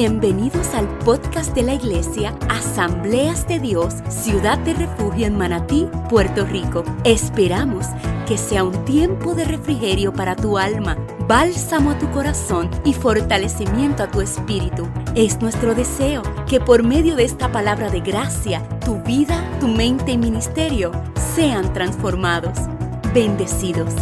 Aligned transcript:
Bienvenidos 0.00 0.74
al 0.74 0.86
podcast 0.98 1.56
de 1.56 1.64
la 1.64 1.74
iglesia 1.74 2.32
Asambleas 2.48 3.48
de 3.48 3.58
Dios, 3.58 3.94
Ciudad 4.08 4.56
de 4.58 4.72
Refugio 4.72 5.26
en 5.26 5.36
Manatí, 5.36 5.88
Puerto 6.08 6.46
Rico. 6.46 6.84
Esperamos 7.02 7.84
que 8.24 8.38
sea 8.38 8.62
un 8.62 8.84
tiempo 8.84 9.34
de 9.34 9.44
refrigerio 9.44 10.12
para 10.12 10.36
tu 10.36 10.56
alma, 10.56 10.96
bálsamo 11.26 11.90
a 11.90 11.98
tu 11.98 12.08
corazón 12.12 12.70
y 12.84 12.92
fortalecimiento 12.92 14.04
a 14.04 14.08
tu 14.08 14.20
espíritu. 14.20 14.86
Es 15.16 15.40
nuestro 15.40 15.74
deseo 15.74 16.22
que 16.46 16.60
por 16.60 16.84
medio 16.84 17.16
de 17.16 17.24
esta 17.24 17.50
palabra 17.50 17.90
de 17.90 17.98
gracia, 17.98 18.62
tu 18.84 19.02
vida, 19.02 19.50
tu 19.58 19.66
mente 19.66 20.12
y 20.12 20.16
ministerio 20.16 20.92
sean 21.34 21.72
transformados. 21.72 22.56
Bendecidos. 23.12 23.92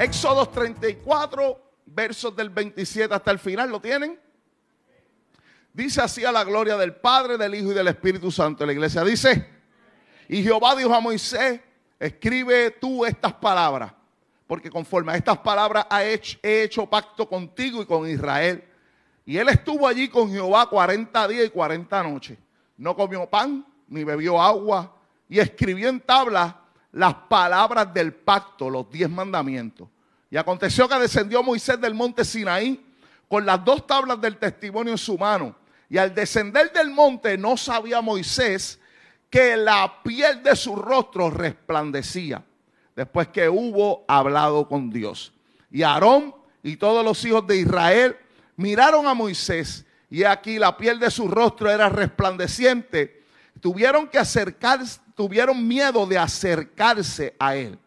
Éxodo 0.00 0.48
34, 0.48 1.60
versos 1.84 2.34
del 2.34 2.48
27 2.48 3.14
hasta 3.14 3.30
el 3.32 3.38
final, 3.38 3.68
¿lo 3.68 3.82
tienen? 3.82 4.18
Dice 5.74 6.00
así 6.00 6.24
a 6.24 6.32
la 6.32 6.42
gloria 6.42 6.78
del 6.78 6.94
Padre, 6.94 7.36
del 7.36 7.54
Hijo 7.54 7.72
y 7.72 7.74
del 7.74 7.88
Espíritu 7.88 8.30
Santo. 8.30 8.64
La 8.64 8.72
iglesia 8.72 9.04
dice, 9.04 9.46
y 10.26 10.42
Jehová 10.42 10.74
dijo 10.74 10.94
a 10.94 11.00
Moisés, 11.00 11.60
escribe 11.98 12.70
tú 12.70 13.04
estas 13.04 13.34
palabras, 13.34 13.92
porque 14.46 14.70
conforme 14.70 15.12
a 15.12 15.16
estas 15.16 15.36
palabras 15.36 15.84
he 15.90 16.14
hecho, 16.14 16.38
he 16.42 16.62
hecho 16.62 16.86
pacto 16.86 17.28
contigo 17.28 17.82
y 17.82 17.84
con 17.84 18.08
Israel. 18.08 18.64
Y 19.26 19.36
él 19.36 19.50
estuvo 19.50 19.86
allí 19.86 20.08
con 20.08 20.30
Jehová 20.30 20.66
40 20.70 21.28
días 21.28 21.44
y 21.44 21.50
40 21.50 22.02
noches. 22.04 22.38
No 22.78 22.96
comió 22.96 23.28
pan, 23.28 23.66
ni 23.86 24.02
bebió 24.02 24.40
agua, 24.40 24.96
y 25.28 25.40
escribió 25.40 25.90
en 25.90 26.00
tablas 26.00 26.54
las 26.92 27.14
palabras 27.14 27.92
del 27.92 28.12
pacto, 28.12 28.68
los 28.68 28.90
diez 28.90 29.08
mandamientos. 29.08 29.88
Y 30.30 30.36
aconteció 30.36 30.88
que 30.88 30.98
descendió 30.98 31.42
Moisés 31.42 31.80
del 31.80 31.94
monte 31.94 32.24
Sinaí 32.24 32.84
con 33.28 33.44
las 33.46 33.64
dos 33.64 33.86
tablas 33.86 34.20
del 34.20 34.36
testimonio 34.38 34.92
en 34.92 34.98
su 34.98 35.16
mano. 35.18 35.56
Y 35.88 35.98
al 35.98 36.14
descender 36.14 36.72
del 36.72 36.90
monte 36.90 37.36
no 37.36 37.56
sabía 37.56 38.00
Moisés 38.00 38.80
que 39.28 39.56
la 39.56 40.02
piel 40.02 40.42
de 40.42 40.56
su 40.56 40.76
rostro 40.76 41.30
resplandecía 41.30 42.44
después 42.94 43.28
que 43.28 43.48
hubo 43.48 44.04
hablado 44.08 44.68
con 44.68 44.90
Dios. 44.90 45.32
Y 45.70 45.82
Aarón 45.82 46.34
y 46.62 46.76
todos 46.76 47.04
los 47.04 47.24
hijos 47.24 47.46
de 47.46 47.56
Israel 47.56 48.16
miraron 48.56 49.06
a 49.06 49.14
Moisés 49.14 49.86
y 50.10 50.24
aquí 50.24 50.58
la 50.58 50.76
piel 50.76 50.98
de 50.98 51.10
su 51.10 51.28
rostro 51.28 51.70
era 51.70 51.88
resplandeciente. 51.88 53.19
Tuvieron 53.60 54.06
que 54.06 54.18
acercarse, 54.18 55.00
tuvieron 55.14 55.66
miedo 55.66 56.06
de 56.06 56.18
acercarse 56.18 57.34
a 57.38 57.56
él. 57.56 57.78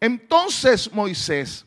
Entonces 0.00 0.90
Moisés 0.92 1.66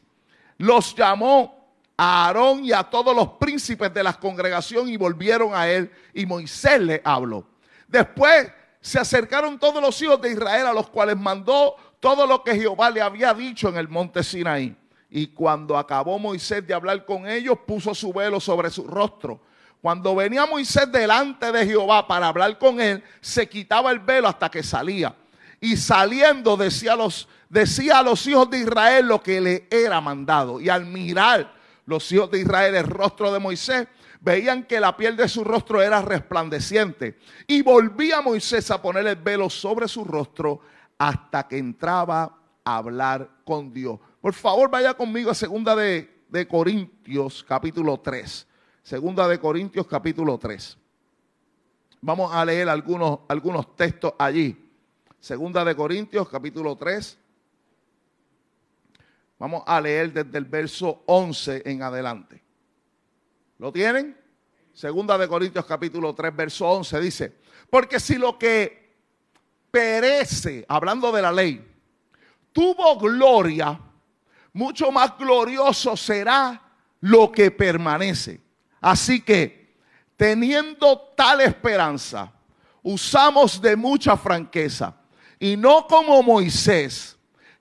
los 0.57 0.95
llamó 0.95 1.63
a 1.95 2.25
Aarón 2.25 2.65
y 2.65 2.71
a 2.71 2.83
todos 2.83 3.15
los 3.15 3.29
príncipes 3.33 3.93
de 3.93 4.03
la 4.03 4.13
congregación 4.13 4.89
y 4.89 4.97
volvieron 4.97 5.53
a 5.53 5.67
él 5.67 5.91
y 6.13 6.25
Moisés 6.25 6.81
le 6.81 7.01
habló. 7.03 7.45
Después 7.87 8.51
se 8.81 8.99
acercaron 8.99 9.59
todos 9.59 9.81
los 9.81 10.01
hijos 10.01 10.19
de 10.21 10.31
Israel 10.31 10.67
a 10.67 10.73
los 10.73 10.89
cuales 10.89 11.15
mandó 11.15 11.75
todo 11.99 12.27
lo 12.27 12.43
que 12.43 12.55
Jehová 12.55 12.89
le 12.89 13.01
había 13.01 13.33
dicho 13.33 13.69
en 13.69 13.77
el 13.77 13.87
monte 13.87 14.23
Sinaí. 14.23 14.75
Y 15.09 15.27
cuando 15.27 15.77
acabó 15.77 16.17
Moisés 16.17 16.65
de 16.65 16.73
hablar 16.73 17.05
con 17.05 17.27
ellos, 17.27 17.59
puso 17.65 17.93
su 17.93 18.11
velo 18.11 18.39
sobre 18.39 18.69
su 18.71 18.85
rostro. 18.87 19.39
Cuando 19.83 20.15
venía 20.15 20.45
Moisés 20.45 20.89
delante 20.89 21.51
de 21.51 21.65
Jehová 21.65 22.07
para 22.07 22.29
hablar 22.29 22.57
con 22.57 22.79
él, 22.79 23.03
se 23.19 23.49
quitaba 23.49 23.91
el 23.91 23.99
velo 23.99 24.29
hasta 24.29 24.49
que 24.49 24.63
salía. 24.63 25.13
Y 25.59 25.75
saliendo 25.75 26.55
decía 26.55 26.93
a 26.93 26.95
los, 26.95 27.27
decía 27.49 27.99
a 27.99 28.01
los 28.01 28.25
hijos 28.25 28.49
de 28.49 28.59
Israel 28.59 29.07
lo 29.07 29.21
que 29.21 29.41
le 29.41 29.67
era 29.69 29.99
mandado. 29.99 30.61
Y 30.61 30.69
al 30.69 30.85
mirar 30.85 31.53
los 31.85 32.09
hijos 32.13 32.31
de 32.31 32.39
Israel 32.39 32.75
el 32.75 32.87
rostro 32.87 33.33
de 33.33 33.39
Moisés, 33.39 33.89
veían 34.21 34.63
que 34.63 34.79
la 34.79 34.95
piel 34.95 35.17
de 35.17 35.27
su 35.27 35.43
rostro 35.43 35.81
era 35.81 36.01
resplandeciente. 36.01 37.19
Y 37.45 37.61
volvía 37.61 38.21
Moisés 38.21 38.71
a 38.71 38.81
poner 38.81 39.05
el 39.05 39.17
velo 39.17 39.49
sobre 39.49 39.89
su 39.89 40.05
rostro 40.05 40.61
hasta 40.97 41.45
que 41.45 41.57
entraba 41.57 42.37
a 42.63 42.77
hablar 42.77 43.29
con 43.43 43.73
Dios. 43.73 43.99
Por 44.21 44.33
favor, 44.33 44.69
vaya 44.71 44.93
conmigo 44.93 45.29
a 45.29 45.35
segunda 45.35 45.75
de, 45.75 46.23
de 46.29 46.47
Corintios, 46.47 47.43
capítulo 47.43 47.99
3. 47.99 48.47
Segunda 48.83 49.29
de 49.29 49.39
Corintios, 49.39 49.87
capítulo 49.87 50.37
3. 50.37 50.77
Vamos 52.01 52.33
a 52.33 52.43
leer 52.43 52.67
algunos, 52.67 53.19
algunos 53.29 53.77
textos 53.77 54.13
allí. 54.19 54.59
Segunda 55.21 55.63
de 55.63 55.73
Corintios, 55.73 56.27
capítulo 56.27 56.75
3. 56.75 57.17
Vamos 59.39 59.63
a 59.65 59.79
leer 59.79 60.11
desde 60.11 60.37
el 60.37 60.43
verso 60.43 61.01
11 61.05 61.63
en 61.65 61.81
adelante. 61.81 62.43
¿Lo 63.57 63.71
tienen? 63.71 64.17
Segunda 64.73 65.17
de 65.17 65.29
Corintios 65.29 65.65
capítulo 65.65 66.13
3, 66.13 66.35
verso 66.35 66.69
11 66.69 66.99
dice, 66.99 67.37
porque 67.69 68.01
si 68.01 68.15
lo 68.15 68.37
que 68.37 68.95
perece, 69.71 70.65
hablando 70.67 71.09
de 71.13 71.21
la 71.21 71.31
ley, 71.31 71.65
tuvo 72.51 72.99
gloria, 72.99 73.79
mucho 74.51 74.91
más 74.91 75.17
glorioso 75.17 75.95
será 75.95 76.61
lo 76.99 77.31
que 77.31 77.49
permanece. 77.49 78.42
Así 78.83 79.21
que, 79.21 79.77
teniendo 80.17 80.99
tal 81.15 81.39
esperanza, 81.39 82.33
usamos 82.81 83.61
de 83.61 83.77
mucha 83.77 84.17
franqueza 84.17 84.93
y 85.39 85.55
no 85.55 85.87
como 85.87 86.21
Moisés, 86.21 87.15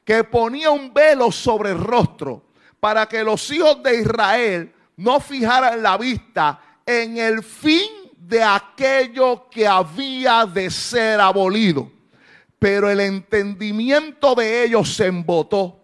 que 0.04 0.24
ponía 0.24 0.72
un 0.72 0.92
velo 0.92 1.30
sobre 1.30 1.70
el 1.70 1.78
rostro 1.78 2.44
para 2.80 3.06
que 3.06 3.22
los 3.22 3.48
hijos 3.52 3.80
de 3.84 4.00
Israel 4.00 4.74
no 4.96 5.20
fijaran 5.20 5.80
la 5.80 5.96
vista 5.96 6.60
en 6.84 7.16
el 7.16 7.44
fin 7.44 8.10
de 8.16 8.42
aquello 8.42 9.48
que 9.48 9.64
había 9.64 10.44
de 10.44 10.72
ser 10.72 11.20
abolido. 11.20 11.88
Pero 12.58 12.90
el 12.90 12.98
entendimiento 12.98 14.34
de 14.34 14.64
ellos 14.64 14.92
se 14.92 15.06
embotó, 15.06 15.78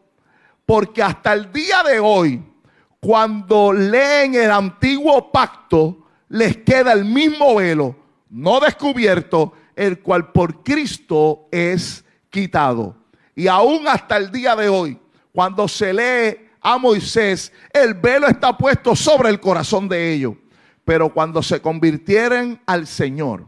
porque 0.67 1.01
hasta 1.01 1.33
el 1.33 1.53
día 1.53 1.85
de 1.85 2.01
hoy, 2.01 2.43
cuando 3.01 3.73
leen 3.73 4.35
el 4.35 4.51
antiguo 4.51 5.31
pacto, 5.31 6.07
les 6.29 6.59
queda 6.59 6.93
el 6.93 7.05
mismo 7.05 7.57
velo, 7.57 7.97
no 8.31 8.61
descubierto, 8.61 9.53
el 9.77 10.01
cual 10.01 10.33
por 10.33 10.63
Cristo 10.63 11.49
es 11.51 12.05
quitado. 12.31 12.97
Y 13.35 13.47
aún 13.47 13.87
hasta 13.87 14.17
el 14.17 14.31
día 14.33 14.57
de 14.57 14.69
hoy, 14.69 14.99
cuando 15.33 15.69
se 15.69 15.95
lee 15.95 16.49
a 16.61 16.77
Moisés, 16.79 17.53
el 17.73 17.95
velo 17.95 18.27
está 18.27 18.57
puesto 18.59 18.97
sobre 18.97 19.31
el 19.31 19.39
corazón 19.39 19.89
de 19.89 20.13
ellos. 20.13 20.35
Pero 20.85 21.13
cuando 21.13 21.43
se 21.43 21.61
convirtieren 21.61 22.61
al 22.67 22.87
Señor, 22.87 23.47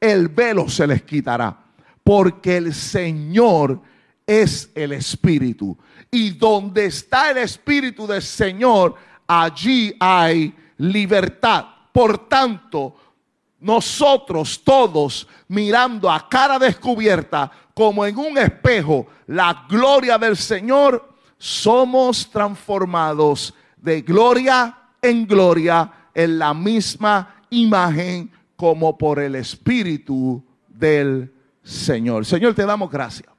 el 0.00 0.28
velo 0.28 0.68
se 0.68 0.86
les 0.86 1.02
quitará. 1.02 1.58
Porque 2.02 2.56
el 2.56 2.74
Señor 2.74 3.80
es 4.26 4.70
el 4.74 4.92
Espíritu. 4.92 5.76
Y 6.10 6.30
donde 6.30 6.86
está 6.86 7.30
el 7.30 7.38
Espíritu 7.38 8.06
del 8.06 8.22
Señor, 8.22 8.94
allí 9.26 9.94
hay 9.98 10.54
libertad. 10.78 11.66
Por 11.92 12.28
tanto, 12.28 12.96
nosotros 13.60 14.62
todos 14.64 15.28
mirando 15.48 16.10
a 16.10 16.28
cara 16.28 16.58
descubierta 16.58 17.50
como 17.74 18.04
en 18.04 18.16
un 18.18 18.36
espejo 18.36 19.06
la 19.26 19.66
gloria 19.68 20.18
del 20.18 20.36
Señor, 20.36 21.10
somos 21.38 22.30
transformados 22.30 23.54
de 23.76 24.02
gloria 24.02 24.76
en 25.00 25.26
gloria 25.26 25.90
en 26.14 26.38
la 26.38 26.54
misma 26.54 27.42
imagen 27.50 28.30
como 28.56 28.96
por 28.96 29.18
el 29.18 29.34
Espíritu 29.34 30.42
del 30.68 31.32
Señor. 31.62 32.24
Señor, 32.24 32.54
te 32.54 32.64
damos 32.66 32.90
gracias 32.90 33.31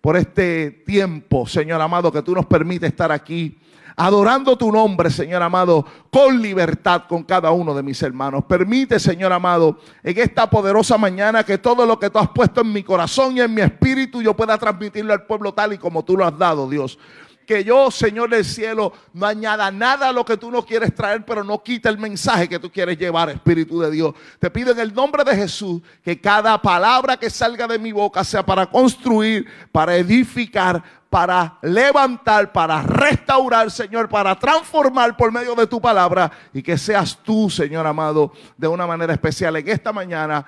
por 0.00 0.16
este 0.16 0.70
tiempo, 0.70 1.46
Señor 1.46 1.80
amado, 1.80 2.10
que 2.10 2.22
tú 2.22 2.34
nos 2.34 2.46
permites 2.46 2.90
estar 2.90 3.12
aquí 3.12 3.56
adorando 3.96 4.56
tu 4.56 4.72
nombre, 4.72 5.10
Señor 5.10 5.42
amado, 5.42 5.84
con 6.10 6.40
libertad 6.40 7.02
con 7.06 7.22
cada 7.22 7.50
uno 7.50 7.74
de 7.74 7.82
mis 7.82 8.02
hermanos. 8.02 8.44
Permite, 8.44 8.98
Señor 8.98 9.30
amado, 9.30 9.78
en 10.02 10.18
esta 10.18 10.48
poderosa 10.48 10.96
mañana 10.96 11.44
que 11.44 11.58
todo 11.58 11.84
lo 11.84 11.98
que 11.98 12.08
tú 12.08 12.18
has 12.18 12.30
puesto 12.30 12.62
en 12.62 12.72
mi 12.72 12.82
corazón 12.82 13.36
y 13.36 13.40
en 13.40 13.52
mi 13.52 13.60
espíritu 13.60 14.22
yo 14.22 14.34
pueda 14.34 14.56
transmitirlo 14.56 15.12
al 15.12 15.26
pueblo 15.26 15.52
tal 15.52 15.74
y 15.74 15.78
como 15.78 16.02
tú 16.02 16.16
lo 16.16 16.24
has 16.24 16.38
dado, 16.38 16.68
Dios 16.68 16.98
que 17.50 17.64
yo, 17.64 17.90
Señor 17.90 18.30
del 18.30 18.44
cielo, 18.44 18.92
no 19.12 19.26
añada 19.26 19.72
nada 19.72 20.10
a 20.10 20.12
lo 20.12 20.24
que 20.24 20.36
tú 20.36 20.52
no 20.52 20.64
quieres 20.64 20.94
traer, 20.94 21.24
pero 21.24 21.42
no 21.42 21.60
quita 21.60 21.88
el 21.88 21.98
mensaje 21.98 22.48
que 22.48 22.60
tú 22.60 22.70
quieres 22.70 22.96
llevar, 22.96 23.28
Espíritu 23.28 23.80
de 23.80 23.90
Dios. 23.90 24.14
Te 24.38 24.52
pido 24.52 24.70
en 24.70 24.78
el 24.78 24.94
nombre 24.94 25.24
de 25.24 25.34
Jesús 25.34 25.82
que 26.04 26.20
cada 26.20 26.62
palabra 26.62 27.16
que 27.16 27.28
salga 27.28 27.66
de 27.66 27.76
mi 27.76 27.90
boca 27.90 28.22
sea 28.22 28.46
para 28.46 28.66
construir, 28.66 29.48
para 29.72 29.96
edificar, 29.96 30.80
para 31.10 31.58
levantar, 31.62 32.52
para 32.52 32.82
restaurar, 32.82 33.68
Señor, 33.72 34.08
para 34.08 34.38
transformar 34.38 35.16
por 35.16 35.32
medio 35.32 35.56
de 35.56 35.66
tu 35.66 35.80
palabra 35.80 36.30
y 36.54 36.62
que 36.62 36.78
seas 36.78 37.18
tú, 37.20 37.50
Señor 37.50 37.84
amado, 37.84 38.32
de 38.56 38.68
una 38.68 38.86
manera 38.86 39.12
especial 39.12 39.56
en 39.56 39.68
esta 39.68 39.92
mañana. 39.92 40.46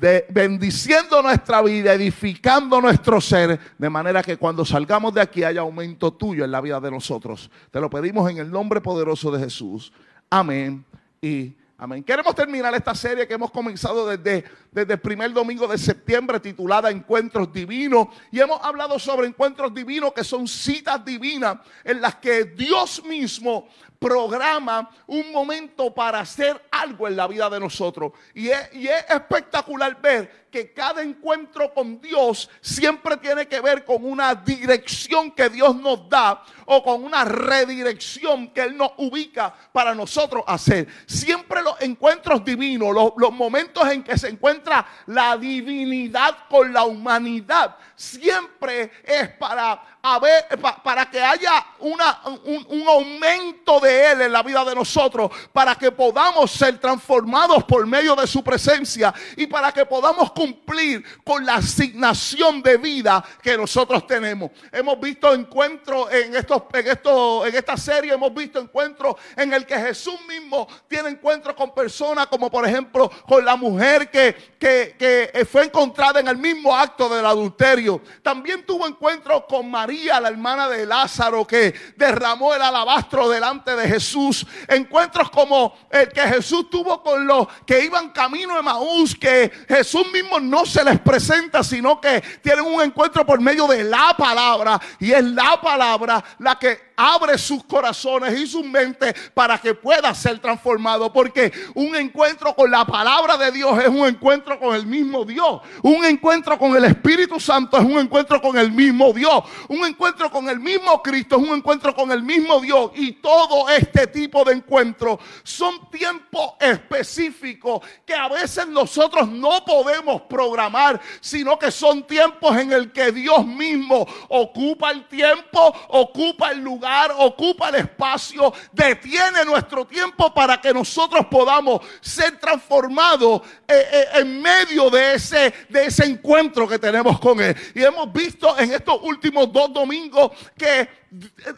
De, 0.00 0.24
bendiciendo 0.30 1.20
nuestra 1.20 1.60
vida, 1.60 1.92
edificando 1.92 2.80
nuestro 2.80 3.20
ser, 3.20 3.60
de 3.76 3.90
manera 3.90 4.22
que 4.22 4.38
cuando 4.38 4.64
salgamos 4.64 5.12
de 5.12 5.20
aquí 5.20 5.44
haya 5.44 5.60
aumento 5.60 6.10
tuyo 6.10 6.42
en 6.42 6.50
la 6.50 6.62
vida 6.62 6.80
de 6.80 6.90
nosotros. 6.90 7.50
Te 7.70 7.80
lo 7.80 7.90
pedimos 7.90 8.30
en 8.30 8.38
el 8.38 8.50
nombre 8.50 8.80
poderoso 8.80 9.30
de 9.30 9.40
Jesús. 9.40 9.92
Amén 10.30 10.86
y 11.20 11.54
Amén. 11.82 12.04
Queremos 12.04 12.34
terminar 12.34 12.74
esta 12.74 12.94
serie 12.94 13.26
que 13.26 13.32
hemos 13.32 13.50
comenzado 13.50 14.06
desde, 14.06 14.44
desde 14.70 14.92
el 14.92 15.00
primer 15.00 15.32
domingo 15.32 15.66
de 15.66 15.78
septiembre 15.78 16.38
titulada 16.38 16.90
Encuentros 16.90 17.50
Divinos. 17.50 18.08
Y 18.30 18.38
hemos 18.38 18.62
hablado 18.62 18.98
sobre 18.98 19.26
encuentros 19.26 19.72
divinos 19.72 20.12
que 20.12 20.22
son 20.22 20.46
citas 20.46 21.02
divinas 21.02 21.56
en 21.82 22.02
las 22.02 22.16
que 22.16 22.44
Dios 22.44 23.02
mismo 23.06 23.66
programa 23.98 24.90
un 25.06 25.32
momento 25.32 25.94
para 25.94 26.20
hacer 26.20 26.60
algo 26.70 27.08
en 27.08 27.16
la 27.16 27.26
vida 27.26 27.48
de 27.48 27.60
nosotros. 27.60 28.12
Y 28.34 28.48
es, 28.48 28.74
y 28.74 28.86
es, 28.86 29.02
espectacular 29.08 29.98
ver 30.02 30.48
que 30.50 30.72
cada 30.72 31.02
encuentro 31.02 31.72
con 31.72 32.00
Dios 32.00 32.50
siempre 32.60 33.16
tiene 33.16 33.46
que 33.46 33.60
ver 33.60 33.84
con 33.84 34.04
una 34.04 34.34
dirección 34.34 35.30
que 35.30 35.48
Dios 35.48 35.76
nos 35.76 36.08
da 36.08 36.42
o 36.66 36.82
con 36.82 37.04
una 37.04 37.24
redirección 37.24 38.48
que 38.48 38.62
Él 38.62 38.76
nos 38.76 38.92
ubica 38.98 39.54
para 39.72 39.94
nosotros 39.94 40.42
hacer. 40.46 40.88
Siempre 41.06 41.62
los 41.62 41.80
encuentros 41.80 42.44
divinos, 42.44 42.94
los, 42.94 43.12
los 43.16 43.32
momentos 43.32 43.88
en 43.90 44.02
que 44.02 44.18
se 44.18 44.28
encuentra 44.28 44.86
la 45.06 45.36
divinidad 45.36 46.36
con 46.48 46.72
la 46.72 46.84
humanidad, 46.84 47.76
siempre 47.94 48.90
es 49.04 49.28
para 49.30 49.98
ver, 50.18 50.46
para 50.82 51.10
que 51.10 51.20
haya 51.20 51.66
una, 51.78 52.20
un, 52.24 52.66
un, 52.68 52.88
aumento 52.88 53.78
de 53.80 54.12
Él 54.12 54.22
en 54.22 54.32
la 54.32 54.42
vida 54.42 54.64
de 54.64 54.74
nosotros, 54.74 55.30
para 55.52 55.74
que 55.74 55.92
podamos 55.92 56.50
ser 56.50 56.78
transformados 56.78 57.64
por 57.64 57.86
medio 57.86 58.16
de 58.16 58.26
su 58.26 58.42
presencia 58.42 59.12
y 59.36 59.46
para 59.46 59.72
que 59.72 59.84
podamos 59.84 60.32
cumplir 60.32 61.04
con 61.22 61.44
la 61.44 61.56
asignación 61.56 62.62
de 62.62 62.78
vida 62.78 63.22
que 63.42 63.56
nosotros 63.58 64.06
tenemos. 64.06 64.50
Hemos 64.72 64.98
visto 64.98 65.34
encuentros 65.34 66.10
en, 66.12 66.34
estos, 66.34 66.62
en, 66.72 66.88
esto, 66.88 67.46
en 67.46 67.54
esta 67.54 67.76
serie, 67.76 68.14
hemos 68.14 68.32
visto 68.32 68.58
encuentros 68.58 69.16
en 69.36 69.52
el 69.52 69.66
que 69.66 69.78
Jesús 69.78 70.18
mismo 70.26 70.66
tiene 70.88 71.10
encuentros 71.10 71.54
con 71.54 71.74
personas 71.74 72.26
como 72.28 72.50
por 72.50 72.66
ejemplo 72.66 73.10
con 73.28 73.44
la 73.44 73.56
mujer 73.56 74.10
que, 74.10 74.54
que, 74.58 74.96
que 74.98 75.44
fue 75.44 75.64
encontrada 75.64 76.20
en 76.20 76.28
el 76.28 76.38
mismo 76.38 76.74
acto 76.74 77.08
del 77.08 77.26
adulterio. 77.26 78.00
También 78.22 78.64
tuvo 78.64 78.86
encuentros 78.86 79.44
con 79.48 79.70
María 79.70 79.89
María, 79.90 80.20
la 80.20 80.28
hermana 80.28 80.68
de 80.68 80.86
Lázaro, 80.86 81.44
que 81.44 81.74
derramó 81.96 82.54
el 82.54 82.62
alabastro 82.62 83.28
delante 83.28 83.74
de 83.74 83.88
Jesús. 83.88 84.46
Encuentros 84.68 85.32
como 85.32 85.74
el 85.90 86.08
que 86.10 86.20
Jesús 86.20 86.70
tuvo 86.70 87.02
con 87.02 87.26
los 87.26 87.48
que 87.66 87.84
iban 87.84 88.10
camino 88.10 88.54
de 88.54 88.62
Maús, 88.62 89.16
que 89.16 89.50
Jesús 89.68 90.06
mismo 90.12 90.38
no 90.38 90.64
se 90.64 90.84
les 90.84 91.00
presenta, 91.00 91.64
sino 91.64 92.00
que 92.00 92.20
tienen 92.40 92.66
un 92.66 92.80
encuentro 92.80 93.26
por 93.26 93.40
medio 93.40 93.66
de 93.66 93.82
la 93.82 94.14
palabra. 94.16 94.80
Y 95.00 95.10
es 95.10 95.24
la 95.24 95.60
palabra 95.60 96.22
la 96.38 96.56
que 96.56 96.90
abre 97.00 97.38
sus 97.38 97.64
corazones 97.64 98.38
y 98.38 98.46
sus 98.46 98.64
mentes 98.64 99.14
para 99.32 99.58
que 99.58 99.74
pueda 99.74 100.14
ser 100.14 100.38
transformado. 100.38 101.12
Porque 101.12 101.50
un 101.74 101.96
encuentro 101.96 102.54
con 102.54 102.70
la 102.70 102.84
palabra 102.84 103.36
de 103.36 103.50
Dios 103.50 103.76
es 103.82 103.88
un 103.88 104.06
encuentro 104.06 104.58
con 104.60 104.74
el 104.74 104.86
mismo 104.86 105.24
Dios. 105.24 105.62
Un 105.82 106.04
encuentro 106.04 106.58
con 106.58 106.76
el 106.76 106.84
Espíritu 106.84 107.40
Santo 107.40 107.78
es 107.78 107.84
un 107.84 107.98
encuentro 107.98 108.40
con 108.40 108.56
el 108.56 108.70
mismo 108.70 109.12
Dios. 109.12 109.42
Encuentro 109.86 110.30
con 110.30 110.48
el 110.48 110.60
mismo 110.60 111.02
Cristo 111.02 111.36
es 111.36 111.48
un 111.48 111.56
encuentro 111.56 111.94
con 111.94 112.10
el 112.12 112.22
mismo 112.22 112.60
Dios. 112.60 112.90
Y 112.94 113.12
todo 113.12 113.68
este 113.68 114.06
tipo 114.06 114.44
de 114.44 114.54
encuentros 114.54 115.18
son 115.42 115.90
tiempos 115.90 116.54
específicos 116.60 117.80
que 118.04 118.14
a 118.14 118.28
veces 118.28 118.66
nosotros 118.66 119.28
no 119.28 119.64
podemos 119.64 120.22
programar, 120.22 121.00
sino 121.20 121.58
que 121.58 121.70
son 121.70 122.06
tiempos 122.06 122.56
en 122.56 122.72
el 122.72 122.92
que 122.92 123.12
Dios 123.12 123.46
mismo 123.46 124.06
ocupa 124.28 124.90
el 124.90 125.06
tiempo, 125.08 125.74
ocupa 125.88 126.50
el 126.50 126.60
lugar 126.60 126.80
ocupa 127.18 127.68
el 127.68 127.76
espacio, 127.76 128.52
detiene 128.72 129.44
nuestro 129.44 129.84
tiempo 129.84 130.32
para 130.32 130.60
que 130.60 130.72
nosotros 130.72 131.26
podamos 131.30 131.80
ser 132.00 132.38
transformados 132.38 133.42
eh, 133.66 133.86
eh, 133.92 134.04
en 134.14 134.40
medio 134.40 134.90
de 134.90 135.14
ese, 135.14 135.52
de 135.68 135.86
ese 135.86 136.04
encuentro 136.04 136.68
que 136.68 136.78
tenemos 136.78 137.18
con 137.20 137.40
Él. 137.40 137.56
Y 137.74 137.82
hemos 137.82 138.12
visto 138.12 138.58
en 138.58 138.72
estos 138.72 138.98
últimos 139.02 139.52
dos 139.52 139.69
domingos 139.72 140.30
que 140.56 140.88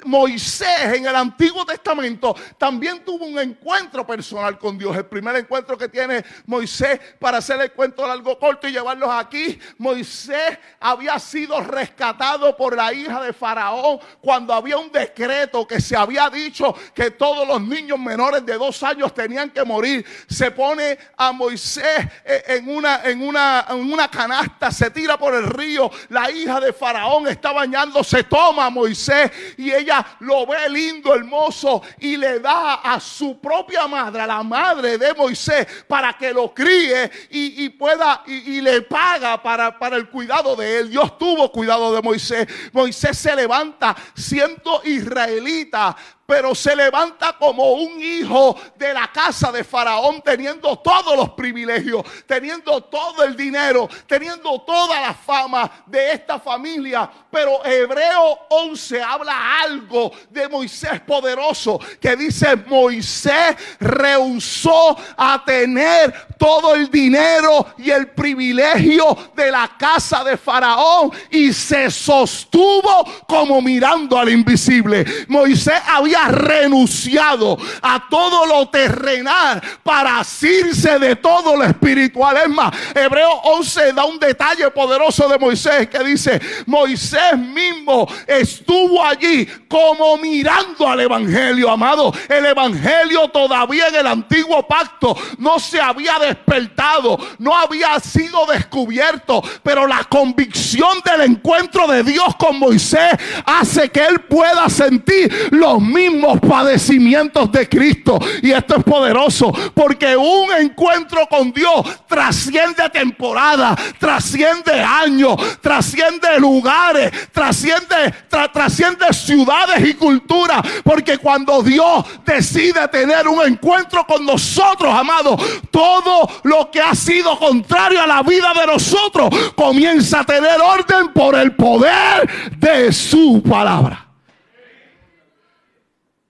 Moisés 0.05 0.95
en 0.95 1.07
el 1.07 1.15
Antiguo 1.15 1.67
Testamento 1.67 2.35
también 2.57 3.05
tuvo 3.05 3.27
un 3.27 3.39
encuentro 3.39 4.07
personal 4.07 4.59
con 4.59 4.79
Dios. 4.79 4.97
El 4.97 5.05
primer 5.05 5.37
encuentro 5.37 5.77
que 5.77 5.89
tiene 5.89 6.25
Moisés 6.47 6.99
para 7.19 7.39
hacer 7.39 7.61
el 7.61 7.73
cuento 7.73 8.07
largo 8.07 8.39
corto 8.39 8.67
y 8.67 8.73
llevarlos 8.73 9.11
aquí. 9.11 9.59
Moisés 9.77 10.59
había 10.81 11.19
sido 11.19 11.61
rescatado 11.61 12.57
por 12.57 12.75
la 12.77 12.93
hija 12.95 13.23
de 13.23 13.33
Faraón 13.33 13.99
cuando 14.21 14.55
había 14.55 14.79
un 14.79 14.91
decreto 14.91 15.67
que 15.67 15.81
se 15.81 15.97
había 15.97 16.31
dicho 16.31 16.75
que 16.95 17.11
todos 17.11 17.47
los 17.47 17.61
niños 17.61 17.99
menores 17.99 18.47
de 18.47 18.57
dos 18.57 18.83
años 18.83 19.13
tenían 19.13 19.51
que 19.51 19.65
morir. 19.65 20.05
Se 20.29 20.51
pone 20.51 20.99
a 21.17 21.33
Moisés 21.33 22.09
eh, 22.25 22.43
en 22.47 22.75
una, 22.75 23.03
en 23.05 23.23
una, 23.23 23.67
en 23.69 23.93
una 23.93 24.09
canasta, 24.11 24.71
se 24.71 24.91
tira 24.91 25.19
por 25.19 25.35
el 25.35 25.45
río. 25.45 25.91
La 26.09 26.31
hija 26.31 26.59
de 26.59 26.73
Faraón 26.73 27.29
está 27.29 27.53
bañándose, 27.53 28.25
toma 28.25 28.67
a 28.67 28.71
Moisés 28.71 29.31
y 29.57 29.73
ella 29.73 30.05
lo 30.21 30.47
ve 30.47 30.69
lindo, 30.69 31.15
hermoso 31.15 31.83
y 32.01 32.17
le 32.17 32.41
da 32.41 32.75
a 32.75 33.01
su 33.01 33.41
propia 33.41 33.87
madre, 33.87 34.23
a 34.23 34.27
la 34.27 34.43
madre 34.43 34.99
de 34.99 35.15
Moisés, 35.15 35.67
para 35.87 36.13
que 36.15 36.33
lo 36.33 36.53
críe 36.53 37.11
y, 37.31 37.65
y 37.65 37.69
pueda 37.71 38.23
y, 38.27 38.57
y, 38.57 38.61
le 38.61 38.83
paga 38.83 39.43
para, 39.43 39.79
para 39.79 39.97
el 39.97 40.09
cuidado 40.09 40.57
de 40.57 40.79
él. 40.79 40.91
Dios 40.91 41.19
tuvo 41.19 41.51
cuidado 41.51 41.95
de 41.95 42.03
Moisés. 42.03 42.47
Moisés 42.73 43.19
se 43.19 43.35
levanta 43.35 43.95
siendo 44.15 44.83
israelita 44.85 45.97
pero 46.33 46.55
se 46.55 46.75
levanta 46.75 47.37
como 47.39 47.73
un 47.75 48.03
hijo 48.03 48.59
de 48.77 48.95
la 48.95 49.13
casa 49.13 49.53
de 49.53 49.63
Faraón, 49.63 50.23
teniendo 50.23 50.79
todos 50.79 51.15
los 51.15 51.29
privilegios, 51.33 52.03
teniendo 52.27 52.81
todo 52.85 53.23
el 53.23 53.37
dinero, 53.37 53.87
teniendo 54.07 54.59
toda 54.63 54.99
la 54.99 55.13
fama 55.13 55.71
de 55.85 56.13
esta 56.13 56.41
familia. 56.41 57.11
Pero 57.31 57.63
Hebreo 57.67 58.47
11 58.49 59.03
habla 59.03 59.61
algo 59.61 60.11
de 60.31 60.49
Moisés 60.49 61.03
poderoso, 61.03 61.79
que 62.01 62.17
dice, 62.17 62.57
Moisés 62.57 63.55
rehusó 63.79 64.97
a 65.19 65.43
tener 65.45 66.29
todo 66.39 66.75
el 66.75 66.91
dinero 66.91 67.75
y 67.77 67.91
el 67.91 68.09
privilegio 68.09 69.33
de 69.37 69.51
la 69.51 69.71
casa 69.79 70.25
de 70.25 70.39
Faraón 70.39 71.13
y 71.31 71.53
se 71.53 71.91
sostuvo 71.91 73.05
como 73.29 73.61
mirando 73.61 74.17
al 74.17 74.31
invisible. 74.31 75.05
Moisés 75.29 75.81
había 75.87 76.22
renunciado 76.29 77.59
a 77.81 78.09
todo 78.09 78.47
lo 78.47 78.69
terrenal 78.69 79.63
para 79.83 80.21
asirse 80.21 80.99
de 80.99 81.17
todo 81.17 81.57
lo 81.57 81.65
espiritual. 81.65 82.37
Es 82.37 82.49
más, 82.49 82.73
Hebreo 82.95 83.31
11 83.31 83.93
da 83.93 84.05
un 84.05 84.19
detalle 84.19 84.71
poderoso 84.71 85.29
de 85.29 85.39
Moisés 85.39 85.89
que 85.89 85.99
dice, 86.01 86.41
Moisés 86.67 87.37
mismo 87.37 88.07
estuvo 88.27 89.05
allí 89.05 89.47
como 89.69 90.17
mirando 90.19 90.89
al 90.89 91.01
Evangelio, 91.01 91.71
amado. 91.71 92.13
El 92.29 92.47
Evangelio 92.47 93.29
todavía 93.29 93.89
en 93.89 93.97
el 93.97 94.07
antiguo 94.07 94.67
pacto 94.67 95.17
no 95.39 95.59
se 95.59 95.81
había 95.81 96.19
despertado, 96.19 97.19
no 97.39 97.57
había 97.57 97.99
sido 98.01 98.47
descubierto, 98.47 99.43
pero 99.63 99.87
la 99.87 100.05
convicción 100.05 101.01
del 101.05 101.23
encuentro 101.23 101.87
de 101.87 102.03
Dios 102.03 102.37
con 102.37 102.59
Moisés 102.59 103.13
hace 103.45 103.91
que 103.91 104.05
él 104.05 104.21
pueda 104.23 104.69
sentir 104.69 105.49
los 105.51 105.81
mismos 105.81 106.12
padecimientos 106.41 107.51
de 107.53 107.69
Cristo. 107.69 108.19
Y 108.43 108.51
esto 108.53 108.77
es 108.77 108.85
poderoso 108.85 109.53
porque 109.75 110.17
un 110.17 110.53
encuentro 110.59 111.27
con 111.29 111.53
Dios 111.53 111.87
trasciende 112.07 112.89
temporada, 112.91 113.77
trasciende 113.99 114.81
años, 114.81 115.37
trasciende 115.61 116.39
lugares, 116.39 117.11
trasciende, 117.33 118.15
tra, 118.29 118.51
trasciende 118.51 119.13
ciudades 119.13 119.89
y 119.89 119.95
culturas. 119.95 120.61
Porque 120.83 121.19
cuando 121.19 121.63
Dios 121.63 122.05
decide 122.25 122.87
tener 122.89 123.27
un 123.29 123.45
encuentro 123.47 124.05
con 124.07 124.25
nosotros, 124.25 124.93
amados, 124.95 125.41
todo 125.71 126.29
lo 126.45 126.71
que 126.71 126.81
ha 126.81 126.95
sido 126.95 127.39
contrario 127.39 128.03
a 128.03 128.07
la 128.07 128.23
vida 128.23 128.53
de 128.59 128.67
nosotros 128.67 129.31
comienza 129.55 130.21
a 130.21 130.25
tener 130.25 130.61
orden 130.61 131.13
por 131.13 131.35
el 131.35 131.55
poder 131.55 132.29
de 132.59 132.93
su 132.93 133.43
palabra. 133.43 134.12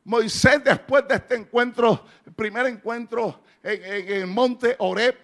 Moisés 0.04 0.62
después 0.64 1.06
de 1.09 1.16
este 1.16 1.37
encuentro, 1.37 2.04
primer 2.35 2.66
encuentro 2.66 3.42
en, 3.62 3.85
en 3.85 4.12
el 4.23 4.26
monte 4.26 4.75
Oreb, 4.78 5.16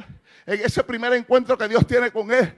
en 0.49 0.61
ese 0.65 0.83
primer 0.83 1.13
encuentro 1.13 1.59
que 1.59 1.69
Dios 1.69 1.87
tiene 1.87 2.11
con 2.11 2.31
él, 2.33 2.55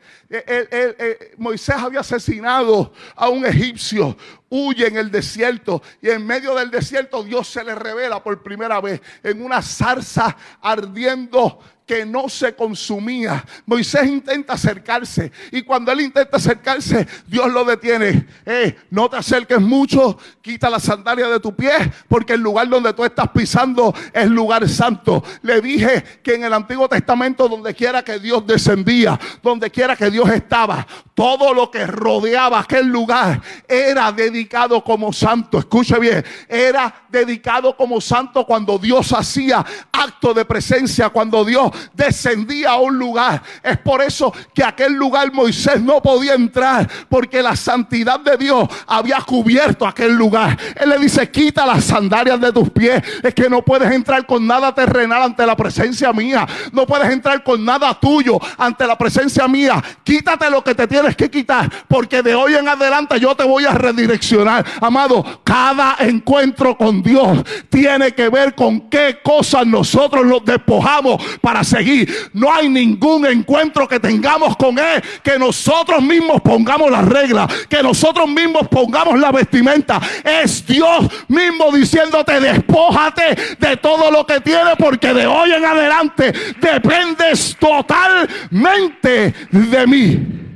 Moisés 1.36 1.74
había 1.74 2.00
asesinado 2.00 2.92
a 3.16 3.28
un 3.28 3.44
egipcio, 3.44 4.16
huye 4.48 4.86
en 4.86 4.96
el 4.96 5.10
desierto 5.10 5.82
y 6.00 6.08
en 6.08 6.24
medio 6.24 6.54
del 6.54 6.70
desierto 6.70 7.24
Dios 7.24 7.48
se 7.48 7.64
le 7.64 7.74
revela 7.74 8.22
por 8.22 8.44
primera 8.44 8.80
vez 8.80 9.02
en 9.24 9.42
una 9.42 9.60
zarza 9.60 10.36
ardiendo 10.62 11.58
que 11.90 12.06
no 12.06 12.28
se 12.28 12.54
consumía. 12.54 13.44
Moisés 13.66 14.06
intenta 14.06 14.52
acercarse 14.52 15.32
y 15.50 15.62
cuando 15.62 15.90
él 15.90 16.02
intenta 16.02 16.36
acercarse, 16.36 17.04
Dios 17.26 17.50
lo 17.50 17.64
detiene. 17.64 18.28
Eh, 18.46 18.76
no 18.90 19.10
te 19.10 19.16
acerques 19.16 19.60
mucho, 19.60 20.16
quita 20.40 20.70
la 20.70 20.78
sandalia 20.78 21.26
de 21.26 21.40
tu 21.40 21.52
pie, 21.52 21.72
porque 22.06 22.34
el 22.34 22.42
lugar 22.42 22.68
donde 22.68 22.92
tú 22.92 23.04
estás 23.04 23.28
pisando 23.30 23.92
es 24.12 24.30
lugar 24.30 24.68
santo. 24.68 25.24
Le 25.42 25.60
dije 25.60 26.20
que 26.22 26.34
en 26.34 26.44
el 26.44 26.52
Antiguo 26.52 26.88
Testamento, 26.88 27.48
donde 27.48 27.74
quiera 27.74 28.04
que 28.04 28.20
Dios 28.20 28.46
descendía, 28.46 29.18
donde 29.42 29.68
quiera 29.68 29.96
que 29.96 30.12
Dios 30.12 30.30
estaba, 30.30 30.86
todo 31.12 31.52
lo 31.52 31.72
que 31.72 31.88
rodeaba 31.88 32.60
aquel 32.60 32.86
lugar 32.86 33.42
era 33.66 34.12
dedicado 34.12 34.84
como 34.84 35.12
santo. 35.12 35.58
Escuche 35.58 35.98
bien, 35.98 36.24
era 36.48 37.02
dedicado 37.08 37.76
como 37.76 38.00
santo 38.00 38.46
cuando 38.46 38.78
Dios 38.78 39.12
hacía 39.12 39.66
acto 39.90 40.32
de 40.32 40.44
presencia, 40.44 41.08
cuando 41.08 41.44
Dios 41.44 41.72
descendía 41.92 42.70
a 42.70 42.76
un 42.76 42.98
lugar. 42.98 43.42
Es 43.62 43.78
por 43.78 44.02
eso 44.02 44.32
que 44.54 44.64
aquel 44.64 44.94
lugar 44.94 45.32
Moisés 45.32 45.80
no 45.80 46.02
podía 46.02 46.34
entrar, 46.34 46.88
porque 47.08 47.42
la 47.42 47.56
santidad 47.56 48.20
de 48.20 48.36
Dios 48.36 48.68
había 48.86 49.18
cubierto 49.20 49.86
aquel 49.86 50.14
lugar. 50.14 50.58
Él 50.76 50.90
le 50.90 50.98
dice, 50.98 51.30
quita 51.30 51.66
las 51.66 51.84
sandalias 51.84 52.40
de 52.40 52.52
tus 52.52 52.70
pies. 52.70 53.02
Es 53.22 53.34
que 53.34 53.48
no 53.48 53.62
puedes 53.62 53.90
entrar 53.92 54.26
con 54.26 54.46
nada 54.46 54.74
terrenal 54.74 55.22
ante 55.22 55.46
la 55.46 55.56
presencia 55.56 56.12
mía. 56.12 56.46
No 56.72 56.86
puedes 56.86 57.10
entrar 57.10 57.42
con 57.42 57.64
nada 57.64 57.98
tuyo 57.98 58.38
ante 58.58 58.86
la 58.86 58.96
presencia 58.96 59.46
mía. 59.48 59.82
Quítate 60.04 60.50
lo 60.50 60.62
que 60.62 60.74
te 60.74 60.86
tienes 60.86 61.16
que 61.16 61.30
quitar, 61.30 61.70
porque 61.88 62.22
de 62.22 62.34
hoy 62.34 62.54
en 62.54 62.68
adelante 62.68 63.18
yo 63.20 63.34
te 63.34 63.44
voy 63.44 63.64
a 63.64 63.72
redireccionar. 63.72 64.64
Amado, 64.80 65.40
cada 65.44 65.96
encuentro 66.00 66.76
con 66.76 67.02
Dios 67.02 67.44
tiene 67.68 68.12
que 68.12 68.28
ver 68.28 68.54
con 68.54 68.88
qué 68.88 69.20
cosas 69.22 69.66
nosotros 69.66 70.26
nos 70.26 70.44
despojamos 70.44 71.22
para 71.40 71.59
seguir. 71.64 72.30
No 72.32 72.52
hay 72.52 72.68
ningún 72.68 73.26
encuentro 73.26 73.88
que 73.88 74.00
tengamos 74.00 74.56
con 74.56 74.78
Él 74.78 75.02
que 75.22 75.38
nosotros 75.38 76.02
mismos 76.02 76.40
pongamos 76.40 76.90
las 76.90 77.06
reglas, 77.06 77.52
que 77.68 77.82
nosotros 77.82 78.28
mismos 78.28 78.68
pongamos 78.68 79.18
la 79.18 79.32
vestimenta. 79.32 80.00
Es 80.24 80.66
Dios 80.66 81.06
mismo 81.28 81.72
diciéndote, 81.72 82.40
despójate 82.40 83.56
de 83.58 83.76
todo 83.76 84.10
lo 84.10 84.26
que 84.26 84.40
tienes, 84.40 84.74
porque 84.78 85.12
de 85.12 85.26
hoy 85.26 85.52
en 85.52 85.64
adelante 85.64 86.32
dependes 86.60 87.56
totalmente 87.58 89.34
de 89.50 89.86
mí. 89.86 90.49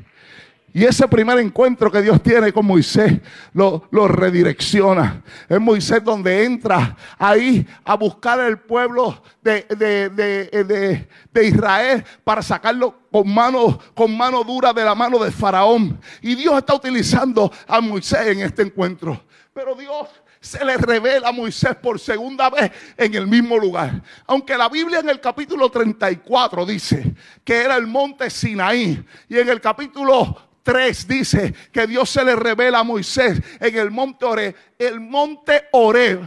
Y 0.77 0.85
ese 0.85 1.07
primer 1.07 1.39
encuentro 1.39 1.89
que 1.89 2.03
Dios 2.03 2.21
tiene 2.21 2.53
con 2.53 2.67
Moisés 2.67 3.21
lo, 3.53 3.87
redirecciona. 4.09 5.23
Es 5.49 5.61
Moisés 5.61 6.03
donde 6.03 6.45
entra 6.45 6.97
ahí 7.17 7.65
a 7.85 7.95
buscar 7.95 8.41
el 8.41 8.59
pueblo 8.59 9.23
de, 9.41 9.63
de, 11.33 11.47
Israel 11.47 12.05
para 12.25 12.43
sacarlo 12.43 13.03
con 13.13 13.33
mano, 13.33 13.79
con 13.95 14.17
mano 14.17 14.43
dura 14.43 14.73
de 14.73 14.83
la 14.83 14.97
mano 14.97 15.21
de 15.21 15.31
Faraón. 15.31 16.01
Y 16.21 16.35
Dios 16.35 16.59
está 16.59 16.75
utilizando 16.75 17.53
a 17.69 17.81
Moisés 17.81 18.27
en 18.27 18.41
este 18.41 18.63
encuentro. 18.63 19.23
Pero 19.53 19.77
Dios 19.77 20.09
se 20.41 20.65
le 20.65 20.77
revela 20.77 21.29
a 21.29 21.33
Moisés 21.33 21.77
por 21.77 22.01
segunda 22.01 22.51
vez 22.51 22.73
en 22.97 23.15
el 23.15 23.29
mismo 23.29 23.57
lugar. 23.59 24.03
Aunque 24.27 24.59
la 24.59 24.69
Biblia 24.69 24.99
en 24.99 25.09
el 25.09 25.21
capítulo 25.21 25.71
34 25.71 26.67
dice 26.67 27.15
que 27.45 27.63
era 27.63 27.77
el 27.77 27.87
monte 27.87 28.29
Sinaí 28.29 29.07
y 29.29 29.39
en 29.39 29.49
el 29.49 29.61
capítulo 29.61 30.54
3 30.65 31.07
dice 31.07 31.55
que 31.71 31.87
Dios 31.87 32.11
se 32.11 32.25
le 32.25 32.35
revela 32.35 32.81
a 32.81 32.85
Moisés 32.85 33.41
en 33.61 33.77
el 33.77 33.91
monte 33.91 34.25
Oreb. 34.25 34.57
El 34.79 34.99
monte 34.99 35.67
Oreb 35.73 36.21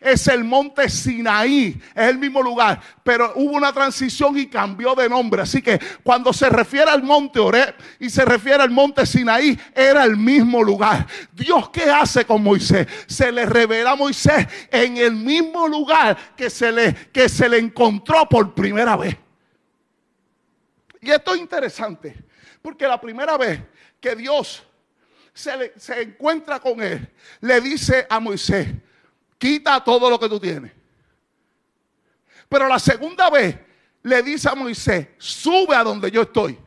es 0.00 0.26
el 0.28 0.44
monte 0.44 0.88
Sinaí, 0.90 1.80
es 1.94 2.08
el 2.08 2.18
mismo 2.18 2.42
lugar, 2.42 2.80
pero 3.02 3.32
hubo 3.36 3.52
una 3.52 3.72
transición 3.72 4.36
y 4.36 4.46
cambió 4.46 4.94
de 4.94 5.08
nombre. 5.08 5.42
Así 5.42 5.62
que 5.62 5.80
cuando 6.02 6.32
se 6.32 6.50
refiere 6.50 6.90
al 6.90 7.04
monte 7.04 7.38
Oreb 7.38 7.74
y 8.00 8.10
se 8.10 8.24
refiere 8.24 8.62
al 8.62 8.70
monte 8.70 9.06
Sinaí, 9.06 9.58
era 9.74 10.04
el 10.04 10.16
mismo 10.16 10.62
lugar. 10.62 11.06
Dios, 11.32 11.70
¿qué 11.70 11.84
hace 11.84 12.24
con 12.26 12.42
Moisés? 12.42 12.86
Se 13.06 13.30
le 13.30 13.46
revela 13.46 13.92
a 13.92 13.96
Moisés 13.96 14.46
en 14.70 14.96
el 14.96 15.12
mismo 15.12 15.68
lugar 15.68 16.16
que 16.36 16.50
se 16.50 16.72
le, 16.72 16.92
que 17.12 17.28
se 17.28 17.48
le 17.48 17.58
encontró 17.58 18.28
por 18.28 18.54
primera 18.54 18.96
vez. 18.96 19.16
Y 21.00 21.10
esto 21.10 21.34
es 21.34 21.40
interesante, 21.40 22.16
porque 22.60 22.88
la 22.88 23.00
primera 23.00 23.36
vez 23.38 23.60
que 24.04 24.14
Dios 24.14 24.62
se, 25.32 25.72
se 25.78 26.02
encuentra 26.02 26.60
con 26.60 26.82
él, 26.82 27.10
le 27.40 27.58
dice 27.62 28.06
a 28.10 28.20
Moisés, 28.20 28.68
quita 29.38 29.82
todo 29.82 30.10
lo 30.10 30.20
que 30.20 30.28
tú 30.28 30.38
tienes. 30.38 30.72
Pero 32.46 32.68
la 32.68 32.78
segunda 32.78 33.30
vez 33.30 33.56
le 34.02 34.22
dice 34.22 34.50
a 34.50 34.54
Moisés, 34.54 35.08
sube 35.16 35.74
a 35.74 35.82
donde 35.82 36.10
yo 36.10 36.20
estoy. 36.20 36.58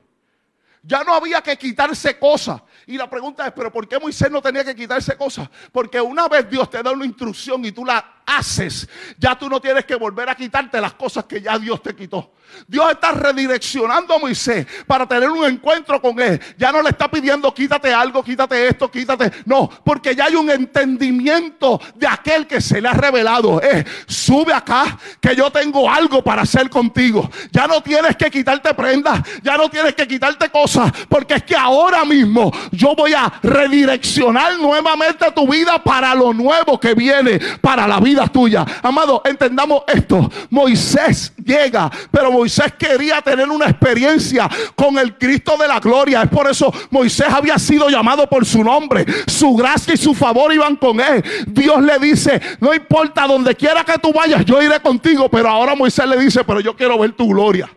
Ya 0.81 1.03
no 1.03 1.13
había 1.13 1.41
que 1.43 1.55
quitarse 1.57 2.17
cosas. 2.17 2.59
Y 2.87 2.97
la 2.97 3.07
pregunta 3.07 3.45
es, 3.45 3.53
pero 3.53 3.71
¿por 3.71 3.87
qué 3.87 3.99
Moisés 3.99 4.31
no 4.31 4.41
tenía 4.41 4.63
que 4.63 4.75
quitarse 4.75 5.15
cosas? 5.15 5.47
Porque 5.71 6.01
una 6.01 6.27
vez 6.27 6.49
Dios 6.49 6.67
te 6.71 6.81
da 6.81 6.91
una 6.91 7.05
instrucción 7.05 7.63
y 7.65 7.71
tú 7.71 7.85
la 7.85 8.23
haces, 8.25 8.89
ya 9.19 9.37
tú 9.37 9.47
no 9.47 9.61
tienes 9.61 9.85
que 9.85 9.95
volver 9.95 10.27
a 10.27 10.33
quitarte 10.33 10.81
las 10.81 10.93
cosas 10.95 11.25
que 11.25 11.39
ya 11.39 11.59
Dios 11.59 11.83
te 11.83 11.95
quitó. 11.95 12.33
Dios 12.67 12.91
está 12.91 13.11
redireccionando 13.11 14.13
a 14.13 14.19
Moisés 14.19 14.65
para 14.85 15.05
tener 15.05 15.29
un 15.29 15.45
encuentro 15.45 16.01
con 16.01 16.19
él. 16.19 16.39
Ya 16.57 16.71
no 16.71 16.81
le 16.81 16.89
está 16.89 17.09
pidiendo 17.09 17.53
quítate 17.53 17.93
algo, 17.93 18.23
quítate 18.23 18.67
esto, 18.67 18.89
quítate. 18.89 19.31
No, 19.45 19.69
porque 19.83 20.15
ya 20.15 20.25
hay 20.25 20.35
un 20.35 20.49
entendimiento 20.49 21.79
de 21.95 22.07
aquel 22.07 22.47
que 22.47 22.61
se 22.61 22.81
le 22.81 22.87
ha 22.87 22.93
revelado. 22.93 23.61
Eh, 23.61 23.83
sube 24.05 24.53
acá 24.53 24.97
que 25.19 25.35
yo 25.35 25.51
tengo 25.51 25.89
algo 25.89 26.23
para 26.23 26.43
hacer 26.43 26.69
contigo. 26.69 27.29
Ya 27.51 27.67
no 27.67 27.81
tienes 27.81 28.15
que 28.15 28.29
quitarte 28.29 28.73
prendas, 28.73 29.21
ya 29.43 29.57
no 29.57 29.69
tienes 29.69 29.95
que 29.95 30.07
quitarte 30.07 30.49
cosas, 30.49 30.91
porque 31.09 31.35
es 31.35 31.43
que 31.43 31.55
ahora 31.55 32.05
mismo 32.05 32.51
yo 32.71 32.95
voy 32.95 33.13
a 33.13 33.31
redireccionar 33.41 34.57
nuevamente 34.57 35.31
tu 35.31 35.47
vida 35.47 35.81
para 35.83 36.13
lo 36.15 36.33
nuevo 36.33 36.79
que 36.79 36.93
viene, 36.93 37.39
para 37.61 37.87
la 37.87 37.99
vida 37.99 38.27
tuya. 38.27 38.65
Amado, 38.83 39.21
entendamos 39.25 39.83
esto. 39.87 40.29
Moisés 40.49 41.33
llega, 41.43 41.89
pero 42.11 42.31
Moisés 42.37 42.73
quería 42.73 43.19
tener 43.21 43.49
una 43.49 43.65
experiencia 43.65 44.47
con 44.75 44.99
el 44.99 45.17
Cristo 45.17 45.57
de 45.57 45.67
la 45.67 45.79
gloria. 45.79 46.21
Es 46.21 46.29
por 46.29 46.47
eso 46.47 46.71
Moisés 46.91 47.27
había 47.29 47.57
sido 47.57 47.89
llamado 47.89 48.29
por 48.29 48.45
su 48.45 48.63
nombre. 48.63 49.05
Su 49.25 49.55
gracia 49.55 49.95
y 49.95 49.97
su 49.97 50.13
favor 50.13 50.53
iban 50.53 50.75
con 50.75 50.99
él. 50.99 51.23
Dios 51.47 51.81
le 51.81 51.97
dice, 51.97 52.39
no 52.59 52.75
importa 52.75 53.25
donde 53.25 53.55
quiera 53.55 53.83
que 53.83 53.97
tú 53.97 54.13
vayas, 54.13 54.45
yo 54.45 54.61
iré 54.61 54.79
contigo. 54.79 55.27
Pero 55.29 55.49
ahora 55.49 55.75
Moisés 55.75 56.07
le 56.07 56.17
dice, 56.17 56.43
pero 56.43 56.59
yo 56.59 56.75
quiero 56.75 56.99
ver 56.99 57.13
tu 57.13 57.27
gloria. 57.27 57.69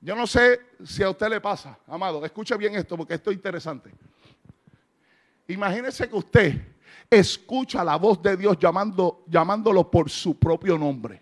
Yo 0.00 0.14
no 0.14 0.26
sé 0.26 0.60
si 0.84 1.02
a 1.02 1.10
usted 1.10 1.28
le 1.28 1.40
pasa, 1.40 1.76
amado, 1.88 2.24
escuche 2.24 2.56
bien 2.56 2.76
esto 2.76 2.96
porque 2.96 3.14
esto 3.14 3.30
es 3.30 3.36
interesante. 3.36 3.90
Imagínese 5.48 6.08
que 6.08 6.16
usted 6.16 6.72
escucha 7.10 7.82
la 7.82 7.96
voz 7.96 8.22
de 8.22 8.36
Dios 8.36 8.56
llamando, 8.58 9.24
llamándolo 9.26 9.90
por 9.90 10.08
su 10.08 10.38
propio 10.38 10.78
nombre. 10.78 11.21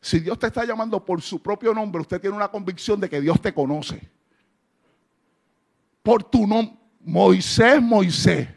Si 0.00 0.20
Dios 0.20 0.38
te 0.38 0.46
está 0.46 0.64
llamando 0.64 1.04
por 1.04 1.20
su 1.20 1.42
propio 1.42 1.74
nombre, 1.74 2.00
usted 2.00 2.20
tiene 2.20 2.36
una 2.36 2.48
convicción 2.48 3.00
de 3.00 3.08
que 3.08 3.20
Dios 3.20 3.40
te 3.40 3.52
conoce. 3.52 4.08
Por 6.02 6.24
tu 6.24 6.46
nombre, 6.46 6.76
Moisés, 7.00 7.82
Moisés. 7.82 8.48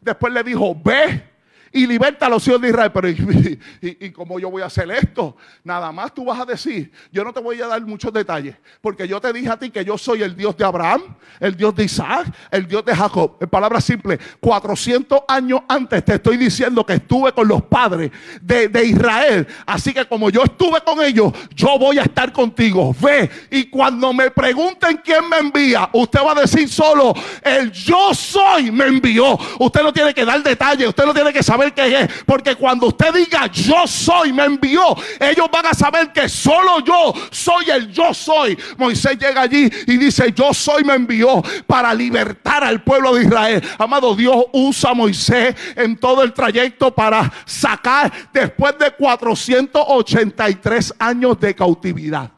Después 0.00 0.32
le 0.32 0.42
dijo, 0.42 0.74
ve 0.74 1.35
y 1.76 1.86
liberta 1.86 2.26
a 2.26 2.28
los 2.30 2.46
hijos 2.48 2.60
de 2.60 2.70
Israel. 2.70 2.90
Pero 2.92 3.08
¿y, 3.10 3.68
y, 3.82 4.10
cómo 4.10 4.40
yo 4.40 4.50
voy 4.50 4.62
a 4.62 4.66
hacer 4.66 4.90
esto? 4.90 5.36
Nada 5.62 5.92
más 5.92 6.14
tú 6.14 6.24
vas 6.24 6.40
a 6.40 6.46
decir, 6.46 6.90
yo 7.12 7.22
no 7.22 7.34
te 7.34 7.40
voy 7.40 7.60
a 7.60 7.66
dar 7.66 7.82
muchos 7.82 8.10
detalles, 8.12 8.56
porque 8.80 9.06
yo 9.06 9.20
te 9.20 9.30
dije 9.32 9.50
a 9.50 9.58
ti 9.58 9.70
que 9.70 9.84
yo 9.84 9.98
soy 9.98 10.22
el 10.22 10.34
Dios 10.34 10.56
de 10.56 10.64
Abraham, 10.64 11.02
el 11.38 11.54
Dios 11.54 11.74
de 11.74 11.84
Isaac, 11.84 12.34
el 12.50 12.66
Dios 12.66 12.82
de 12.82 12.96
Jacob. 12.96 13.36
En 13.40 13.48
palabras 13.48 13.84
simples, 13.84 14.18
400 14.40 15.20
años 15.28 15.60
antes 15.68 16.02
te 16.02 16.14
estoy 16.14 16.38
diciendo 16.38 16.84
que 16.86 16.94
estuve 16.94 17.32
con 17.32 17.46
los 17.46 17.62
padres 17.64 18.10
de, 18.40 18.68
de 18.68 18.84
Israel. 18.86 19.46
Así 19.66 19.92
que 19.92 20.06
como 20.06 20.30
yo 20.30 20.44
estuve 20.44 20.80
con 20.80 21.02
ellos, 21.02 21.30
yo 21.54 21.78
voy 21.78 21.98
a 21.98 22.02
estar 22.04 22.32
contigo. 22.32 22.96
Ve 22.98 23.28
y 23.50 23.64
cuando 23.64 24.14
me 24.14 24.30
pregunten 24.30 25.02
quién 25.04 25.28
me 25.28 25.38
envía, 25.38 25.90
usted 25.92 26.20
va 26.24 26.32
a 26.32 26.40
decir 26.40 26.70
solo, 26.70 27.12
el 27.42 27.70
yo 27.70 28.14
soy 28.14 28.70
me 28.70 28.86
envió. 28.86 29.38
Usted 29.58 29.82
no 29.82 29.92
tiene 29.92 30.14
que 30.14 30.24
dar 30.24 30.42
detalles, 30.42 30.88
usted 30.88 31.04
no 31.04 31.12
tiene 31.12 31.32
que 31.34 31.42
saber 31.42 31.65
qué 31.72 32.00
es. 32.00 32.24
Porque 32.24 32.56
cuando 32.56 32.88
usted 32.88 33.14
diga 33.14 33.46
yo 33.46 33.86
soy, 33.86 34.32
me 34.32 34.44
envió, 34.44 34.96
ellos 35.20 35.46
van 35.52 35.66
a 35.66 35.74
saber 35.74 36.12
que 36.12 36.28
solo 36.28 36.80
yo 36.80 37.12
soy 37.30 37.70
el 37.70 37.92
yo 37.92 38.12
soy. 38.14 38.58
Moisés 38.76 39.18
llega 39.18 39.42
allí 39.42 39.70
y 39.86 39.96
dice 39.96 40.32
yo 40.32 40.52
soy, 40.52 40.84
me 40.84 40.94
envió 40.94 41.42
para 41.66 41.94
libertar 41.94 42.64
al 42.64 42.82
pueblo 42.82 43.14
de 43.14 43.24
Israel. 43.24 43.62
Amado, 43.78 44.14
Dios 44.14 44.44
usa 44.52 44.90
a 44.90 44.94
Moisés 44.94 45.54
en 45.74 45.96
todo 45.96 46.22
el 46.22 46.32
trayecto 46.32 46.94
para 46.94 47.32
sacar 47.44 48.12
después 48.32 48.78
de 48.78 48.92
483 48.92 50.94
años 50.98 51.40
de 51.40 51.54
cautividad. 51.54 52.30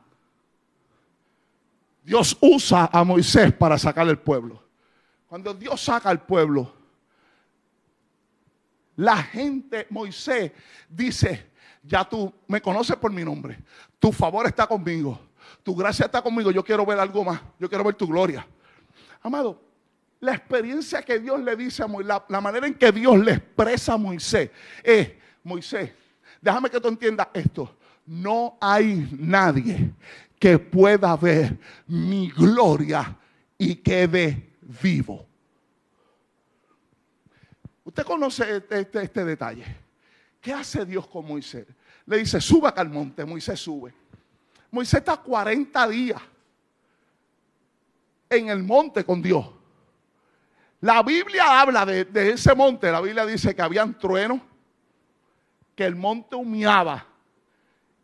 Dios 2.02 2.36
usa 2.40 2.88
a 2.90 3.04
Moisés 3.04 3.52
para 3.52 3.76
sacar 3.76 4.08
el 4.08 4.18
pueblo. 4.18 4.62
Cuando 5.26 5.52
Dios 5.52 5.82
saca 5.82 6.08
al 6.08 6.22
pueblo, 6.22 6.77
la 8.98 9.16
gente, 9.22 9.86
Moisés, 9.90 10.50
dice, 10.88 11.52
ya 11.84 12.04
tú 12.04 12.34
me 12.48 12.60
conoces 12.60 12.96
por 12.96 13.12
mi 13.12 13.24
nombre, 13.24 13.56
tu 14.00 14.10
favor 14.10 14.44
está 14.46 14.66
conmigo, 14.66 15.20
tu 15.62 15.76
gracia 15.76 16.06
está 16.06 16.20
conmigo, 16.20 16.50
yo 16.50 16.64
quiero 16.64 16.84
ver 16.84 16.98
algo 16.98 17.24
más, 17.24 17.40
yo 17.60 17.68
quiero 17.68 17.84
ver 17.84 17.94
tu 17.94 18.08
gloria. 18.08 18.44
Amado, 19.22 19.62
la 20.18 20.34
experiencia 20.34 21.00
que 21.00 21.20
Dios 21.20 21.40
le 21.40 21.54
dice 21.54 21.84
a 21.84 21.86
Moisés, 21.86 22.12
la, 22.28 22.40
manera 22.40 22.66
en 22.66 22.74
que 22.74 22.90
Dios 22.90 23.16
le 23.20 23.34
expresa 23.34 23.92
a 23.92 23.98
Moisés 23.98 24.50
es, 24.82 25.12
Moisés, 25.44 25.92
déjame 26.40 26.68
que 26.68 26.80
tú 26.80 26.88
entiendas 26.88 27.28
esto, 27.34 27.76
no 28.04 28.58
hay 28.60 29.08
nadie 29.16 29.92
que 30.40 30.58
pueda 30.58 31.14
ver 31.14 31.56
mi 31.86 32.32
gloria 32.32 33.16
y 33.56 33.76
quede 33.76 34.54
vivo. 34.82 35.27
Usted 37.88 38.04
conoce 38.04 38.58
este, 38.58 38.80
este, 38.80 39.02
este, 39.02 39.24
detalle. 39.24 39.64
¿Qué 40.42 40.52
hace 40.52 40.84
Dios 40.84 41.06
con 41.06 41.26
Moisés? 41.26 41.66
Le 42.04 42.18
dice, 42.18 42.38
suba 42.38 42.68
acá 42.68 42.82
al 42.82 42.90
monte. 42.90 43.24
Moisés 43.24 43.58
sube. 43.58 43.94
Moisés 44.70 44.98
está 44.98 45.16
40 45.16 45.88
días 45.88 46.20
en 48.28 48.50
el 48.50 48.62
monte 48.62 49.04
con 49.04 49.22
Dios. 49.22 49.48
La 50.82 51.02
Biblia 51.02 51.62
habla 51.62 51.86
de, 51.86 52.30
ese 52.30 52.54
monte. 52.54 52.92
La 52.92 53.00
Biblia 53.00 53.24
dice 53.24 53.56
que 53.56 53.62
habían 53.62 53.98
truenos, 53.98 54.42
que 55.74 55.86
el 55.86 55.96
monte 55.96 56.36
humeaba 56.36 57.06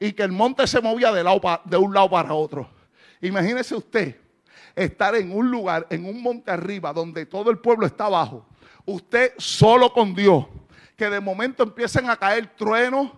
y 0.00 0.14
que 0.14 0.22
el 0.22 0.32
monte 0.32 0.66
se 0.66 0.80
movía 0.80 1.12
de, 1.12 1.22
de 1.66 1.76
un 1.76 1.92
lado 1.92 2.08
para 2.08 2.32
otro. 2.32 2.70
Imagínese 3.20 3.74
usted 3.74 4.18
estar 4.74 5.14
en 5.14 5.30
un 5.30 5.50
lugar, 5.50 5.86
en 5.90 6.06
un 6.06 6.22
monte 6.22 6.50
arriba, 6.50 6.90
donde 6.94 7.26
todo 7.26 7.50
el 7.50 7.58
pueblo 7.58 7.84
está 7.84 8.06
abajo 8.06 8.46
usted 8.86 9.32
solo 9.38 9.92
con 9.92 10.14
Dios, 10.14 10.46
que 10.96 11.10
de 11.10 11.20
momento 11.20 11.62
empiecen 11.62 12.08
a 12.08 12.16
caer 12.16 12.46
truenos, 12.56 13.10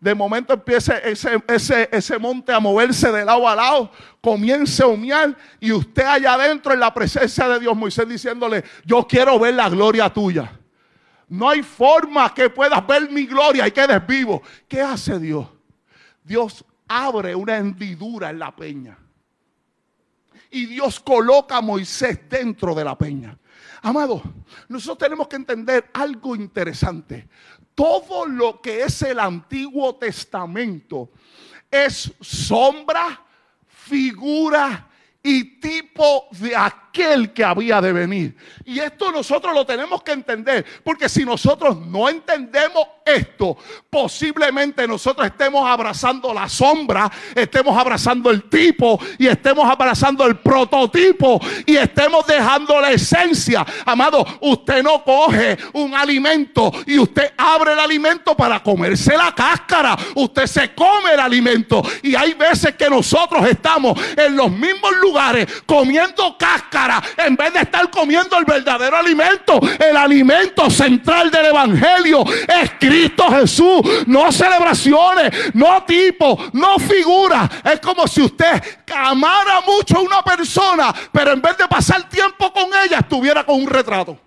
de 0.00 0.14
momento 0.14 0.54
empiece 0.54 0.94
ese, 1.04 1.42
ese, 1.46 1.88
ese, 1.92 2.18
monte 2.18 2.52
a 2.52 2.58
moverse 2.58 3.12
de 3.12 3.24
lado 3.24 3.46
a 3.46 3.54
lado, 3.54 3.90
comience 4.22 4.82
a 4.82 4.86
humear 4.86 5.36
y 5.60 5.72
usted 5.72 6.04
allá 6.04 6.34
adentro 6.34 6.72
en 6.72 6.80
la 6.80 6.94
presencia 6.94 7.46
de 7.48 7.60
Dios, 7.60 7.76
Moisés 7.76 8.08
diciéndole, 8.08 8.64
yo 8.86 9.06
quiero 9.06 9.38
ver 9.38 9.54
la 9.54 9.68
gloria 9.68 10.10
tuya. 10.10 10.58
No 11.28 11.48
hay 11.48 11.62
forma 11.62 12.32
que 12.34 12.48
puedas 12.48 12.84
ver 12.86 13.10
mi 13.10 13.26
gloria 13.26 13.68
y 13.68 13.70
quedes 13.70 14.04
vivo. 14.06 14.42
¿Qué 14.66 14.80
hace 14.80 15.18
Dios? 15.18 15.46
Dios 16.24 16.64
abre 16.88 17.34
una 17.34 17.58
hendidura 17.58 18.30
en 18.30 18.38
la 18.38 18.56
peña. 18.56 18.98
Y 20.50 20.66
Dios 20.66 20.98
coloca 20.98 21.58
a 21.58 21.60
Moisés 21.60 22.18
dentro 22.28 22.74
de 22.74 22.84
la 22.84 22.98
peña. 22.98 23.38
Amado, 23.82 24.22
nosotros 24.68 24.98
tenemos 24.98 25.28
que 25.28 25.36
entender 25.36 25.90
algo 25.92 26.36
interesante. 26.36 27.28
Todo 27.74 28.26
lo 28.26 28.60
que 28.60 28.82
es 28.82 29.02
el 29.02 29.18
Antiguo 29.18 29.94
Testamento 29.96 31.10
es 31.70 32.12
sombra, 32.20 33.24
figura 33.66 34.88
y 35.22 35.60
tipo 35.60 36.28
de 36.32 36.56
aquel 36.56 37.32
que 37.32 37.44
había 37.44 37.80
de 37.80 37.92
venir. 37.92 38.36
Y 38.64 38.80
esto 38.80 39.12
nosotros 39.12 39.54
lo 39.54 39.64
tenemos 39.64 40.02
que 40.02 40.12
entender, 40.12 40.64
porque 40.82 41.08
si 41.08 41.24
nosotros 41.24 41.78
no 41.86 42.08
entendemos 42.08 42.86
esto, 43.14 43.56
posiblemente 43.88 44.86
nosotros 44.86 45.26
estemos 45.26 45.68
abrazando 45.68 46.32
la 46.32 46.48
sombra, 46.48 47.10
estemos 47.34 47.76
abrazando 47.76 48.30
el 48.30 48.44
tipo 48.44 49.00
y 49.18 49.26
estemos 49.26 49.68
abrazando 49.68 50.26
el 50.26 50.36
prototipo 50.36 51.40
y 51.66 51.76
estemos 51.76 52.26
dejando 52.26 52.80
la 52.80 52.90
esencia. 52.90 53.64
Amado, 53.84 54.24
usted 54.40 54.82
no 54.82 55.02
coge 55.02 55.56
un 55.72 55.94
alimento 55.94 56.72
y 56.86 56.98
usted 56.98 57.32
abre 57.36 57.72
el 57.72 57.80
alimento 57.80 58.36
para 58.36 58.62
comerse 58.62 59.16
la 59.16 59.34
cáscara. 59.34 59.96
Usted 60.14 60.46
se 60.46 60.74
come 60.74 61.14
el 61.14 61.20
alimento 61.20 61.82
y 62.02 62.14
hay 62.14 62.34
veces 62.34 62.74
que 62.76 62.88
nosotros 62.88 63.46
estamos 63.48 63.98
en 64.16 64.36
los 64.36 64.50
mismos 64.50 64.92
lugares 65.00 65.46
comiendo 65.66 66.36
cáscara 66.38 67.02
en 67.16 67.36
vez 67.36 67.52
de 67.52 67.60
estar 67.60 67.90
comiendo 67.90 68.38
el 68.38 68.44
verdadero 68.44 68.96
alimento. 68.96 69.60
El 69.78 69.96
alimento 69.96 70.70
central 70.70 71.30
del 71.30 71.46
evangelio 71.46 72.24
es 72.26 72.72
Cristo 72.78 72.99
Jesús. 73.08 74.06
No 74.06 74.30
celebraciones, 74.32 75.54
no 75.54 75.84
tipo, 75.84 76.38
no 76.52 76.78
figura. 76.78 77.48
Es 77.64 77.80
como 77.80 78.06
si 78.06 78.22
usted 78.22 78.62
amara 78.94 79.60
mucho 79.60 79.98
a 79.98 80.00
una 80.00 80.22
persona, 80.22 80.94
pero 81.12 81.32
en 81.32 81.40
vez 81.40 81.56
de 81.56 81.66
pasar 81.68 82.08
tiempo 82.08 82.52
con 82.52 82.70
ella, 82.84 82.98
estuviera 82.98 83.44
con 83.44 83.60
un 83.60 83.66
retrato. 83.66 84.18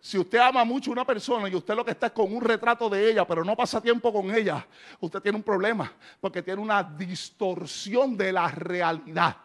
Si 0.00 0.16
usted 0.16 0.38
ama 0.38 0.64
mucho 0.64 0.90
a 0.90 0.92
una 0.92 1.04
persona 1.04 1.48
y 1.48 1.54
usted 1.56 1.74
lo 1.74 1.84
que 1.84 1.90
está 1.90 2.06
es 2.06 2.12
con 2.12 2.32
un 2.32 2.40
retrato 2.40 2.88
de 2.88 3.10
ella, 3.10 3.26
pero 3.26 3.44
no 3.44 3.56
pasa 3.56 3.80
tiempo 3.80 4.12
con 4.12 4.32
ella, 4.32 4.64
usted 5.00 5.20
tiene 5.20 5.36
un 5.36 5.42
problema 5.42 5.92
porque 6.20 6.42
tiene 6.42 6.62
una 6.62 6.80
distorsión 6.84 8.16
de 8.16 8.30
la 8.30 8.46
realidad 8.46 9.36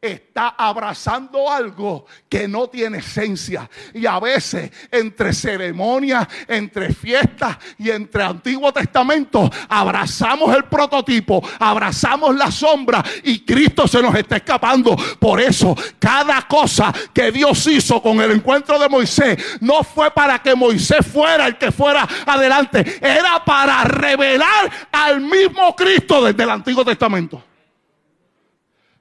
está 0.00 0.54
abrazando 0.56 1.50
algo 1.50 2.06
que 2.28 2.46
no 2.46 2.68
tiene 2.68 2.98
esencia. 2.98 3.68
Y 3.94 4.06
a 4.06 4.18
veces 4.20 4.70
entre 4.90 5.32
ceremonias, 5.32 6.26
entre 6.46 6.92
fiestas 6.92 7.56
y 7.78 7.90
entre 7.90 8.22
Antiguo 8.22 8.72
Testamento, 8.72 9.50
abrazamos 9.68 10.54
el 10.54 10.64
prototipo, 10.64 11.42
abrazamos 11.58 12.36
la 12.36 12.50
sombra 12.50 13.02
y 13.24 13.44
Cristo 13.44 13.88
se 13.88 14.02
nos 14.02 14.14
está 14.14 14.36
escapando. 14.36 14.96
Por 15.18 15.40
eso, 15.40 15.74
cada 15.98 16.42
cosa 16.42 16.92
que 17.12 17.32
Dios 17.32 17.66
hizo 17.66 18.00
con 18.00 18.20
el 18.20 18.32
encuentro 18.32 18.78
de 18.78 18.88
Moisés 18.88 19.58
no 19.60 19.82
fue 19.82 20.10
para 20.10 20.40
que 20.40 20.54
Moisés 20.54 21.06
fuera 21.06 21.46
el 21.46 21.56
que 21.58 21.72
fuera 21.72 22.06
adelante, 22.26 22.98
era 23.00 23.44
para 23.44 23.84
revelar 23.84 24.70
al 24.92 25.20
mismo 25.20 25.74
Cristo 25.74 26.24
desde 26.24 26.42
el 26.42 26.50
Antiguo 26.50 26.84
Testamento. 26.84 27.42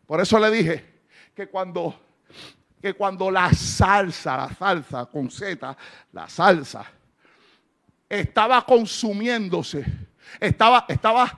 Por 0.05 0.21
eso 0.21 0.39
le 0.39 0.51
dije, 0.51 0.95
que 1.35 1.47
cuando, 1.47 1.99
que 2.81 2.93
cuando 2.93 3.29
la 3.29 3.51
salsa, 3.53 4.37
la 4.37 4.53
salsa 4.53 5.05
con 5.05 5.29
Z, 5.29 5.77
la 6.13 6.29
salsa, 6.29 6.85
estaba 8.07 8.65
consumiéndose, 8.65 9.85
estaba, 10.39 10.85
estaba, 10.87 11.37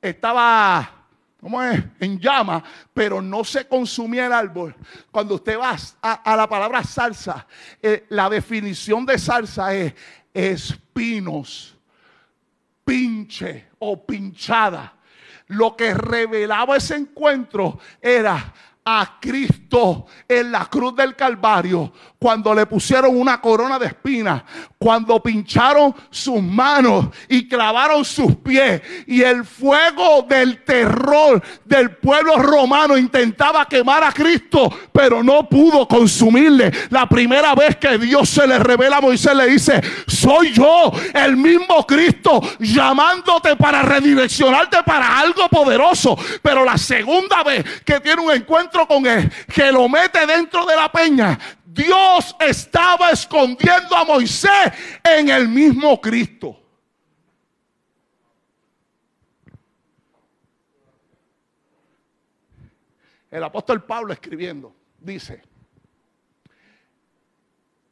estaba, 0.00 1.06
¿cómo 1.40 1.62
es? 1.62 1.84
En 2.00 2.18
llama, 2.18 2.64
pero 2.94 3.20
no 3.20 3.44
se 3.44 3.66
consumía 3.68 4.26
el 4.26 4.32
árbol. 4.32 4.74
Cuando 5.10 5.34
usted 5.34 5.58
va 5.58 5.76
a, 6.00 6.36
la 6.36 6.48
palabra 6.48 6.82
salsa, 6.82 7.46
eh, 7.82 8.06
la 8.08 8.30
definición 8.30 9.04
de 9.04 9.18
salsa 9.18 9.74
es 9.74 9.94
espinos, 10.32 11.76
pinche 12.84 13.68
o 13.78 14.06
pinchada. 14.06 14.97
Lo 15.48 15.76
que 15.76 15.94
revelaba 15.94 16.76
ese 16.76 16.96
encuentro 16.96 17.78
era 18.00 18.52
a 18.90 19.18
Cristo 19.20 20.06
en 20.26 20.50
la 20.50 20.64
cruz 20.64 20.96
del 20.96 21.14
Calvario, 21.14 21.92
cuando 22.18 22.54
le 22.54 22.64
pusieron 22.64 23.20
una 23.20 23.38
corona 23.38 23.78
de 23.78 23.88
espinas, 23.88 24.42
cuando 24.78 25.22
pincharon 25.22 25.94
sus 26.08 26.40
manos 26.42 27.08
y 27.28 27.46
clavaron 27.46 28.02
sus 28.02 28.36
pies, 28.36 28.80
y 29.06 29.20
el 29.20 29.44
fuego 29.44 30.24
del 30.26 30.64
terror 30.64 31.42
del 31.66 31.96
pueblo 31.96 32.36
romano 32.36 32.96
intentaba 32.96 33.66
quemar 33.66 34.04
a 34.04 34.12
Cristo, 34.12 34.70
pero 34.90 35.22
no 35.22 35.46
pudo 35.46 35.86
consumirle. 35.86 36.72
La 36.88 37.06
primera 37.06 37.54
vez 37.54 37.76
que 37.76 37.98
Dios 37.98 38.26
se 38.30 38.46
le 38.46 38.58
revela 38.58 38.96
a 38.96 39.02
Moisés, 39.02 39.34
le 39.34 39.48
dice: 39.48 39.82
Soy 40.06 40.50
yo, 40.52 40.92
el 41.12 41.36
mismo 41.36 41.86
Cristo, 41.86 42.40
llamándote 42.58 43.54
para 43.56 43.82
redireccionarte 43.82 44.82
para 44.82 45.20
algo 45.20 45.46
poderoso. 45.50 46.16
Pero 46.40 46.64
la 46.64 46.78
segunda 46.78 47.42
vez 47.42 47.82
que 47.84 48.00
tiene 48.00 48.22
un 48.22 48.32
encuentro 48.32 48.77
con 48.86 49.06
él, 49.06 49.30
que 49.52 49.72
lo 49.72 49.88
mete 49.88 50.26
dentro 50.26 50.66
de 50.66 50.76
la 50.76 50.90
peña, 50.90 51.38
Dios 51.64 52.34
estaba 52.40 53.10
escondiendo 53.10 53.96
a 53.96 54.04
Moisés 54.04 54.72
en 55.02 55.28
el 55.28 55.48
mismo 55.48 56.00
Cristo. 56.00 56.60
El 63.30 63.44
apóstol 63.44 63.84
Pablo 63.84 64.12
escribiendo 64.12 64.74
dice 64.98 65.42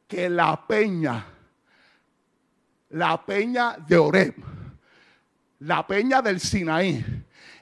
que 0.09 0.29
la 0.31 0.66
peña, 0.66 1.27
la 2.90 3.25
peña 3.25 3.77
de 3.87 3.96
Oreb, 3.96 4.35
la 5.61 5.87
peña 5.87 6.22
del 6.22 6.40
Sinaí, 6.40 7.05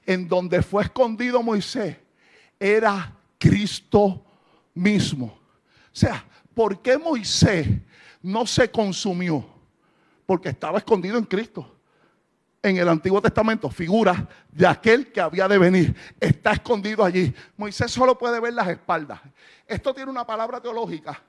en 0.06 0.28
donde 0.28 0.62
fue 0.62 0.84
escondido 0.84 1.42
Moisés, 1.42 1.96
era 2.58 3.12
Cristo 3.38 4.24
mismo. 4.74 5.26
O 5.26 5.96
sea, 5.96 6.24
¿por 6.54 6.80
qué 6.80 6.98
Moisés 6.98 7.68
no 8.22 8.46
se 8.46 8.70
consumió? 8.70 9.44
Porque 10.26 10.48
estaba 10.48 10.78
escondido 10.78 11.18
en 11.18 11.24
Cristo. 11.24 11.70
En 12.62 12.78
el 12.78 12.88
Antiguo 12.88 13.20
Testamento, 13.20 13.68
figura 13.68 14.26
de 14.50 14.66
aquel 14.66 15.12
que 15.12 15.20
había 15.20 15.46
de 15.46 15.58
venir. 15.58 15.94
Está 16.18 16.52
escondido 16.52 17.04
allí. 17.04 17.34
Moisés 17.58 17.90
solo 17.90 18.16
puede 18.16 18.40
ver 18.40 18.54
las 18.54 18.68
espaldas. 18.68 19.20
Esto 19.66 19.92
tiene 19.92 20.10
una 20.10 20.26
palabra 20.26 20.60
teológica. 20.60 21.22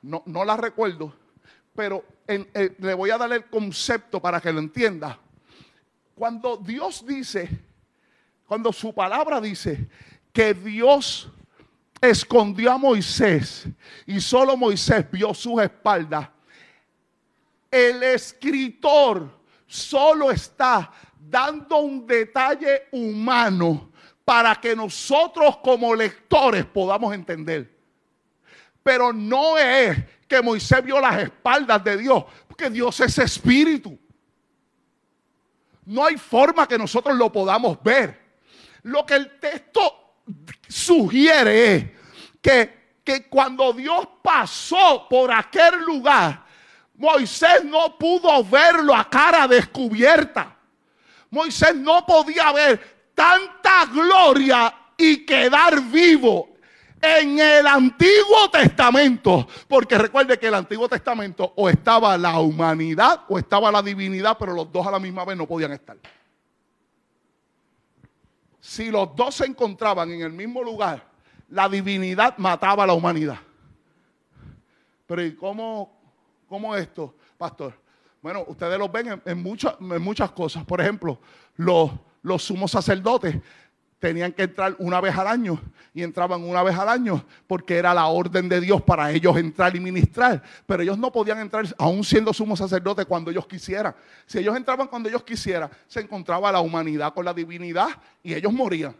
No, 0.00 0.22
no 0.24 0.44
la 0.44 0.56
recuerdo. 0.56 1.14
Pero 1.74 2.02
eh, 2.26 2.74
le 2.78 2.94
voy 2.94 3.10
a 3.10 3.18
dar 3.18 3.30
el 3.32 3.44
concepto 3.44 4.20
para 4.20 4.40
que 4.40 4.50
lo 4.50 4.60
entienda. 4.60 5.18
Cuando 6.14 6.56
Dios 6.56 7.04
dice, 7.06 7.50
cuando 8.46 8.72
su 8.72 8.94
palabra 8.94 9.38
dice 9.40 9.86
que 10.36 10.52
Dios 10.52 11.30
escondió 11.98 12.70
a 12.70 12.76
Moisés 12.76 13.66
y 14.04 14.20
solo 14.20 14.54
Moisés 14.54 15.10
vio 15.10 15.32
sus 15.32 15.62
espaldas, 15.62 16.28
el 17.70 18.02
escritor 18.02 19.30
solo 19.66 20.30
está 20.30 20.92
dando 21.18 21.78
un 21.78 22.06
detalle 22.06 22.82
humano 22.92 23.90
para 24.26 24.54
que 24.56 24.76
nosotros 24.76 25.56
como 25.64 25.94
lectores 25.94 26.66
podamos 26.66 27.14
entender. 27.14 27.74
Pero 28.82 29.14
no 29.14 29.56
es 29.56 29.96
que 30.28 30.42
Moisés 30.42 30.84
vio 30.84 31.00
las 31.00 31.18
espaldas 31.18 31.82
de 31.82 31.96
Dios, 31.96 32.24
porque 32.46 32.68
Dios 32.68 33.00
es 33.00 33.16
espíritu. 33.16 33.98
No 35.86 36.04
hay 36.04 36.18
forma 36.18 36.68
que 36.68 36.76
nosotros 36.76 37.16
lo 37.16 37.32
podamos 37.32 37.82
ver. 37.82 38.20
Lo 38.82 39.06
que 39.06 39.14
el 39.14 39.40
texto 39.40 40.02
sugiere 40.68 41.96
que, 42.40 42.98
que 43.04 43.28
cuando 43.28 43.72
Dios 43.72 44.06
pasó 44.22 45.06
por 45.08 45.32
aquel 45.32 45.80
lugar, 45.80 46.44
Moisés 46.94 47.64
no 47.64 47.98
pudo 47.98 48.42
verlo 48.44 48.94
a 48.94 49.08
cara 49.08 49.46
descubierta. 49.46 50.56
Moisés 51.30 51.74
no 51.74 52.06
podía 52.06 52.52
ver 52.52 53.10
tanta 53.14 53.86
gloria 53.86 54.74
y 54.96 55.24
quedar 55.26 55.82
vivo 55.82 56.56
en 57.00 57.38
el 57.38 57.66
Antiguo 57.66 58.50
Testamento. 58.50 59.46
Porque 59.68 59.98
recuerde 59.98 60.38
que 60.38 60.48
el 60.48 60.54
Antiguo 60.54 60.88
Testamento 60.88 61.52
o 61.56 61.68
estaba 61.68 62.16
la 62.16 62.38
humanidad 62.38 63.22
o 63.28 63.38
estaba 63.38 63.70
la 63.70 63.82
divinidad, 63.82 64.36
pero 64.38 64.54
los 64.54 64.70
dos 64.72 64.86
a 64.86 64.90
la 64.90 64.98
misma 64.98 65.24
vez 65.24 65.36
no 65.36 65.46
podían 65.46 65.72
estar. 65.72 65.96
Si 68.66 68.90
los 68.90 69.14
dos 69.14 69.36
se 69.36 69.44
encontraban 69.44 70.10
en 70.10 70.22
el 70.22 70.32
mismo 70.32 70.60
lugar, 70.60 71.06
la 71.50 71.68
divinidad 71.68 72.36
mataba 72.36 72.82
a 72.82 72.86
la 72.88 72.94
humanidad. 72.94 73.38
Pero 75.06 75.24
¿y 75.24 75.36
cómo, 75.36 75.96
cómo 76.48 76.74
esto, 76.74 77.14
pastor? 77.38 77.74
Bueno, 78.20 78.44
ustedes 78.48 78.76
lo 78.76 78.88
ven 78.88 79.22
en, 79.24 79.40
muchas, 79.40 79.76
en 79.78 80.02
muchas 80.02 80.32
cosas. 80.32 80.64
Por 80.64 80.80
ejemplo, 80.80 81.20
los, 81.54 81.92
los 82.22 82.42
sumos 82.42 82.72
sacerdotes 82.72 83.36
tenían 84.06 84.32
que 84.32 84.44
entrar 84.44 84.76
una 84.78 85.00
vez 85.00 85.16
al 85.16 85.26
año 85.26 85.60
y 85.92 86.04
entraban 86.04 86.40
una 86.44 86.62
vez 86.62 86.76
al 86.76 86.88
año 86.88 87.24
porque 87.48 87.76
era 87.76 87.92
la 87.92 88.06
orden 88.06 88.48
de 88.48 88.60
Dios 88.60 88.80
para 88.82 89.10
ellos 89.10 89.36
entrar 89.36 89.74
y 89.74 89.80
ministrar. 89.80 90.40
Pero 90.64 90.84
ellos 90.84 90.96
no 90.96 91.10
podían 91.10 91.40
entrar 91.40 91.66
aún 91.76 92.04
siendo 92.04 92.32
sumo 92.32 92.56
sacerdote 92.56 93.04
cuando 93.04 93.32
ellos 93.32 93.48
quisieran. 93.48 93.96
Si 94.24 94.38
ellos 94.38 94.56
entraban 94.56 94.86
cuando 94.86 95.08
ellos 95.08 95.24
quisieran, 95.24 95.70
se 95.88 96.00
encontraba 96.00 96.52
la 96.52 96.60
humanidad 96.60 97.12
con 97.12 97.24
la 97.24 97.34
divinidad 97.34 97.88
y 98.22 98.34
ellos 98.34 98.52
morían. 98.52 98.94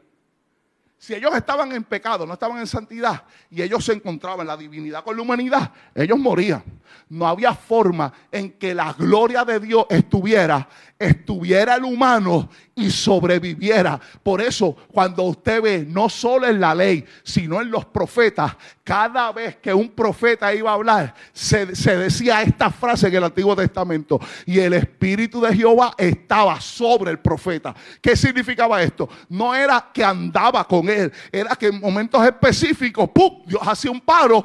Si 0.99 1.15
ellos 1.15 1.35
estaban 1.37 1.71
en 1.73 1.85
pecado, 1.85 2.27
no 2.27 2.33
estaban 2.33 2.59
en 2.59 2.67
santidad, 2.67 3.25
y 3.51 3.61
ellos 3.61 3.85
se 3.85 3.93
encontraban 3.93 4.41
en 4.41 4.47
la 4.47 4.57
divinidad 4.57 5.05
con 5.05 5.15
la 5.15 5.23
humanidad, 5.23 5.71
ellos 5.95 6.19
morían. 6.19 6.65
No 7.11 7.29
había 7.29 7.55
forma 7.55 8.13
en 8.33 8.53
que 8.53 8.75
la 8.75 8.95
gloria 8.95 9.45
de 9.45 9.61
Dios 9.61 9.85
estuviera, 9.91 10.67
estuviera 10.99 11.75
el 11.77 11.85
humano 11.85 12.49
y 12.79 12.91
sobreviviera. 12.91 13.99
Por 14.23 14.43
eso, 14.43 14.77
cuando 14.93 15.23
usted 15.23 15.63
ve, 15.63 15.87
no 15.89 16.11
solo 16.11 16.47
en 16.47 16.61
la 16.61 16.75
ley, 16.75 17.05
sino 17.25 17.61
en 17.63 17.71
los 17.71 17.87
profetas, 17.87 18.55
cada 18.85 19.33
vez 19.33 19.57
que 19.57 19.73
un 19.73 19.89
profeta 19.89 20.55
iba 20.55 20.71
a 20.71 20.75
hablar, 20.75 21.15
se, 21.33 21.65
decía 21.65 22.43
esta 22.43 22.71
frase 22.71 23.09
en 23.09 23.15
el 23.15 23.25
Antiguo 23.25 23.57
Testamento, 23.57 24.21
y 24.45 24.59
el 24.59 24.75
Espíritu 24.75 25.41
de 25.41 25.57
Jehová 25.57 25.95
estaba 25.97 26.61
sobre 26.61 27.11
el 27.11 27.19
profeta. 27.19 27.75
¿Qué 28.01 28.15
significaba 28.15 28.83
esto? 28.83 29.09
No 29.31 29.55
era 29.55 29.89
que 29.93 30.05
andaba 30.05 30.63
con 30.69 30.91
él, 30.91 31.11
era 31.33 31.57
que 31.57 31.69
en 31.69 31.81
momentos 31.81 32.23
específicos, 32.27 33.09
¡pum! 33.09 33.43
Dios 33.47 33.63
hacía 33.65 33.91
un 33.91 34.03
paro 34.03 34.45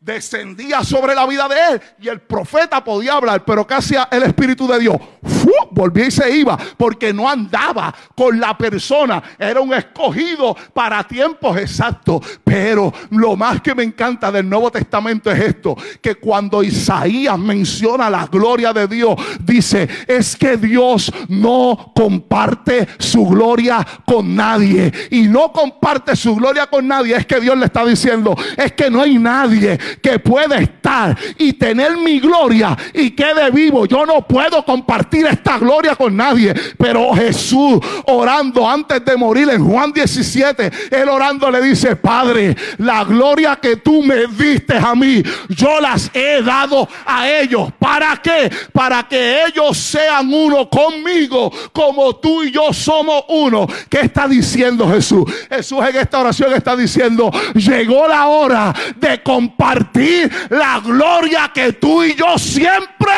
descendía 0.00 0.84
sobre 0.84 1.16
la 1.16 1.26
vida 1.26 1.48
de 1.48 1.56
él 1.72 1.82
y 1.98 2.06
el 2.08 2.20
profeta 2.20 2.82
podía 2.84 3.14
hablar, 3.14 3.44
pero 3.44 3.66
¿qué 3.66 3.74
hacía 3.74 4.08
el 4.12 4.22
Espíritu 4.22 4.68
de 4.68 4.78
Dios? 4.78 4.96
Volvía 5.70 6.06
y 6.06 6.10
se 6.10 6.30
iba 6.36 6.58
porque 6.76 7.12
no 7.12 7.28
andaba 7.28 7.94
con 8.14 8.38
la 8.38 8.56
persona, 8.56 9.22
era 9.38 9.60
un 9.60 9.72
escogido 9.74 10.56
para 10.72 11.04
tiempos 11.04 11.56
exactos. 11.58 12.20
Pero 12.42 12.92
lo 13.10 13.36
más 13.36 13.60
que 13.60 13.74
me 13.74 13.82
encanta 13.82 14.30
del 14.32 14.48
Nuevo 14.48 14.70
Testamento 14.70 15.30
es 15.30 15.40
esto, 15.40 15.76
que 16.00 16.16
cuando 16.16 16.62
Isaías 16.62 17.38
menciona 17.38 18.10
la 18.10 18.26
gloria 18.26 18.72
de 18.72 18.86
Dios, 18.86 19.14
dice, 19.40 19.88
es 20.06 20.36
que 20.36 20.56
Dios 20.56 21.12
no 21.28 21.92
comparte 21.94 22.88
su 22.98 23.26
gloria 23.26 23.86
con 24.04 24.34
nadie 24.34 24.92
y 25.10 25.22
no 25.22 25.52
comparte 25.52 26.16
su 26.16 26.34
gloria 26.36 26.66
con 26.66 26.86
nadie, 26.86 27.16
es 27.16 27.26
que 27.26 27.40
Dios 27.40 27.56
le 27.56 27.66
está 27.66 27.84
diciendo, 27.84 28.34
es 28.56 28.72
que 28.72 28.90
no 28.90 29.02
hay 29.02 29.18
nadie 29.18 29.78
que 30.02 30.18
puede 30.18 30.62
estar 30.62 31.16
y 31.38 31.52
tener 31.54 31.96
mi 31.96 32.20
gloria 32.20 32.76
y 32.94 33.10
quede 33.10 33.50
vivo. 33.50 33.86
Yo 33.86 34.06
no 34.06 34.26
puedo 34.26 34.64
compartir 34.64 35.26
esta 35.36 35.58
gloria 35.58 35.94
con 35.94 36.16
nadie. 36.16 36.54
Pero 36.76 37.14
Jesús 37.14 37.78
orando 38.06 38.68
antes 38.68 39.04
de 39.04 39.16
morir 39.16 39.48
en 39.50 39.64
Juan 39.64 39.92
17, 39.92 40.70
él 40.90 41.08
orando 41.08 41.50
le 41.50 41.62
dice, 41.62 41.96
Padre, 41.96 42.56
la 42.78 43.04
gloria 43.04 43.56
que 43.56 43.76
tú 43.76 44.02
me 44.02 44.26
diste 44.26 44.76
a 44.76 44.94
mí, 44.94 45.22
yo 45.48 45.80
las 45.80 46.10
he 46.12 46.42
dado 46.42 46.88
a 47.04 47.28
ellos. 47.28 47.70
¿Para 47.78 48.16
qué? 48.16 48.50
Para 48.72 49.06
que 49.08 49.44
ellos 49.46 49.76
sean 49.76 50.32
uno 50.32 50.68
conmigo 50.68 51.52
como 51.72 52.16
tú 52.16 52.42
y 52.42 52.50
yo 52.50 52.72
somos 52.72 53.24
uno. 53.28 53.66
¿Qué 53.88 54.00
está 54.00 54.26
diciendo 54.26 54.88
Jesús? 54.88 55.24
Jesús 55.48 55.84
en 55.88 55.96
esta 55.96 56.20
oración 56.20 56.52
está 56.54 56.76
diciendo, 56.76 57.30
llegó 57.54 58.08
la 58.08 58.26
hora 58.26 58.74
de 58.96 59.22
compartir 59.22 60.30
la 60.50 60.80
gloria 60.80 61.50
que 61.54 61.74
tú 61.74 62.02
y 62.02 62.14
yo 62.14 62.38
siempre 62.38 63.12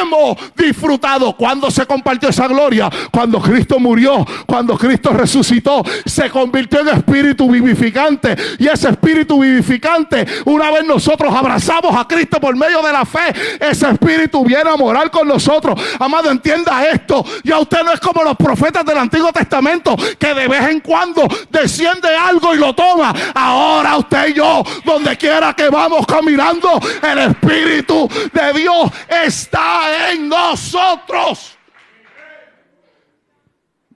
hemos 0.00 0.36
disfrutado. 0.56 1.36
Cuando 1.44 1.70
se 1.70 1.84
compartió 1.84 2.30
esa 2.30 2.48
gloria? 2.48 2.88
Cuando 3.10 3.38
Cristo 3.38 3.78
murió, 3.78 4.26
cuando 4.46 4.78
Cristo 4.78 5.10
resucitó, 5.10 5.84
se 6.06 6.30
convirtió 6.30 6.80
en 6.80 6.88
espíritu 6.88 7.50
vivificante. 7.50 8.34
Y 8.58 8.66
ese 8.66 8.88
espíritu 8.88 9.42
vivificante, 9.42 10.26
una 10.46 10.70
vez 10.70 10.86
nosotros 10.86 11.34
abrazamos 11.34 11.94
a 11.94 12.08
Cristo 12.08 12.40
por 12.40 12.56
medio 12.56 12.80
de 12.80 12.90
la 12.90 13.04
fe, 13.04 13.34
ese 13.60 13.90
espíritu 13.90 14.42
viene 14.42 14.70
a 14.70 14.76
morar 14.78 15.10
con 15.10 15.28
nosotros. 15.28 15.78
Amado, 15.98 16.30
entienda 16.30 16.82
esto. 16.88 17.22
Ya 17.42 17.58
usted 17.58 17.82
no 17.84 17.92
es 17.92 18.00
como 18.00 18.24
los 18.24 18.38
profetas 18.38 18.82
del 18.82 18.96
Antiguo 18.96 19.30
Testamento, 19.30 19.96
que 20.18 20.32
de 20.32 20.48
vez 20.48 20.66
en 20.70 20.80
cuando 20.80 21.28
desciende 21.50 22.08
algo 22.16 22.54
y 22.54 22.58
lo 22.58 22.74
toma. 22.74 23.14
Ahora 23.34 23.98
usted 23.98 24.28
y 24.28 24.32
yo, 24.32 24.62
donde 24.82 25.14
quiera 25.18 25.52
que 25.52 25.68
vamos, 25.68 26.06
caminando, 26.06 26.80
el 27.02 27.18
Espíritu 27.18 28.08
de 28.32 28.58
Dios 28.58 28.90
está 29.10 30.10
en 30.10 30.26
nosotros. 30.26 31.33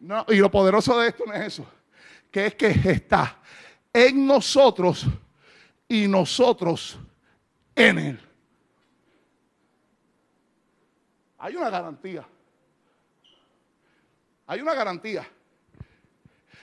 No, 0.00 0.24
y 0.28 0.36
lo 0.36 0.50
poderoso 0.50 0.98
de 0.98 1.08
esto 1.08 1.24
no 1.26 1.32
es 1.34 1.46
eso, 1.46 1.66
que 2.30 2.46
es 2.46 2.54
que 2.54 2.68
está 2.68 3.38
en 3.92 4.26
nosotros 4.26 5.06
y 5.88 6.06
nosotros 6.06 6.98
en 7.74 7.98
Él. 7.98 8.20
Hay 11.38 11.56
una 11.56 11.70
garantía. 11.70 12.26
Hay 14.46 14.60
una 14.60 14.74
garantía. 14.74 15.26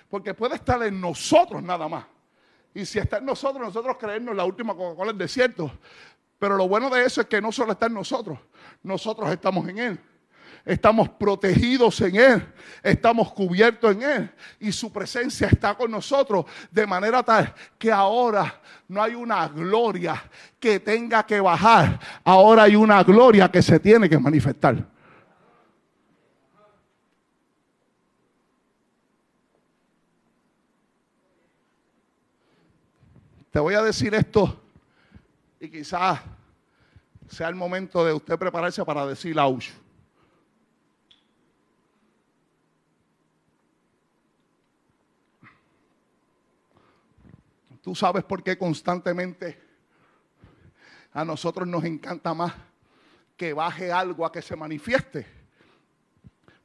Porque 0.10 0.34
puede 0.34 0.56
estar 0.56 0.82
en 0.84 1.00
nosotros 1.00 1.62
nada 1.64 1.88
más. 1.88 2.06
Y 2.74 2.86
si 2.86 3.00
está 3.00 3.18
en 3.18 3.26
nosotros, 3.26 3.66
nosotros 3.66 3.98
creernos 3.98 4.36
la 4.36 4.44
última 4.44 4.76
Coca-Cola 4.76 5.12
del 5.12 5.20
desierto. 5.20 5.72
Pero 6.38 6.58
lo 6.58 6.68
bueno 6.68 6.90
de 6.90 7.06
eso 7.06 7.22
es 7.22 7.28
que 7.28 7.42
no 7.42 7.52
solo 7.52 7.72
está 7.72 7.86
en 7.86 7.94
nosotros, 7.94 8.38
nosotros 8.84 9.32
estamos 9.32 9.68
en 9.70 9.78
Él. 9.80 10.00
Estamos 10.65 11.08
protegidos 11.10 12.01
en 12.01 12.15
Él, 12.15 12.54
estamos 12.82 13.32
cubiertos 13.32 13.95
en 13.95 14.01
Él 14.01 14.32
y 14.60 14.71
su 14.71 14.91
presencia 14.91 15.47
está 15.47 15.75
con 15.75 15.91
nosotros 15.91 16.45
de 16.71 16.88
manera 16.88 17.21
tal 17.21 17.54
que 17.78 17.91
ahora 17.91 18.60
no 18.88 19.01
hay 19.01 19.13
una 19.13 19.47
gloria 19.47 20.21
que 20.60 20.80
tenga 20.80 21.23
que 21.23 21.39
bajar, 21.39 21.99
ahora 22.23 22.63
hay 22.63 22.75
una 22.75 23.04
gloria 23.04 23.49
que 23.49 23.62
se 23.62 23.80
tiene 23.80 24.10
que 24.10 24.17
manifestar. 24.17 24.84
Te 33.51 33.60
voy 33.60 33.75
a 33.75 33.82
decir 33.84 34.13
esto 34.13 34.62
y 35.60 35.69
quizás 35.69 36.19
sea 37.30 37.47
el 37.47 37.56
momento 37.56 38.04
de 38.04 38.12
usted 38.12 38.38
prepararse 38.38 38.84
para 38.84 39.06
decir 39.06 39.39
Ausch. 39.39 39.85
Tú 47.86 47.93
sabes 47.93 48.24
por 48.24 48.41
qué 48.41 48.58
constantemente 48.58 49.62
a 51.13 51.24
nosotros 51.24 51.67
nos 51.67 51.84
encanta 51.84 52.34
más 52.34 52.52
que 53.38 53.54
baje 53.54 53.91
algo 53.91 54.26
a 54.26 54.32
que 54.32 54.41
se 54.41 54.56
manifieste. 54.56 55.28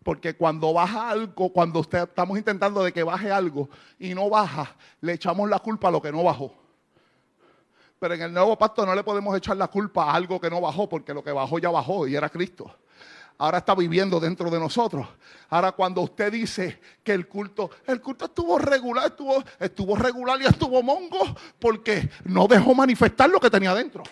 Porque 0.02 0.34
cuando 0.34 0.72
baja 0.72 1.10
algo, 1.10 1.52
cuando 1.52 1.80
usted 1.80 2.04
estamos 2.04 2.38
intentando 2.38 2.82
de 2.82 2.90
que 2.90 3.02
baje 3.02 3.30
algo 3.30 3.68
y 3.98 4.14
no 4.14 4.30
baja, 4.30 4.74
le 5.02 5.12
echamos 5.12 5.46
la 5.50 5.58
culpa 5.58 5.88
a 5.88 5.90
lo 5.90 6.00
que 6.00 6.10
no 6.10 6.24
bajó. 6.24 6.54
Pero 7.98 8.14
en 8.14 8.22
el 8.22 8.32
nuevo 8.32 8.56
pacto 8.56 8.86
no 8.86 8.94
le 8.94 9.04
podemos 9.04 9.36
echar 9.36 9.58
la 9.58 9.68
culpa 9.68 10.04
a 10.04 10.14
algo 10.14 10.40
que 10.40 10.48
no 10.48 10.58
bajó, 10.62 10.88
porque 10.88 11.12
lo 11.12 11.22
que 11.22 11.32
bajó 11.32 11.58
ya 11.58 11.68
bajó 11.68 12.08
y 12.08 12.16
era 12.16 12.30
Cristo. 12.30 12.74
Ahora 13.40 13.56
está 13.56 13.74
viviendo 13.74 14.20
dentro 14.20 14.50
de 14.50 14.60
nosotros. 14.60 15.06
Ahora 15.48 15.72
cuando 15.72 16.02
usted 16.02 16.30
dice 16.30 16.78
que 17.02 17.12
el 17.12 17.26
culto, 17.26 17.70
el 17.86 18.02
culto 18.02 18.26
estuvo 18.26 18.58
regular, 18.58 19.06
estuvo, 19.06 19.42
estuvo 19.58 19.96
regular 19.96 20.38
y 20.42 20.44
estuvo 20.44 20.82
mongo, 20.82 21.18
porque 21.58 22.10
no 22.24 22.46
dejó 22.46 22.74
manifestar 22.74 23.30
lo 23.30 23.40
que 23.40 23.48
tenía 23.48 23.74
dentro. 23.74 24.02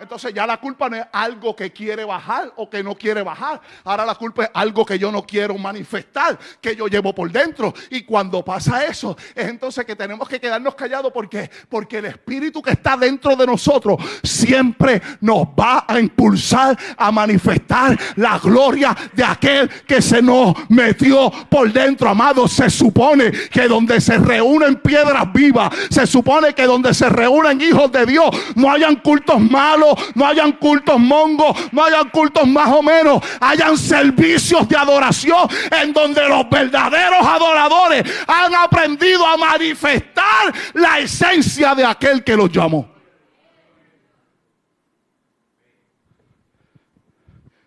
Entonces 0.00 0.32
ya 0.32 0.46
la 0.46 0.58
culpa 0.58 0.88
no 0.88 0.96
es 0.96 1.04
algo 1.12 1.54
que 1.54 1.70
quiere 1.72 2.04
bajar 2.04 2.52
o 2.56 2.68
que 2.68 2.82
no 2.82 2.94
quiere 2.94 3.22
bajar. 3.22 3.60
Ahora 3.84 4.06
la 4.06 4.14
culpa 4.14 4.44
es 4.44 4.50
algo 4.54 4.84
que 4.84 4.98
yo 4.98 5.12
no 5.12 5.22
quiero 5.22 5.56
manifestar, 5.58 6.38
que 6.60 6.74
yo 6.74 6.88
llevo 6.88 7.14
por 7.14 7.30
dentro. 7.30 7.74
Y 7.90 8.02
cuando 8.02 8.44
pasa 8.44 8.84
eso, 8.84 9.16
es 9.34 9.48
entonces 9.48 9.84
que 9.84 9.94
tenemos 9.96 10.28
que 10.28 10.40
quedarnos 10.40 10.74
callados 10.74 11.12
porque 11.12 11.50
porque 11.68 11.98
el 11.98 12.06
espíritu 12.06 12.62
que 12.62 12.72
está 12.72 12.96
dentro 12.96 13.36
de 13.36 13.46
nosotros 13.46 13.96
siempre 14.22 15.00
nos 15.20 15.48
va 15.48 15.84
a 15.86 16.00
impulsar 16.00 16.78
a 16.96 17.12
manifestar 17.12 17.98
la 18.16 18.38
gloria 18.38 18.96
de 19.12 19.24
aquel 19.24 19.68
que 19.86 20.00
se 20.00 20.22
nos 20.22 20.54
metió 20.68 21.30
por 21.48 21.72
dentro, 21.72 22.08
amado. 22.08 22.48
Se 22.48 22.70
supone 22.70 23.30
que 23.30 23.68
donde 23.68 24.00
se 24.00 24.18
reúnen 24.18 24.76
piedras 24.76 25.32
vivas, 25.32 25.70
se 25.90 26.06
supone 26.06 26.54
que 26.54 26.64
donde 26.64 26.94
se 26.94 27.08
reúnen 27.08 27.60
hijos 27.60 27.92
de 27.92 28.06
Dios, 28.06 28.30
no 28.54 28.70
hayan 28.70 28.96
cultos 28.96 29.40
malos 29.40 29.89
no 30.14 30.26
hayan 30.26 30.52
cultos 30.52 30.98
mongos, 30.98 31.56
no 31.72 31.84
hayan 31.84 32.10
cultos 32.10 32.46
más 32.46 32.68
o 32.68 32.82
menos, 32.82 33.22
hayan 33.40 33.76
servicios 33.76 34.68
de 34.68 34.76
adoración 34.76 35.48
en 35.70 35.92
donde 35.92 36.28
los 36.28 36.48
verdaderos 36.48 37.26
adoradores 37.26 38.04
han 38.26 38.54
aprendido 38.54 39.26
a 39.26 39.36
manifestar 39.36 40.52
la 40.74 40.98
esencia 40.98 41.74
de 41.74 41.84
aquel 41.84 42.24
que 42.24 42.36
los 42.36 42.50
llamó. 42.50 42.88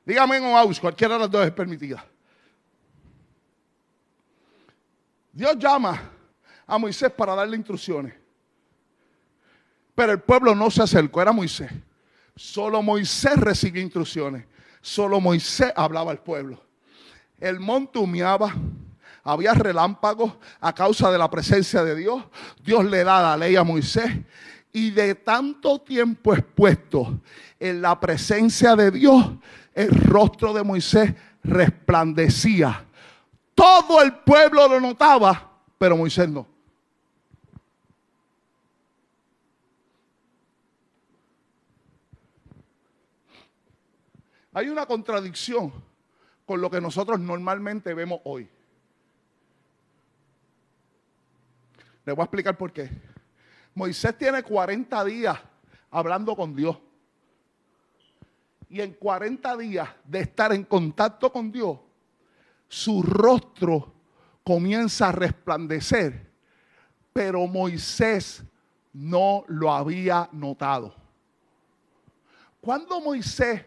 Dígame 0.06 0.38
en 0.38 0.46
Aus, 0.46 0.80
cualquiera 0.80 1.14
de 1.14 1.22
las 1.22 1.32
dos 1.32 1.46
es 1.46 1.52
permitida. 1.52 2.06
Dios 5.32 5.58
llama 5.58 6.12
a 6.68 6.78
Moisés 6.78 7.12
para 7.12 7.36
darle 7.36 7.58
instrucciones. 7.58 8.14
Pero 9.96 10.12
el 10.12 10.20
pueblo 10.20 10.56
no 10.56 10.70
se 10.70 10.84
acercó, 10.84 11.22
era 11.22 11.32
Moisés. 11.32 11.72
Solo 12.36 12.82
Moisés 12.82 13.36
recibió 13.38 13.82
instrucciones. 13.82 14.46
Solo 14.82 15.22
Moisés 15.22 15.72
hablaba 15.76 16.12
al 16.12 16.20
pueblo. 16.20 16.62
El 17.40 17.60
monte 17.60 18.00
humeaba. 18.00 18.54
Había 19.24 19.54
relámpagos 19.54 20.34
a 20.60 20.74
causa 20.74 21.10
de 21.12 21.18
la 21.18 21.30
presencia 21.30 21.84
de 21.84 21.96
Dios. 21.96 22.24
Dios 22.64 22.84
le 22.86 23.04
da 23.04 23.22
la 23.22 23.38
ley 23.38 23.56
a 23.56 23.64
Moisés. 23.64 24.12
Y 24.74 24.90
de 24.92 25.16
tanto 25.16 25.80
tiempo 25.80 26.34
expuesto 26.34 27.22
en 27.60 27.82
la 27.82 28.00
presencia 28.00 28.76
de 28.76 28.92
Dios, 28.92 29.26
el 29.74 29.90
rostro 29.90 30.52
de 30.54 30.64
Moisés 30.64 31.14
resplandecía. 31.44 32.86
Todo 33.56 34.02
el 34.02 34.14
pueblo 34.16 34.68
lo 34.68 34.82
notaba, 34.82 35.52
pero 35.78 35.96
Moisés 35.96 36.28
no. 36.28 36.53
Hay 44.54 44.70
una 44.70 44.86
contradicción 44.86 45.74
con 46.46 46.62
lo 46.62 46.70
que 46.70 46.80
nosotros 46.80 47.20
normalmente 47.20 47.94
vemos 47.94 48.22
hoy. 48.24 48.48
Les 52.06 52.16
voy 52.16 52.22
a 52.22 52.26
explicar 52.26 52.58
por 52.58 52.72
qué. 52.72 52.90
Moisés 53.74 54.16
tiene 54.18 54.44
40 54.44 55.04
días 55.06 55.40
hablando 55.90 56.36
con 56.36 56.56
Dios. 56.56 56.78
Y 58.70 58.82
en 58.82 58.94
40 58.94 59.58
días 59.58 59.90
de 60.04 60.20
estar 60.20 60.54
en 60.54 60.64
contacto 60.64 61.32
con 61.32 61.52
Dios, 61.52 61.80
su 62.68 63.02
rostro 63.02 63.94
comienza 64.44 65.10
a 65.10 65.12
resplandecer. 65.12 66.32
Pero 67.14 67.48
Moisés 67.48 68.44
no 68.92 69.46
lo 69.48 69.72
había 69.72 70.30
notado. 70.32 70.96
Cuando 72.60 73.00
Moisés 73.00 73.64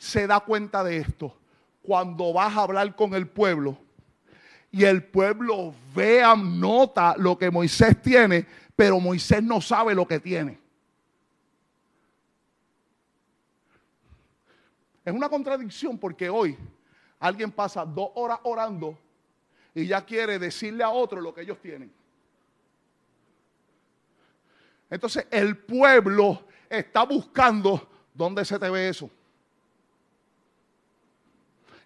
se 0.00 0.26
da 0.26 0.40
cuenta 0.40 0.82
de 0.82 0.96
esto 0.96 1.36
cuando 1.82 2.32
vas 2.32 2.56
a 2.56 2.62
hablar 2.62 2.96
con 2.96 3.12
el 3.12 3.28
pueblo 3.28 3.76
y 4.72 4.84
el 4.84 5.04
pueblo 5.04 5.74
vea, 5.94 6.34
nota 6.34 7.14
lo 7.18 7.36
que 7.36 7.50
Moisés 7.50 8.00
tiene, 8.00 8.46
pero 8.74 8.98
Moisés 8.98 9.42
no 9.42 9.60
sabe 9.60 9.94
lo 9.94 10.08
que 10.08 10.18
tiene. 10.18 10.58
Es 15.04 15.12
una 15.12 15.28
contradicción 15.28 15.98
porque 15.98 16.30
hoy 16.30 16.56
alguien 17.18 17.52
pasa 17.52 17.84
dos 17.84 18.08
horas 18.14 18.38
orando 18.44 18.98
y 19.74 19.86
ya 19.86 20.02
quiere 20.02 20.38
decirle 20.38 20.82
a 20.82 20.88
otro 20.88 21.20
lo 21.20 21.34
que 21.34 21.42
ellos 21.42 21.60
tienen. 21.60 21.92
Entonces 24.88 25.26
el 25.30 25.58
pueblo 25.58 26.42
está 26.70 27.02
buscando 27.02 27.86
dónde 28.14 28.46
se 28.46 28.58
te 28.58 28.70
ve 28.70 28.88
eso. 28.88 29.10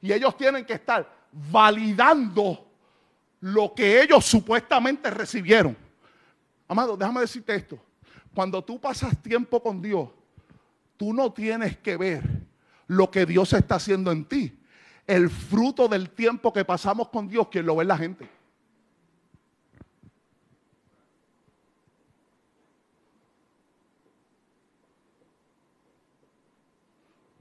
Y 0.04 0.12
ellos 0.12 0.36
tienen 0.36 0.66
que 0.66 0.74
estar 0.74 1.10
validando 1.32 2.70
lo 3.40 3.72
que 3.74 4.02
ellos 4.02 4.22
supuestamente 4.22 5.10
recibieron. 5.10 5.74
Amado, 6.68 6.94
déjame 6.94 7.22
decirte 7.22 7.54
esto. 7.54 7.82
Cuando 8.34 8.62
tú 8.62 8.78
pasas 8.78 9.16
tiempo 9.22 9.62
con 9.62 9.80
Dios, 9.80 10.10
tú 10.98 11.14
no 11.14 11.32
tienes 11.32 11.78
que 11.78 11.96
ver 11.96 12.22
lo 12.86 13.10
que 13.10 13.24
Dios 13.24 13.54
está 13.54 13.76
haciendo 13.76 14.12
en 14.12 14.26
ti. 14.26 14.54
El 15.06 15.30
fruto 15.30 15.88
del 15.88 16.10
tiempo 16.10 16.52
que 16.52 16.66
pasamos 16.66 17.08
con 17.08 17.26
Dios, 17.26 17.48
quien 17.48 17.64
lo 17.64 17.76
ve 17.76 17.86
la 17.86 17.96
gente. 17.96 18.28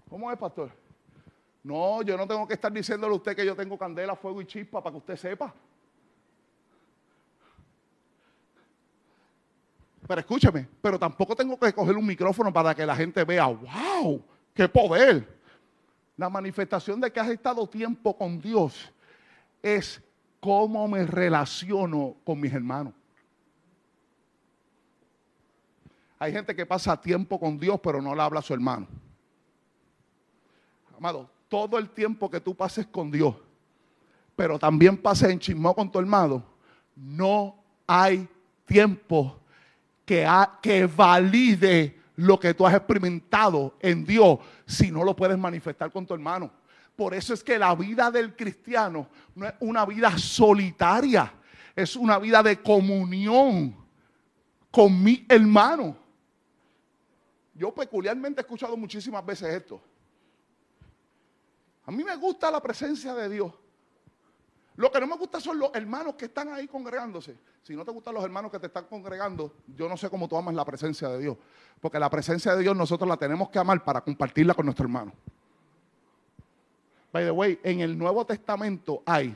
¿Cómo 0.09 0.31
es, 0.31 0.37
pastor? 0.37 0.82
No, 1.63 2.01
yo 2.01 2.17
no 2.17 2.27
tengo 2.27 2.45
que 2.45 2.55
estar 2.55 2.71
diciéndole 2.71 3.13
a 3.13 3.17
usted 3.17 3.35
que 3.35 3.45
yo 3.45 3.55
tengo 3.55 3.77
candela, 3.77 4.15
fuego 4.15 4.41
y 4.41 4.45
chispa 4.45 4.83
para 4.83 4.91
que 4.91 4.97
usted 4.97 5.15
sepa. 5.15 5.53
Pero 10.05 10.19
escúcheme, 10.19 10.67
pero 10.81 10.99
tampoco 10.99 11.35
tengo 11.35 11.57
que 11.57 11.71
coger 11.71 11.95
un 11.95 12.05
micrófono 12.05 12.51
para 12.51 12.75
que 12.75 12.85
la 12.85 12.95
gente 12.95 13.23
vea, 13.23 13.47
wow, 13.47 14.21
qué 14.53 14.67
poder. 14.67 15.25
La 16.17 16.29
manifestación 16.29 16.99
de 16.99 17.11
que 17.11 17.19
has 17.21 17.29
estado 17.29 17.65
tiempo 17.65 18.15
con 18.17 18.41
Dios 18.41 18.91
es 19.61 20.01
cómo 20.41 20.85
me 20.89 21.05
relaciono 21.05 22.17
con 22.25 22.41
mis 22.41 22.53
hermanos. 22.53 22.93
Hay 26.19 26.33
gente 26.33 26.53
que 26.53 26.65
pasa 26.65 26.99
tiempo 26.99 27.39
con 27.39 27.57
Dios, 27.57 27.79
pero 27.81 28.01
no 28.01 28.13
le 28.13 28.21
habla 28.21 28.39
a 28.39 28.43
su 28.43 28.53
hermano. 28.53 28.87
Amado, 30.97 31.29
todo 31.53 31.77
el 31.77 31.91
tiempo 31.91 32.31
que 32.31 32.39
tú 32.39 32.55
pases 32.55 32.87
con 32.87 33.11
Dios, 33.11 33.35
pero 34.35 34.57
también 34.57 34.97
pases 34.97 35.29
en 35.29 35.37
chismó 35.37 35.75
con 35.75 35.91
tu 35.91 35.99
hermano, 35.99 36.43
no 36.95 37.55
hay 37.85 38.27
tiempo 38.65 39.39
que, 40.03 40.27
que 40.63 40.87
valide 40.87 42.01
lo 42.15 42.39
que 42.39 42.55
tú 42.55 42.65
has 42.65 42.73
experimentado 42.73 43.77
en 43.79 44.03
Dios 44.03 44.39
si 44.65 44.89
no 44.89 45.03
lo 45.03 45.15
puedes 45.15 45.37
manifestar 45.37 45.91
con 45.91 46.07
tu 46.07 46.15
hermano. 46.15 46.49
Por 46.95 47.13
eso 47.13 47.35
es 47.35 47.43
que 47.43 47.59
la 47.59 47.75
vida 47.75 48.09
del 48.09 48.35
cristiano 48.35 49.07
no 49.35 49.45
es 49.45 49.53
una 49.59 49.85
vida 49.85 50.17
solitaria, 50.17 51.31
es 51.75 51.95
una 51.95 52.17
vida 52.17 52.41
de 52.41 52.63
comunión 52.63 53.75
con 54.71 55.03
mi 55.03 55.23
hermano. 55.29 55.95
Yo 57.53 57.71
peculiarmente 57.71 58.41
he 58.41 58.43
escuchado 58.43 58.75
muchísimas 58.75 59.23
veces 59.23 59.53
esto. 59.53 59.79
A 61.85 61.91
mí 61.91 62.03
me 62.03 62.15
gusta 62.15 62.49
la 62.49 62.61
presencia 62.61 63.13
de 63.13 63.29
Dios. 63.29 63.51
Lo 64.75 64.91
que 64.91 64.99
no 64.99 65.07
me 65.07 65.15
gusta 65.17 65.39
son 65.39 65.59
los 65.59 65.69
hermanos 65.75 66.15
que 66.15 66.25
están 66.25 66.51
ahí 66.51 66.67
congregándose. 66.67 67.35
Si 67.61 67.75
no 67.75 67.85
te 67.85 67.91
gustan 67.91 68.13
los 68.13 68.23
hermanos 68.23 68.51
que 68.51 68.59
te 68.59 68.67
están 68.67 68.85
congregando, 68.85 69.53
yo 69.75 69.87
no 69.87 69.95
sé 69.95 70.09
cómo 70.09 70.27
tú 70.27 70.35
amas 70.35 70.55
la 70.55 70.65
presencia 70.65 71.09
de 71.09 71.19
Dios. 71.19 71.37
Porque 71.79 71.99
la 71.99 72.09
presencia 72.09 72.55
de 72.55 72.63
Dios 72.63 72.75
nosotros 72.75 73.07
la 73.07 73.17
tenemos 73.17 73.49
que 73.49 73.59
amar 73.59 73.83
para 73.83 74.01
compartirla 74.01 74.53
con 74.53 74.65
nuestro 74.65 74.85
hermano. 74.85 75.13
By 77.11 77.25
the 77.25 77.31
way, 77.31 77.59
en 77.63 77.81
el 77.81 77.95
Nuevo 77.95 78.25
Testamento 78.25 79.03
hay 79.05 79.35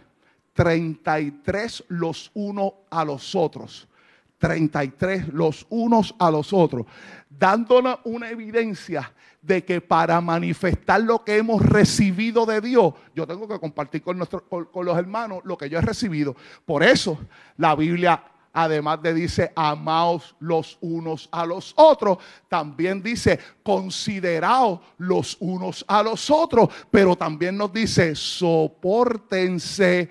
33 0.54 1.84
los 1.90 2.32
unos 2.34 2.74
a 2.90 3.06
los 3.06 3.36
otros. 3.36 3.88
33 4.38 5.34
los 5.34 5.66
unos 5.70 6.16
a 6.20 6.30
los 6.30 6.54
otros, 6.54 6.86
dándonos 7.30 8.00
una 8.04 8.30
evidencia 8.30 9.12
de 9.42 9.64
que 9.64 9.82
para 9.82 10.20
manifestar 10.20 11.02
lo 11.02 11.24
que 11.24 11.38
hemos 11.38 11.62
recibido 11.64 12.46
de 12.46 12.60
Dios, 12.62 12.94
yo 13.16 13.26
tengo 13.26 13.48
que 13.48 13.60
compartir 13.60 14.02
con, 14.02 14.20
con, 14.50 14.86
los 14.86 14.98
hermanos 14.98 15.40
lo 15.46 15.58
que 15.58 15.70
yo 15.70 15.78
he 15.78 15.82
recibido. 15.82 16.36
Por 16.66 16.84
eso 16.84 17.18
la 17.56 17.76
Biblia, 17.76 18.22
además 18.52 19.02
de 19.02 19.14
dice, 19.14 19.52
amaos 19.56 20.36
los 20.40 20.78
unos 20.82 21.30
a 21.32 21.46
los 21.46 21.74
otros, 21.78 22.18
también 22.50 23.02
dice, 23.02 23.40
consideraos 23.64 24.82
los 24.98 25.38
unos 25.40 25.86
a 25.88 26.04
los 26.04 26.30
otros, 26.30 26.70
pero 26.92 27.16
también 27.16 27.56
nos 27.58 27.72
dice, 27.72 28.16
soportense 28.16 30.10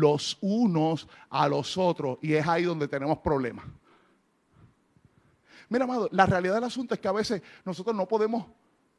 los 0.00 0.38
unos 0.40 1.08
a 1.30 1.48
los 1.48 1.76
otros. 1.76 2.18
Y 2.22 2.34
es 2.34 2.46
ahí 2.46 2.64
donde 2.64 2.88
tenemos 2.88 3.18
problemas. 3.18 3.64
Mira, 5.68 5.84
amado, 5.84 6.08
la 6.12 6.26
realidad 6.26 6.54
del 6.54 6.64
asunto 6.64 6.94
es 6.94 7.00
que 7.00 7.08
a 7.08 7.12
veces 7.12 7.42
nosotros 7.64 7.94
no 7.94 8.06
podemos 8.06 8.46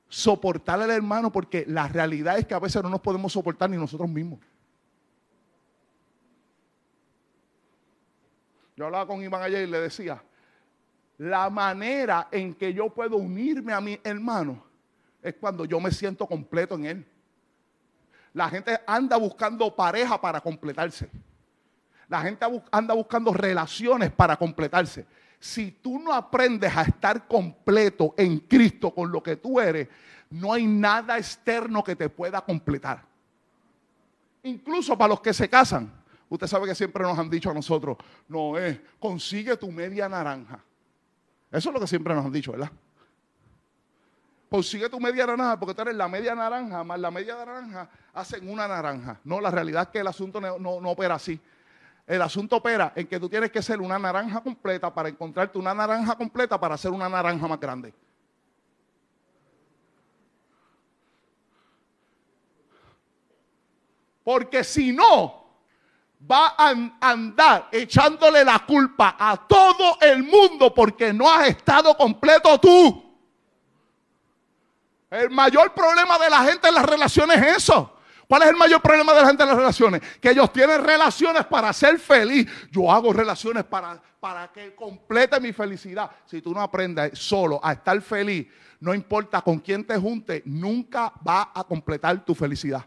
soportar 0.09 0.81
al 0.81 0.91
hermano 0.91 1.31
porque 1.31 1.65
la 1.67 1.87
realidad 1.87 2.37
es 2.37 2.45
que 2.45 2.53
a 2.53 2.59
veces 2.59 2.81
no 2.83 2.89
nos 2.89 3.01
podemos 3.01 3.31
soportar 3.31 3.69
ni 3.69 3.77
nosotros 3.77 4.09
mismos. 4.09 4.39
Yo 8.75 8.85
hablaba 8.85 9.07
con 9.07 9.21
Iván 9.23 9.41
ayer 9.41 9.67
y 9.67 9.71
le 9.71 9.79
decía, 9.79 10.21
la 11.17 11.49
manera 11.49 12.27
en 12.31 12.53
que 12.53 12.73
yo 12.73 12.89
puedo 12.89 13.17
unirme 13.17 13.73
a 13.73 13.81
mi 13.81 13.99
hermano 14.03 14.63
es 15.21 15.33
cuando 15.35 15.65
yo 15.65 15.79
me 15.79 15.91
siento 15.91 16.27
completo 16.27 16.75
en 16.75 16.85
él. 16.85 17.05
La 18.37 18.49
gente 18.49 18.79
anda 18.87 19.17
buscando 19.17 19.75
pareja 19.75 20.19
para 20.21 20.41
completarse. 20.41 21.09
La 22.07 22.21
gente 22.21 22.45
anda 22.71 22.93
buscando 22.93 23.33
relaciones 23.33 24.11
para 24.11 24.37
completarse 24.37 25.05
si 25.39 25.71
tú 25.71 25.99
no 25.99 26.13
aprendes 26.13 26.75
a 26.75 26.81
estar 26.83 27.27
completo 27.27 28.13
en 28.17 28.39
Cristo 28.39 28.93
con 28.93 29.11
lo 29.11 29.21
que 29.21 29.35
tú 29.35 29.59
eres, 29.59 29.87
no 30.29 30.53
hay 30.53 30.65
nada 30.65 31.17
externo 31.17 31.83
que 31.83 31.95
te 31.95 32.09
pueda 32.09 32.41
completar. 32.41 33.03
Incluso 34.43 34.97
para 34.97 35.09
los 35.09 35.21
que 35.21 35.33
se 35.33 35.49
casan. 35.49 35.91
Usted 36.29 36.47
sabe 36.47 36.67
que 36.67 36.75
siempre 36.75 37.03
nos 37.03 37.17
han 37.17 37.29
dicho 37.29 37.49
a 37.49 37.53
nosotros, 37.53 37.95
no 38.27 38.57
es, 38.57 38.77
consigue 38.99 39.55
tu 39.55 39.71
media 39.71 40.09
naranja. 40.09 40.59
Eso 41.49 41.69
es 41.69 41.73
lo 41.73 41.79
que 41.79 41.87
siempre 41.87 42.13
nos 42.13 42.25
han 42.25 42.33
dicho, 42.33 42.51
¿verdad? 42.51 42.71
Consigue 44.49 44.89
tu 44.89 44.99
media 44.99 45.25
naranja 45.25 45.59
porque 45.59 45.73
tú 45.73 45.81
eres 45.81 45.95
la 45.95 46.07
media 46.07 46.33
naranja, 46.33 46.83
más 46.83 46.99
la 46.99 47.11
media 47.11 47.35
naranja 47.35 47.89
hacen 48.13 48.49
una 48.49 48.67
naranja. 48.67 49.19
No, 49.25 49.41
la 49.41 49.51
realidad 49.51 49.83
es 49.83 49.89
que 49.89 49.99
el 49.99 50.07
asunto 50.07 50.39
no, 50.39 50.57
no 50.57 50.89
opera 50.89 51.15
así. 51.15 51.39
El 52.05 52.21
asunto 52.21 52.55
opera 52.55 52.93
en 52.95 53.05
que 53.07 53.19
tú 53.19 53.27
tienes 53.27 53.51
que 53.51 53.61
ser 53.61 53.81
una 53.81 53.99
naranja 53.99 54.39
completa 54.41 54.93
para 54.93 55.09
encontrarte 55.09 55.57
una 55.57 55.73
naranja 55.73 56.15
completa 56.15 56.57
para 56.57 56.75
hacer 56.75 56.91
una 56.91 57.09
naranja 57.09 57.45
más 57.47 57.59
grande. 57.59 57.93
Porque 64.23 64.63
si 64.63 64.93
no, 64.93 65.45
va 66.29 66.55
a 66.57 66.73
andar 66.99 67.69
echándole 67.71 68.43
la 68.43 68.59
culpa 68.59 69.15
a 69.17 69.37
todo 69.47 69.97
el 70.01 70.23
mundo 70.23 70.73
porque 70.73 71.13
no 71.13 71.29
has 71.29 71.47
estado 71.49 71.95
completo 71.95 72.57
tú. 72.59 73.06
El 75.09 75.29
mayor 75.29 75.73
problema 75.73 76.19
de 76.19 76.29
la 76.29 76.43
gente 76.43 76.67
en 76.67 76.75
las 76.75 76.85
relaciones 76.85 77.37
es 77.37 77.57
eso. 77.57 77.93
¿Cuál 78.27 78.41
es 78.41 78.49
el 78.49 78.57
mayor 78.57 78.81
problema 78.81 79.13
de 79.13 79.21
la 79.21 79.27
gente 79.27 79.43
en 79.43 79.49
las 79.49 79.57
relaciones? 79.57 80.01
Que 80.19 80.31
ellos 80.31 80.51
tienen 80.51 80.83
relaciones 80.83 81.45
para 81.45 81.71
ser 81.71 81.97
feliz. 81.97 82.49
Yo 82.71 82.91
hago 82.91 83.13
relaciones 83.13 83.63
para, 83.63 84.01
para 84.19 84.51
que 84.51 84.75
complete 84.75 85.39
mi 85.39 85.53
felicidad. 85.53 86.11
Si 86.25 86.41
tú 86.41 86.53
no 86.53 86.61
aprendes 86.61 87.17
solo 87.17 87.59
a 87.63 87.71
estar 87.71 87.99
feliz, 88.01 88.47
no 88.81 88.93
importa 88.93 89.41
con 89.41 89.59
quién 89.59 89.85
te 89.85 89.97
junte, 89.97 90.43
nunca 90.45 91.13
va 91.25 91.51
a 91.53 91.63
completar 91.63 92.23
tu 92.25 92.35
felicidad. 92.35 92.85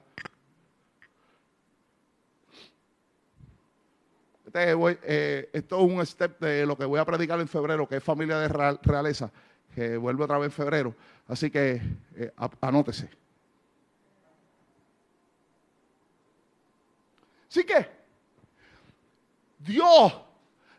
Este 4.44 4.76
eh, 5.04 5.48
esto 5.52 5.78
es 5.78 5.92
un 5.92 6.04
step 6.04 6.40
de 6.40 6.66
lo 6.66 6.76
que 6.76 6.84
voy 6.84 6.98
a 6.98 7.04
predicar 7.04 7.40
en 7.40 7.48
febrero, 7.48 7.88
que 7.88 7.96
es 7.96 8.04
familia 8.04 8.38
de 8.38 8.48
realeza, 8.82 9.30
que 9.74 9.96
vuelve 9.96 10.24
otra 10.24 10.38
vez 10.38 10.46
en 10.46 10.52
febrero. 10.52 10.94
Así 11.30 11.48
que 11.48 11.80
eh, 12.16 12.32
anótese. 12.60 13.08
Así 17.48 17.62
que 17.62 17.88
Dios, 19.60 20.12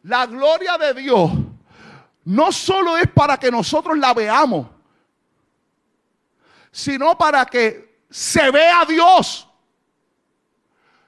la 0.03 0.25
gloria 0.25 0.77
de 0.77 0.93
Dios, 0.93 1.31
no 2.25 2.51
solo 2.51 2.97
es 2.97 3.09
para 3.11 3.37
que 3.37 3.49
nosotros 3.49 3.97
la 3.97 4.13
veamos, 4.13 4.67
sino 6.69 7.17
para 7.17 7.45
que 7.45 8.03
se 8.09 8.51
vea 8.51 8.83
Dios. 8.85 9.47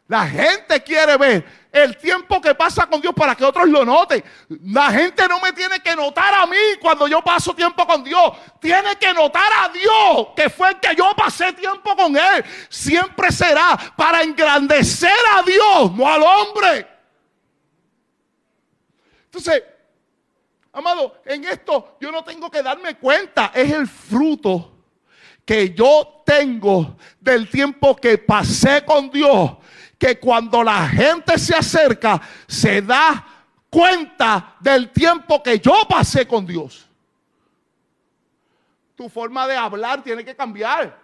La 0.07 0.27
gente 0.27 0.83
quiere 0.83 1.17
ver 1.17 1.45
el 1.71 1.97
tiempo 1.97 2.41
que 2.41 2.53
pasa 2.53 2.85
con 2.85 2.99
Dios 2.99 3.13
para 3.15 3.35
que 3.35 3.45
otros 3.45 3.67
lo 3.69 3.85
noten. 3.85 4.23
La 4.65 4.91
gente 4.91 5.27
no 5.27 5.39
me 5.39 5.53
tiene 5.53 5.79
que 5.79 5.95
notar 5.95 6.33
a 6.33 6.45
mí 6.45 6.57
cuando 6.81 7.07
yo 7.07 7.23
paso 7.23 7.55
tiempo 7.55 7.87
con 7.87 8.03
Dios. 8.03 8.33
Tiene 8.59 8.95
que 8.97 9.13
notar 9.13 9.49
a 9.61 9.69
Dios 9.69 10.27
que 10.35 10.49
fue 10.49 10.69
el 10.69 10.79
que 10.79 10.93
yo 10.95 11.13
pasé 11.15 11.53
tiempo 11.53 11.95
con 11.95 12.15
Él. 12.17 12.43
Siempre 12.69 13.31
será 13.31 13.77
para 13.95 14.21
engrandecer 14.21 15.17
a 15.35 15.41
Dios, 15.41 15.91
no 15.93 16.07
al 16.07 16.21
hombre. 16.21 16.87
Entonces, 19.25 19.63
amado, 20.73 21.21
en 21.25 21.45
esto 21.45 21.97
yo 21.99 22.11
no 22.11 22.23
tengo 22.25 22.51
que 22.51 22.61
darme 22.61 22.97
cuenta. 22.97 23.51
Es 23.55 23.71
el 23.71 23.87
fruto 23.87 24.69
que 25.45 25.73
yo 25.73 26.21
tengo 26.25 26.97
del 27.19 27.49
tiempo 27.49 27.95
que 27.95 28.17
pasé 28.17 28.83
con 28.85 29.09
Dios 29.09 29.62
que 30.03 30.19
cuando 30.19 30.61
la 30.61 30.85
gente 30.89 31.39
se 31.39 31.55
acerca 31.55 32.21
se 32.45 32.81
da 32.81 33.25
cuenta 33.69 34.57
del 34.59 34.91
tiempo 34.91 35.41
que 35.41 35.59
yo 35.59 35.87
pasé 35.87 36.27
con 36.27 36.45
Dios. 36.45 36.89
Tu 38.97 39.07
forma 39.07 39.47
de 39.47 39.55
hablar 39.55 40.03
tiene 40.03 40.25
que 40.25 40.35
cambiar. 40.35 41.01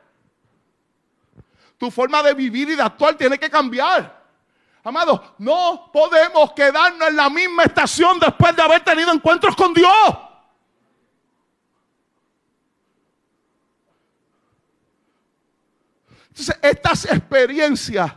Tu 1.77 1.89
forma 1.89 2.21
de 2.21 2.33
vivir 2.33 2.71
y 2.71 2.75
de 2.75 2.81
actuar 2.81 3.15
tiene 3.15 3.39
que 3.39 3.49
cambiar. 3.49 4.21
Amado, 4.83 5.33
no 5.38 5.89
podemos 5.93 6.51
quedarnos 6.51 7.07
en 7.07 7.15
la 7.15 7.29
misma 7.29 7.63
estación 7.63 8.19
después 8.19 8.53
de 8.53 8.62
haber 8.63 8.83
tenido 8.83 9.13
encuentros 9.13 9.55
con 9.55 9.73
Dios. 9.73 10.17
Entonces, 16.31 16.59
estas 16.62 17.05
experiencias 17.05 18.12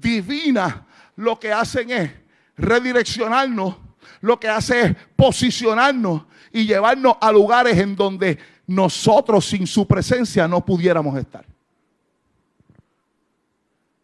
divina 0.00 0.86
lo 1.16 1.38
que 1.38 1.52
hacen 1.52 1.90
es 1.90 2.10
redireccionarnos, 2.56 3.76
lo 4.20 4.38
que 4.38 4.48
hace 4.48 4.80
es 4.80 4.96
posicionarnos 5.16 6.24
y 6.52 6.66
llevarnos 6.66 7.16
a 7.20 7.32
lugares 7.32 7.76
en 7.78 7.96
donde 7.96 8.38
nosotros 8.66 9.46
sin 9.46 9.66
su 9.66 9.86
presencia 9.86 10.46
no 10.46 10.64
pudiéramos 10.64 11.16
estar. 11.18 11.44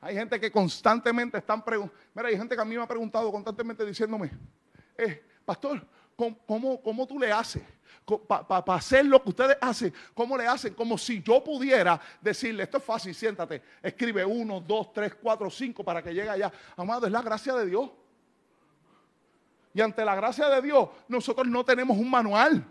Hay 0.01 0.15
gente 0.15 0.39
que 0.39 0.51
constantemente 0.51 1.39
están 1.39 1.65
preguntando, 1.65 2.03
mira, 2.15 2.29
hay 2.29 2.37
gente 2.37 2.55
que 2.55 2.61
a 2.61 2.65
mí 2.65 2.77
me 2.77 2.83
ha 2.83 2.87
preguntado 2.87 3.33
constantemente 3.33 3.87
diciéndome, 3.87 4.31
eh, 4.99 5.25
pastor, 5.45 5.87
¿cómo, 6.17 6.81
cómo 6.83 7.07
tú 7.07 7.19
le 7.19 7.33
haces? 7.33 7.63
para 8.29 8.77
hacer 8.77 9.07
lo 9.07 9.23
que 9.23 9.31
ustedes 9.31 9.57
hacen, 9.61 9.93
¿cómo 10.13 10.37
le 10.37 10.47
hacen? 10.47 10.75
Como 10.75 10.99
si 10.99 11.23
yo 11.23 11.43
pudiera 11.43 11.99
decirle, 12.21 12.65
esto 12.65 12.77
es 12.77 12.85
fácil, 12.85 13.15
siéntate, 13.15 13.63
escribe 13.83 14.25
uno, 14.25 14.61
dos, 14.61 14.93
tres, 14.93 15.15
cuatro, 15.15 15.49
cinco 15.49 15.83
para 15.83 16.03
que 16.03 16.13
llegue 16.13 16.29
allá. 16.29 16.53
Amado, 16.77 17.07
es 17.07 17.13
la 17.13 17.23
gracia 17.23 17.55
de 17.55 17.67
Dios. 17.67 17.91
Y 19.73 19.81
ante 19.81 20.05
la 20.05 20.15
gracia 20.15 20.49
de 20.51 20.63
Dios, 20.63 20.89
nosotros 21.09 21.47
no 21.47 21.65
tenemos 21.65 21.97
un 21.97 22.11
manual. 22.11 22.65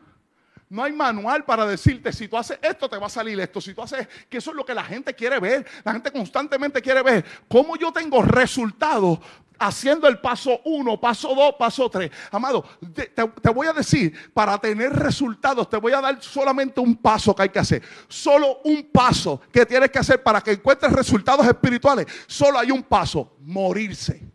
No 0.73 0.83
hay 0.83 0.91
manual 0.91 1.45
para 1.45 1.67
decirte 1.67 2.11
si 2.11 2.27
tú 2.27 2.35
haces 2.35 2.57
esto 2.59 2.89
te 2.89 2.97
va 2.97 3.05
a 3.05 3.09
salir 3.09 3.39
esto, 3.39 3.61
si 3.61 3.75
tú 3.75 3.83
haces 3.83 4.07
que 4.27 4.39
eso 4.39 4.49
es 4.49 4.55
lo 4.55 4.65
que 4.65 4.73
la 4.73 4.83
gente 4.83 5.13
quiere 5.13 5.39
ver. 5.39 5.63
La 5.83 5.91
gente 5.91 6.11
constantemente 6.11 6.81
quiere 6.81 7.03
ver 7.03 7.23
cómo 7.47 7.75
yo 7.75 7.93
tengo 7.93 8.23
resultados 8.23 9.19
haciendo 9.59 10.07
el 10.07 10.17
paso 10.17 10.61
uno, 10.65 10.99
paso 10.99 11.35
dos, 11.35 11.53
paso 11.59 11.91
tres. 11.91 12.09
Amado, 12.31 12.65
te, 12.91 13.05
te, 13.05 13.49
voy 13.51 13.67
a 13.67 13.73
decir, 13.73 14.31
para 14.33 14.57
tener 14.57 14.91
resultados, 14.91 15.69
te 15.69 15.77
voy 15.77 15.93
a 15.93 16.01
dar 16.01 16.19
solamente 16.23 16.79
un 16.79 16.95
paso 16.95 17.35
que 17.35 17.43
hay 17.43 17.49
que 17.49 17.59
hacer. 17.59 17.83
Solo 18.07 18.59
un 18.63 18.89
paso 18.91 19.41
que 19.51 19.67
tienes 19.67 19.91
que 19.91 19.99
hacer 19.99 20.23
para 20.23 20.41
que 20.41 20.53
encuentres 20.53 20.91
resultados 20.91 21.45
espirituales. 21.45 22.07
Solo 22.25 22.57
hay 22.57 22.71
un 22.71 22.81
paso, 22.81 23.35
morirse. 23.41 24.32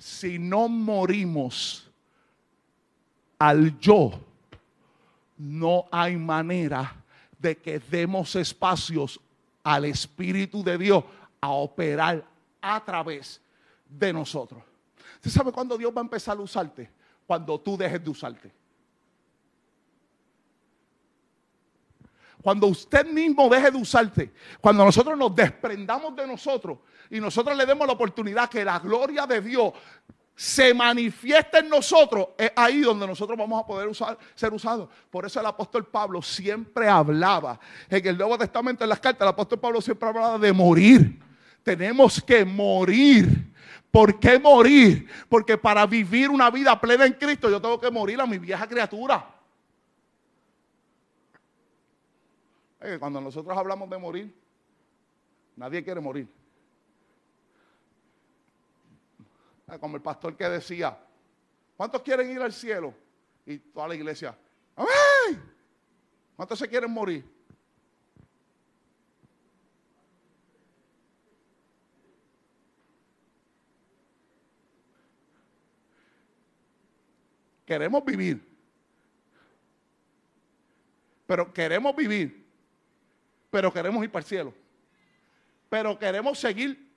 Si 0.00 0.38
no 0.38 0.66
morimos 0.66 1.86
al 3.38 3.78
yo, 3.78 4.12
no 5.36 5.84
hay 5.92 6.16
manera 6.16 6.96
de 7.38 7.56
que 7.58 7.78
demos 7.78 8.34
espacios 8.34 9.20
al 9.62 9.84
Espíritu 9.84 10.64
de 10.64 10.78
Dios 10.78 11.04
a 11.38 11.50
operar 11.50 12.24
a 12.62 12.82
través 12.82 13.42
de 13.88 14.12
nosotros. 14.12 14.62
¿Usted 15.16 15.30
sabe 15.30 15.52
cuándo 15.52 15.76
Dios 15.76 15.92
va 15.94 16.00
a 16.00 16.04
empezar 16.04 16.36
a 16.38 16.40
usarte? 16.40 16.90
Cuando 17.26 17.60
tú 17.60 17.76
dejes 17.76 18.02
de 18.02 18.10
usarte. 18.10 18.59
Cuando 22.42 22.66
usted 22.68 23.06
mismo 23.06 23.48
deje 23.48 23.70
de 23.70 23.78
usarte, 23.78 24.32
cuando 24.60 24.84
nosotros 24.84 25.16
nos 25.18 25.34
desprendamos 25.34 26.16
de 26.16 26.26
nosotros 26.26 26.78
y 27.10 27.20
nosotros 27.20 27.56
le 27.56 27.66
demos 27.66 27.86
la 27.86 27.92
oportunidad 27.92 28.48
que 28.48 28.64
la 28.64 28.78
gloria 28.78 29.26
de 29.26 29.40
Dios 29.40 29.72
se 30.34 30.72
manifieste 30.72 31.58
en 31.58 31.68
nosotros, 31.68 32.28
es 32.38 32.50
ahí 32.56 32.80
donde 32.80 33.06
nosotros 33.06 33.36
vamos 33.36 33.62
a 33.62 33.66
poder 33.66 33.90
ser 34.34 34.54
usados. 34.54 34.88
Por 35.10 35.26
eso 35.26 35.38
el 35.38 35.44
apóstol 35.44 35.86
Pablo 35.86 36.22
siempre 36.22 36.88
hablaba, 36.88 37.60
en 37.90 38.06
el 38.06 38.16
Nuevo 38.16 38.38
Testamento, 38.38 38.82
en 38.82 38.88
las 38.88 39.00
cartas, 39.00 39.20
el 39.20 39.28
apóstol 39.28 39.60
Pablo 39.60 39.82
siempre 39.82 40.08
hablaba 40.08 40.38
de 40.38 40.52
morir. 40.52 41.20
Tenemos 41.62 42.22
que 42.22 42.46
morir. 42.46 43.52
¿Por 43.90 44.18
qué 44.18 44.38
morir? 44.38 45.08
Porque 45.28 45.58
para 45.58 45.84
vivir 45.84 46.30
una 46.30 46.50
vida 46.50 46.80
plena 46.80 47.04
en 47.04 47.12
Cristo 47.12 47.50
yo 47.50 47.60
tengo 47.60 47.78
que 47.78 47.90
morir 47.90 48.18
a 48.20 48.26
mi 48.26 48.38
vieja 48.38 48.66
criatura. 48.66 49.39
Cuando 52.98 53.20
nosotros 53.20 53.56
hablamos 53.56 53.90
de 53.90 53.98
morir, 53.98 54.34
nadie 55.56 55.84
quiere 55.84 56.00
morir. 56.00 56.26
Como 59.78 59.96
el 59.96 60.02
pastor 60.02 60.36
que 60.36 60.48
decía, 60.48 60.98
¿cuántos 61.76 62.02
quieren 62.02 62.30
ir 62.30 62.40
al 62.40 62.52
cielo? 62.52 62.94
Y 63.44 63.58
toda 63.58 63.88
la 63.88 63.94
iglesia, 63.94 64.36
¡ay! 64.76 65.38
¿Cuántos 66.36 66.58
se 66.58 66.68
quieren 66.68 66.90
morir? 66.90 67.24
Queremos 77.66 78.04
vivir. 78.04 78.44
Pero 81.26 81.52
queremos 81.52 81.94
vivir 81.94 82.39
pero 83.50 83.72
queremos 83.72 84.02
ir 84.04 84.10
para 84.10 84.22
el 84.22 84.28
cielo. 84.28 84.54
Pero 85.68 85.98
queremos 85.98 86.38
seguir 86.38 86.90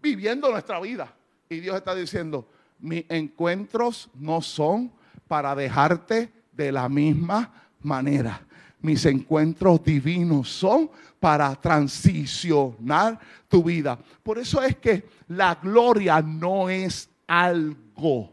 viviendo 0.00 0.50
nuestra 0.50 0.80
vida. 0.80 1.12
Y 1.48 1.60
Dios 1.60 1.76
está 1.76 1.94
diciendo, 1.94 2.48
mis 2.78 3.04
encuentros 3.08 4.10
no 4.14 4.42
son 4.42 4.92
para 5.26 5.54
dejarte 5.54 6.32
de 6.52 6.72
la 6.72 6.88
misma 6.88 7.50
manera. 7.82 8.40
Mis 8.80 9.04
encuentros 9.06 9.82
divinos 9.82 10.48
son 10.48 10.90
para 11.18 11.54
transicionar 11.56 13.18
tu 13.48 13.62
vida. 13.62 13.98
Por 14.22 14.38
eso 14.38 14.62
es 14.62 14.76
que 14.76 15.08
la 15.28 15.54
gloria 15.54 16.20
no 16.20 16.68
es 16.68 17.08
algo. 17.26 18.30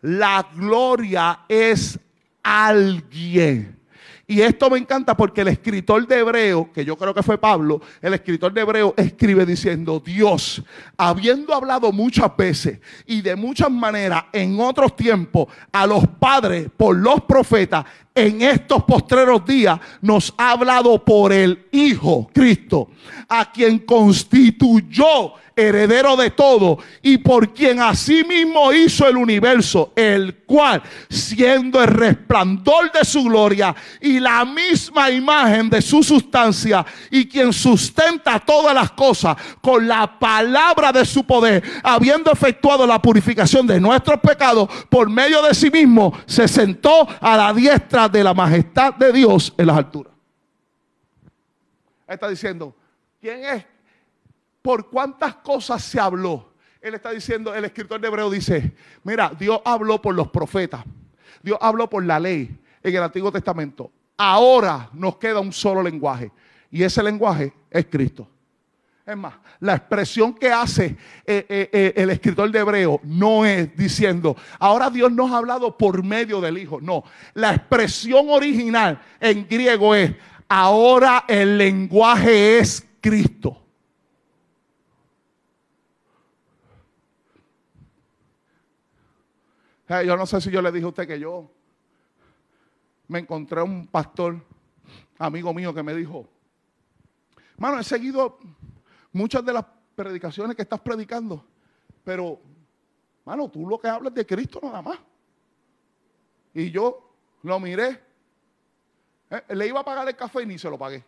La 0.00 0.46
gloria 0.54 1.40
es 1.48 1.98
alguien. 2.42 3.78
Y 4.26 4.40
esto 4.40 4.70
me 4.70 4.78
encanta 4.78 5.14
porque 5.16 5.42
el 5.42 5.48
escritor 5.48 6.06
de 6.06 6.18
Hebreo, 6.18 6.72
que 6.72 6.84
yo 6.84 6.96
creo 6.96 7.12
que 7.12 7.22
fue 7.22 7.36
Pablo, 7.36 7.82
el 8.00 8.14
escritor 8.14 8.52
de 8.54 8.62
Hebreo 8.62 8.94
escribe 8.96 9.44
diciendo, 9.44 10.02
Dios, 10.04 10.62
habiendo 10.96 11.52
hablado 11.52 11.92
muchas 11.92 12.34
veces 12.34 12.80
y 13.06 13.20
de 13.20 13.36
muchas 13.36 13.70
maneras 13.70 14.24
en 14.32 14.58
otros 14.58 14.96
tiempos 14.96 15.48
a 15.70 15.86
los 15.86 16.06
padres 16.18 16.68
por 16.74 16.96
los 16.96 17.22
profetas, 17.22 17.84
en 18.14 18.42
estos 18.42 18.84
postreros 18.84 19.44
días 19.44 19.78
nos 20.00 20.32
ha 20.38 20.52
hablado 20.52 21.04
por 21.04 21.32
el 21.32 21.66
Hijo 21.72 22.30
Cristo, 22.32 22.90
a 23.28 23.50
quien 23.50 23.80
constituyó 23.80 25.34
heredero 25.56 26.16
de 26.16 26.30
todo, 26.30 26.78
y 27.02 27.18
por 27.18 27.52
quien 27.52 27.80
asimismo 27.80 28.72
hizo 28.72 29.06
el 29.06 29.16
universo, 29.16 29.92
el 29.94 30.38
cual, 30.38 30.82
siendo 31.08 31.80
el 31.80 31.88
resplandor 31.88 32.90
de 32.92 33.04
su 33.04 33.24
gloria 33.24 33.74
y 34.00 34.18
la 34.18 34.44
misma 34.44 35.10
imagen 35.10 35.70
de 35.70 35.80
su 35.80 36.02
sustancia, 36.02 36.84
y 37.10 37.26
quien 37.26 37.52
sustenta 37.52 38.40
todas 38.40 38.74
las 38.74 38.90
cosas 38.92 39.36
con 39.60 39.86
la 39.86 40.18
palabra 40.18 40.92
de 40.92 41.04
su 41.04 41.24
poder, 41.24 41.62
habiendo 41.82 42.32
efectuado 42.32 42.86
la 42.86 43.00
purificación 43.00 43.66
de 43.66 43.80
nuestros 43.80 44.20
pecados 44.20 44.68
por 44.88 45.08
medio 45.08 45.42
de 45.42 45.54
sí 45.54 45.70
mismo, 45.70 46.12
se 46.26 46.48
sentó 46.48 47.06
a 47.20 47.36
la 47.36 47.52
diestra 47.52 48.03
de 48.10 48.24
la 48.24 48.34
majestad 48.34 48.94
de 48.94 49.12
Dios 49.12 49.54
en 49.56 49.66
las 49.66 49.76
alturas. 49.76 50.12
Está 52.06 52.28
diciendo, 52.28 52.74
¿quién 53.20 53.44
es 53.44 53.64
por 54.64 54.88
cuántas 54.88 55.34
cosas 55.36 55.84
se 55.84 56.00
habló. 56.00 56.54
Él 56.80 56.94
está 56.94 57.10
diciendo, 57.10 57.54
el 57.54 57.66
escritor 57.66 58.00
de 58.00 58.08
Hebreo 58.08 58.30
dice, 58.30 58.74
mira, 59.02 59.30
Dios 59.38 59.60
habló 59.62 60.00
por 60.00 60.14
los 60.14 60.28
profetas, 60.28 60.82
Dios 61.42 61.58
habló 61.60 61.90
por 61.90 62.02
la 62.02 62.18
ley 62.18 62.58
en 62.82 62.96
el 62.96 63.02
Antiguo 63.02 63.30
Testamento. 63.30 63.92
Ahora 64.16 64.88
nos 64.94 65.18
queda 65.18 65.40
un 65.40 65.52
solo 65.52 65.82
lenguaje 65.82 66.32
y 66.70 66.82
ese 66.82 67.02
lenguaje 67.02 67.52
es 67.70 67.84
Cristo. 67.90 68.26
Es 69.06 69.16
más, 69.18 69.34
la 69.60 69.74
expresión 69.74 70.32
que 70.32 70.50
hace 70.50 70.96
eh, 71.26 71.44
eh, 71.46 71.70
eh, 71.70 71.92
el 71.94 72.08
escritor 72.08 72.50
de 72.50 72.58
Hebreo 72.58 73.00
no 73.02 73.44
es 73.44 73.76
diciendo, 73.76 74.34
ahora 74.58 74.88
Dios 74.88 75.12
nos 75.12 75.30
ha 75.30 75.36
hablado 75.38 75.76
por 75.76 76.02
medio 76.02 76.40
del 76.40 76.56
Hijo. 76.56 76.80
No, 76.80 77.04
la 77.34 77.54
expresión 77.54 78.30
original 78.30 78.98
en 79.20 79.46
griego 79.46 79.94
es, 79.94 80.14
ahora 80.48 81.26
el 81.28 81.58
lenguaje 81.58 82.58
es 82.58 82.86
Cristo. 83.00 83.60
yo 89.86 90.16
no 90.16 90.26
sé 90.26 90.40
si 90.40 90.50
yo 90.50 90.60
le 90.60 90.72
dije 90.72 90.86
a 90.86 90.88
usted 90.88 91.06
que 91.06 91.20
yo 91.20 91.48
me 93.06 93.20
encontré 93.20 93.62
un 93.62 93.86
pastor, 93.86 94.40
amigo 95.18 95.54
mío, 95.54 95.72
que 95.72 95.84
me 95.84 95.94
dijo, 95.94 96.26
mano, 97.58 97.78
he 97.78 97.84
seguido 97.84 98.38
muchas 99.14 99.42
de 99.44 99.52
las 99.54 99.64
predicaciones 99.94 100.54
que 100.54 100.62
estás 100.62 100.80
predicando, 100.80 101.42
pero, 102.04 102.40
mano, 103.24 103.48
tú 103.48 103.66
lo 103.66 103.78
que 103.78 103.88
hablas 103.88 104.12
de 104.12 104.26
Cristo 104.26 104.60
nada 104.62 104.82
más. 104.82 104.98
Y 106.52 106.70
yo 106.70 107.14
lo 107.42 107.58
miré, 107.58 108.00
eh, 109.30 109.42
le 109.54 109.66
iba 109.66 109.80
a 109.80 109.84
pagar 109.84 110.06
el 110.06 110.16
café 110.16 110.42
y 110.42 110.46
ni 110.46 110.58
se 110.58 110.68
lo 110.68 110.78
pagué. 110.78 111.02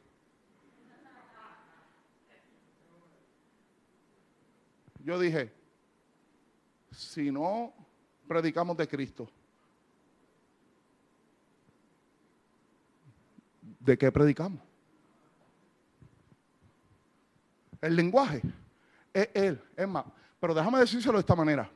Yo 5.05 5.19
dije, 5.21 5.53
si 6.91 7.31
no 7.31 7.73
predicamos 8.27 8.77
de 8.77 8.89
Cristo? 8.89 9.29
¿De 13.81 13.97
qué 13.97 14.11
predicamos? 14.11 14.66
El 17.81 17.97
lenguaje 17.97 18.43
es 19.13 19.29
Él, 19.35 19.63
es 19.77 19.89
más. 19.89 20.05
Pero 20.41 20.55
déjame 20.55 20.79
decírselo 20.79 21.15
de 21.15 21.21
esta 21.21 21.35
manera. 21.35 21.71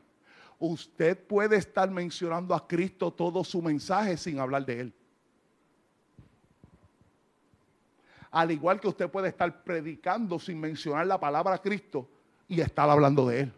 Usted 0.58 1.18
puede 1.18 1.56
estar 1.56 1.90
mencionando 1.90 2.54
a 2.54 2.68
Cristo 2.68 3.10
todo 3.10 3.42
su 3.42 3.62
mensaje 3.62 4.16
sin 4.16 4.38
hablar 4.38 4.64
de 4.66 4.80
Él. 4.80 4.94
Al 8.30 8.50
igual 8.52 8.78
que 8.80 8.88
usted 8.88 9.10
puede 9.10 9.28
estar 9.28 9.64
predicando 9.64 10.38
sin 10.38 10.60
mencionar 10.60 11.06
la 11.06 11.18
palabra 11.18 11.58
Cristo 11.58 12.08
y 12.46 12.60
estar 12.60 12.88
hablando 12.88 13.26
de 13.26 13.40
Él. 13.40 13.52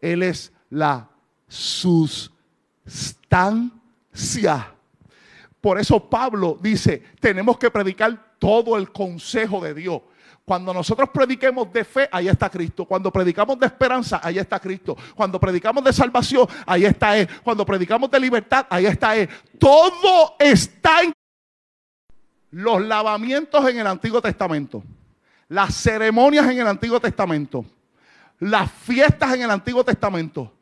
Él 0.00 0.22
es 0.22 0.52
la 0.68 1.08
sustancia. 1.48 2.36
Por 5.66 5.80
eso 5.80 5.98
Pablo 5.98 6.56
dice, 6.60 7.02
tenemos 7.18 7.58
que 7.58 7.72
predicar 7.72 8.36
todo 8.38 8.76
el 8.76 8.92
consejo 8.92 9.60
de 9.60 9.74
Dios. 9.74 10.00
Cuando 10.44 10.72
nosotros 10.72 11.10
prediquemos 11.12 11.72
de 11.72 11.82
fe, 11.84 12.08
ahí 12.12 12.28
está 12.28 12.48
Cristo. 12.48 12.84
Cuando 12.84 13.10
predicamos 13.10 13.58
de 13.58 13.66
esperanza, 13.66 14.20
ahí 14.22 14.38
está 14.38 14.60
Cristo. 14.60 14.96
Cuando 15.16 15.40
predicamos 15.40 15.82
de 15.82 15.92
salvación, 15.92 16.46
ahí 16.64 16.84
está 16.84 17.18
Él. 17.18 17.28
Cuando 17.42 17.66
predicamos 17.66 18.08
de 18.08 18.20
libertad, 18.20 18.64
ahí 18.70 18.86
está 18.86 19.16
Él. 19.16 19.28
Todo 19.58 20.36
está 20.38 21.02
en 21.02 21.12
los 22.52 22.80
lavamientos 22.82 23.68
en 23.68 23.80
el 23.80 23.88
Antiguo 23.88 24.22
Testamento, 24.22 24.84
las 25.48 25.74
ceremonias 25.74 26.48
en 26.48 26.60
el 26.60 26.66
Antiguo 26.68 27.00
Testamento, 27.00 27.64
las 28.38 28.70
fiestas 28.70 29.34
en 29.34 29.42
el 29.42 29.50
Antiguo 29.50 29.82
Testamento, 29.82 30.52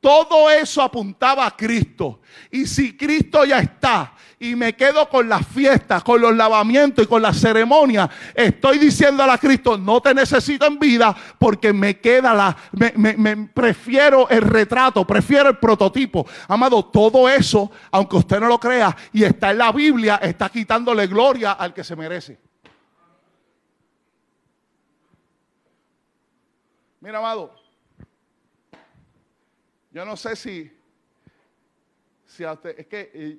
todo 0.00 0.50
eso 0.50 0.82
apuntaba 0.82 1.46
a 1.46 1.56
Cristo. 1.56 2.20
Y 2.50 2.66
si 2.66 2.96
Cristo 2.96 3.44
ya 3.44 3.58
está 3.58 4.14
y 4.38 4.56
me 4.56 4.74
quedo 4.74 5.06
con 5.10 5.28
las 5.28 5.46
fiestas, 5.46 6.02
con 6.02 6.22
los 6.22 6.34
lavamientos 6.34 7.04
y 7.04 7.06
con 7.06 7.20
las 7.20 7.38
ceremonias, 7.38 8.08
estoy 8.34 8.78
diciendo 8.78 9.22
a 9.22 9.36
Cristo, 9.36 9.76
no 9.76 10.00
te 10.00 10.14
necesito 10.14 10.64
en 10.64 10.78
vida 10.78 11.14
porque 11.38 11.74
me 11.74 12.00
queda 12.00 12.32
la, 12.32 12.56
me, 12.72 13.36
prefiero 13.48 14.26
el 14.30 14.40
retrato, 14.40 15.06
prefiero 15.06 15.50
el 15.50 15.58
prototipo. 15.58 16.26
Amado, 16.48 16.86
todo 16.86 17.28
eso, 17.28 17.70
aunque 17.90 18.16
usted 18.16 18.40
no 18.40 18.48
lo 18.48 18.58
crea 18.58 18.96
y 19.12 19.24
está 19.24 19.50
en 19.50 19.58
la 19.58 19.70
Biblia, 19.70 20.18
está 20.22 20.48
quitándole 20.48 21.06
gloria 21.06 21.52
al 21.52 21.74
que 21.74 21.84
se 21.84 21.94
merece. 21.94 22.40
Mira, 27.00 27.18
amado, 27.18 27.59
yo 29.90 30.04
no 30.04 30.16
sé 30.16 30.36
si, 30.36 30.70
si 32.26 32.44
a 32.44 32.52
usted, 32.52 32.78
es 32.78 32.86
que, 32.86 33.10
eh, 33.12 33.38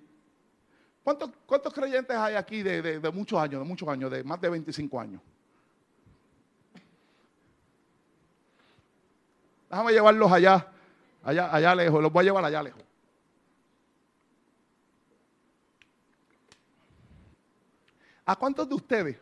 ¿cuántos, 1.04 1.32
¿cuántos, 1.46 1.74
creyentes 1.74 2.16
hay 2.16 2.36
aquí 2.36 2.62
de, 2.62 3.00
muchos 3.14 3.40
años, 3.40 3.62
de 3.62 3.68
muchos 3.68 3.88
años, 3.88 4.12
de 4.12 4.24
más 4.24 4.40
de 4.42 4.50
25 4.50 5.00
años? 5.00 5.22
Déjame 9.70 9.94
llevarlos 9.94 10.30
allá, 10.30 10.68
allá, 11.24 11.56
allá 11.56 11.76
lejos, 11.76 12.02
los 12.04 12.12
voy 12.12 12.22
a 12.22 12.26
llevar 12.26 12.44
allá 12.44 12.62
lejos. 12.62 12.84
¿A 18.26 18.36
cuántos 18.36 18.68
de 18.68 18.76
ustedes 18.76 19.18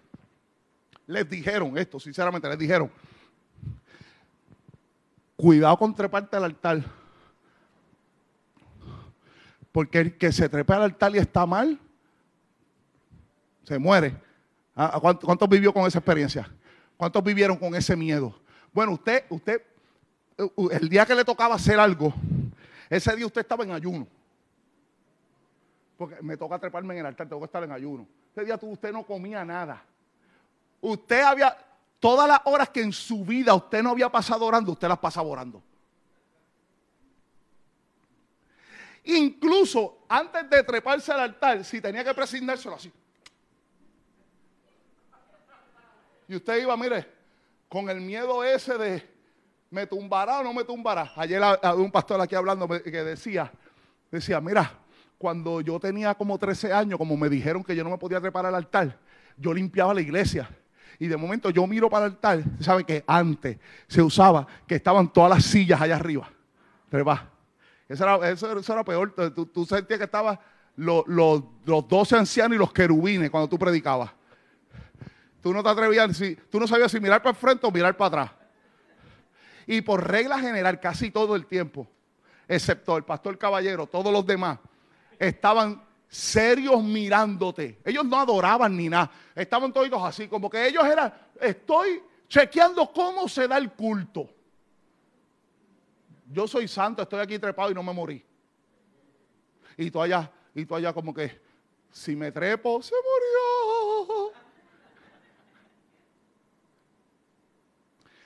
les 1.06 1.30
dijeron 1.30 1.78
esto? 1.78 2.00
Sinceramente, 2.00 2.50
les 2.50 2.58
dijeron, 2.58 2.92
cuidado 5.36 5.78
con 5.78 5.94
treparte 5.94 6.36
al 6.36 6.46
altar 6.46 6.84
porque 9.72 10.00
el 10.00 10.18
que 10.18 10.32
se 10.32 10.50
trepa 10.50 10.76
al 10.76 10.84
altar 10.84 11.16
y 11.16 11.20
está 11.20 11.46
mal, 11.46 11.80
se 13.64 13.78
muere. 13.78 14.16
Ah, 14.76 15.00
¿Cuántos 15.00 15.50
vivió 15.50 15.74
con 15.74 15.86
esa 15.86 16.00
experiencia? 16.00 16.50
¿Cuántos 16.98 17.24
vivieron 17.24 17.58
con 17.58 17.76
ese 17.76 17.96
miedo? 17.96 18.34
Bueno, 18.74 18.94
usted, 18.94 19.26
usted, 19.30 19.62
el 20.72 20.90
día 20.90 21.06
que 21.06 21.16
le 21.16 21.26
tocaba 21.26 21.56
hacer 21.56 21.80
algo, 21.80 22.14
ese 22.90 23.16
día 23.16 23.26
usted 23.26 23.42
estaba 23.42 23.64
en 23.64 23.72
ayuno. 23.72 24.08
Porque 25.98 26.16
me 26.22 26.38
toca 26.38 26.58
treparme 26.58 26.94
en 26.94 27.02
el 27.02 27.06
altar, 27.08 27.28
tengo 27.28 27.42
que 27.42 27.46
estar 27.46 27.64
en 27.64 27.72
ayuno. 27.72 28.08
Ese 28.32 28.46
día 28.46 28.58
usted 28.62 28.92
no 28.92 29.04
comía 29.04 29.44
nada. 29.44 29.84
Usted 30.82 31.22
había, 31.22 31.56
todas 32.00 32.28
las 32.28 32.40
horas 32.46 32.70
que 32.70 32.82
en 32.82 32.94
su 32.94 33.26
vida 33.26 33.54
usted 33.54 33.84
no 33.84 33.92
había 33.92 34.10
pasado 34.10 34.46
orando, 34.46 34.72
usted 34.72 34.88
las 34.88 35.00
pasaba 35.00 35.28
orando. 35.28 35.62
Incluso 39.10 40.06
antes 40.08 40.48
de 40.50 40.64
treparse 40.64 41.12
al 41.12 41.22
altar, 41.22 41.64
si 41.66 41.82
tenía 41.82 42.04
que 42.04 42.14
presignárselo 42.14 42.76
así. 42.76 42.92
Y 46.28 46.36
usted 46.36 46.62
iba, 46.62 46.78
mire, 46.78 47.08
con 47.68 47.90
el 47.90 48.00
miedo 48.02 48.44
ese 48.44 48.78
de, 48.78 49.10
¿me 49.72 49.88
tumbará 49.88 50.40
o 50.40 50.44
no 50.44 50.54
me 50.54 50.64
tumbará? 50.64 51.12
Ayer 51.16 51.42
había 51.42 51.74
un 51.74 51.92
pastor 51.92 52.22
aquí 52.22 52.36
hablando 52.36 52.68
que 52.68 53.04
decía, 53.04 53.52
decía, 54.12 54.40
mira, 54.40 54.72
cuando 55.18 55.60
yo 55.62 55.80
tenía 55.80 56.14
como 56.14 56.38
13 56.38 56.72
años, 56.72 57.00
como 57.00 57.18
me 57.18 57.30
dijeron 57.30 57.64
que 57.64 57.76
yo 57.76 57.84
no 57.84 57.90
me 57.90 57.98
podía 57.98 58.22
trepar 58.22 58.46
al 58.46 58.54
altar, 58.54 59.00
yo 59.38 59.54
limpiaba 59.56 59.92
la 59.92 60.02
iglesia. 60.02 60.48
Y 61.00 61.08
de 61.08 61.18
momento 61.18 61.50
yo 61.50 61.66
miro 61.66 61.90
para 61.90 62.06
el 62.06 62.12
altar, 62.12 62.44
¿saben 62.60 62.86
que 62.86 63.04
antes 63.08 63.58
se 63.88 64.04
usaba 64.04 64.46
que 64.68 64.76
estaban 64.76 65.12
todas 65.12 65.32
las 65.32 65.46
sillas 65.46 65.82
allá 65.82 65.96
arriba? 65.96 66.30
Trepa. 66.90 67.39
Eso 67.90 68.06
era, 68.06 68.84
peor. 68.84 69.14
Tú, 69.34 69.66
sentías 69.66 69.98
que 69.98 70.06
estaban 70.06 70.40
los, 70.76 71.08
los, 71.08 71.44
los 71.66 71.88
12 71.88 72.18
ancianos 72.18 72.56
y 72.56 72.60
los 72.60 72.72
querubines 72.72 73.32
cuando 73.32 73.50
tú 73.50 73.58
predicabas. 73.58 74.12
Tú 75.42 75.52
no 75.52 75.64
te 75.64 75.70
atrevías, 75.70 76.22
tú 76.52 76.60
no 76.60 76.68
sabías 76.68 76.92
si 76.92 77.00
mirar 77.00 77.24
para 77.24 77.32
el 77.32 77.36
frente 77.36 77.66
o 77.66 77.72
mirar 77.72 77.98
para 77.98 78.08
atrás. 78.08 78.32
Y 79.66 79.82
por 79.82 80.08
regla 80.08 80.38
general, 80.38 80.80
casi 80.80 81.10
todo 81.10 81.36
el 81.36 81.48
tiempo, 81.48 81.88
excepto 82.48 82.96
el 82.96 83.04
pastor 83.04 83.38
caballero, 83.40 83.88
todos 83.88 84.14
los 84.14 84.26
demás, 84.26 84.60
estaban 85.18 85.84
serios 86.08 86.84
mirándote. 86.84 87.80
Ellos 87.84 88.06
no 88.06 88.20
adoraban 88.20 88.76
ni 88.78 88.90
nada. 88.90 89.10
Estaban 89.34 89.74
todos 89.74 89.90
así, 90.04 90.28
como 90.28 90.50
que 90.50 90.68
ellos 90.68 90.86
eran, 90.86 91.12
estoy 91.42 92.04
chequeando 92.28 92.92
cómo 92.92 93.28
se 93.28 93.48
da 93.48 93.58
el 93.58 93.72
culto 93.72 94.30
yo 96.30 96.48
soy 96.48 96.68
santo, 96.68 97.02
estoy 97.02 97.20
aquí 97.20 97.40
trepado 97.40 97.72
y 97.72 97.74
no 97.74 97.84
me 97.84 97.92
morí. 97.92 98.24
Y 99.78 99.90
tú 99.90 100.02
allá, 100.02 100.32
y 100.54 100.66
tú 100.66 100.76
allá 100.76 100.94
como 100.94 101.14
que, 101.14 101.42
si 101.92 102.16
me 102.16 102.32
trepo, 102.32 102.82
se 102.82 102.94
murió. 102.96 104.32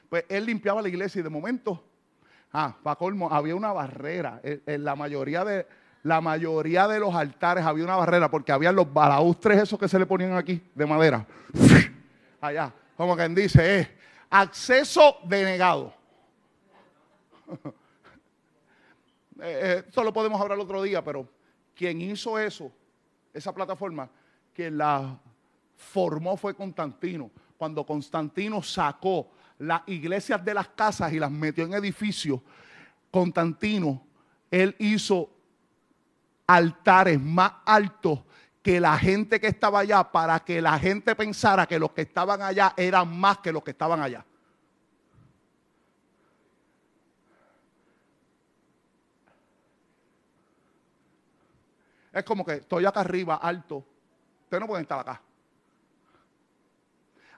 Pues 0.09 0.25
él 0.29 0.45
limpiaba 0.45 0.81
la 0.81 0.89
iglesia 0.89 1.21
y 1.21 1.23
de 1.23 1.29
momento, 1.29 1.81
ah, 2.51 2.75
para 2.83 2.97
colmo, 2.97 3.31
había 3.31 3.55
una 3.55 3.71
barrera. 3.71 4.41
En, 4.43 4.83
la 4.83 4.95
mayoría 4.95 5.45
de, 5.45 5.65
la 6.03 6.19
mayoría 6.19 6.87
de 6.87 6.99
los 6.99 7.15
altares 7.15 7.63
había 7.63 7.85
una 7.85 7.95
barrera 7.95 8.29
porque 8.29 8.51
había 8.51 8.71
los 8.71 8.91
balaustres 8.91 9.61
esos 9.61 9.79
que 9.79 9.87
se 9.87 9.97
le 9.97 10.05
ponían 10.05 10.33
aquí 10.33 10.61
de 10.75 10.85
madera. 10.85 11.25
Allá, 12.41 12.73
como 12.97 13.15
quien 13.15 13.33
dice, 13.33 13.79
es 13.79 13.89
acceso 14.29 15.19
denegado. 15.23 15.93
Eh, 19.43 19.59
eh, 19.61 19.83
esto 19.85 20.01
lo 20.05 20.13
podemos 20.13 20.39
hablar 20.39 20.57
otro 20.57 20.81
día, 20.81 21.03
pero 21.03 21.27
quien 21.75 21.99
hizo 21.99 22.39
eso, 22.39 22.71
esa 23.33 23.53
plataforma, 23.53 24.09
quien 24.53 24.77
la 24.77 25.19
formó 25.75 26.37
fue 26.37 26.55
Constantino. 26.55 27.29
Cuando 27.57 27.85
Constantino 27.85 28.63
sacó 28.63 29.31
las 29.59 29.81
iglesias 29.87 30.43
de 30.45 30.53
las 30.53 30.69
casas 30.69 31.11
y 31.11 31.19
las 31.19 31.29
metió 31.29 31.65
en 31.65 31.73
edificios, 31.73 32.39
Constantino, 33.11 34.07
él 34.49 34.77
hizo 34.79 35.29
altares 36.47 37.19
más 37.19 37.51
altos 37.65 38.19
que 38.61 38.79
la 38.79 38.97
gente 38.97 39.41
que 39.41 39.47
estaba 39.47 39.79
allá 39.79 40.09
para 40.09 40.39
que 40.39 40.61
la 40.61 40.79
gente 40.79 41.17
pensara 41.17 41.65
que 41.65 41.79
los 41.79 41.91
que 41.91 42.03
estaban 42.03 42.41
allá 42.41 42.73
eran 42.77 43.19
más 43.19 43.39
que 43.39 43.51
los 43.51 43.61
que 43.61 43.71
estaban 43.71 44.01
allá. 44.01 44.25
Es 52.13 52.23
como 52.23 52.45
que 52.45 52.53
estoy 52.53 52.85
acá 52.85 52.99
arriba, 52.99 53.35
alto. 53.35 53.83
Ustedes 54.43 54.61
no 54.61 54.67
pueden 54.67 54.83
estar 54.83 54.99
acá. 54.99 55.19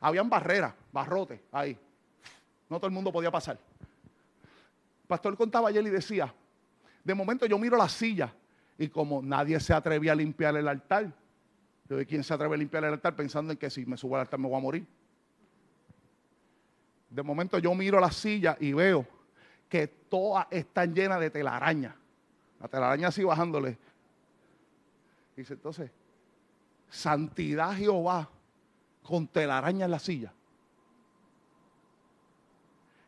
Habían 0.01 0.29
barreras, 0.29 0.73
barrotes 0.91 1.39
ahí. 1.51 1.79
No 2.69 2.77
todo 2.77 2.87
el 2.87 2.93
mundo 2.93 3.11
podía 3.11 3.31
pasar. 3.31 3.57
El 3.57 5.07
pastor 5.07 5.37
contaba 5.37 5.69
ayer 5.69 5.85
y 5.85 5.89
decía, 5.89 6.33
de 7.03 7.13
momento 7.15 7.45
yo 7.45 7.57
miro 7.57 7.77
la 7.77 7.87
silla 7.87 8.33
y 8.77 8.89
como 8.89 9.21
nadie 9.21 9.59
se 9.61 9.73
atrevía 9.73 10.11
a 10.11 10.15
limpiar 10.15 10.57
el 10.57 10.67
altar, 10.67 11.11
yo 11.87 11.95
de 11.95 12.05
quién 12.05 12.23
se 12.23 12.33
atreve 12.33 12.55
a 12.55 12.57
limpiar 12.57 12.83
el 12.83 12.93
altar 12.93 13.15
pensando 13.15 13.53
en 13.53 13.57
que 13.57 13.69
si 13.69 13.85
me 13.85 13.95
subo 13.95 14.15
al 14.15 14.21
altar 14.21 14.39
me 14.39 14.49
voy 14.49 14.57
a 14.57 14.61
morir. 14.61 14.85
De 17.09 17.23
momento 17.23 17.59
yo 17.59 17.73
miro 17.73 17.99
la 17.99 18.11
silla 18.11 18.57
y 18.59 18.73
veo 18.73 19.07
que 19.69 19.87
todas 19.87 20.47
están 20.49 20.93
llenas 20.93 21.19
de 21.19 21.29
telaraña. 21.29 21.95
La 22.59 22.67
telaraña 22.67 23.07
así 23.07 23.23
bajándole. 23.23 23.77
Dice, 25.35 25.53
entonces, 25.53 25.91
santidad 26.89 27.73
Jehová 27.75 28.29
con 29.03 29.27
telaraña 29.27 29.85
en 29.85 29.91
la 29.91 29.99
silla. 29.99 30.33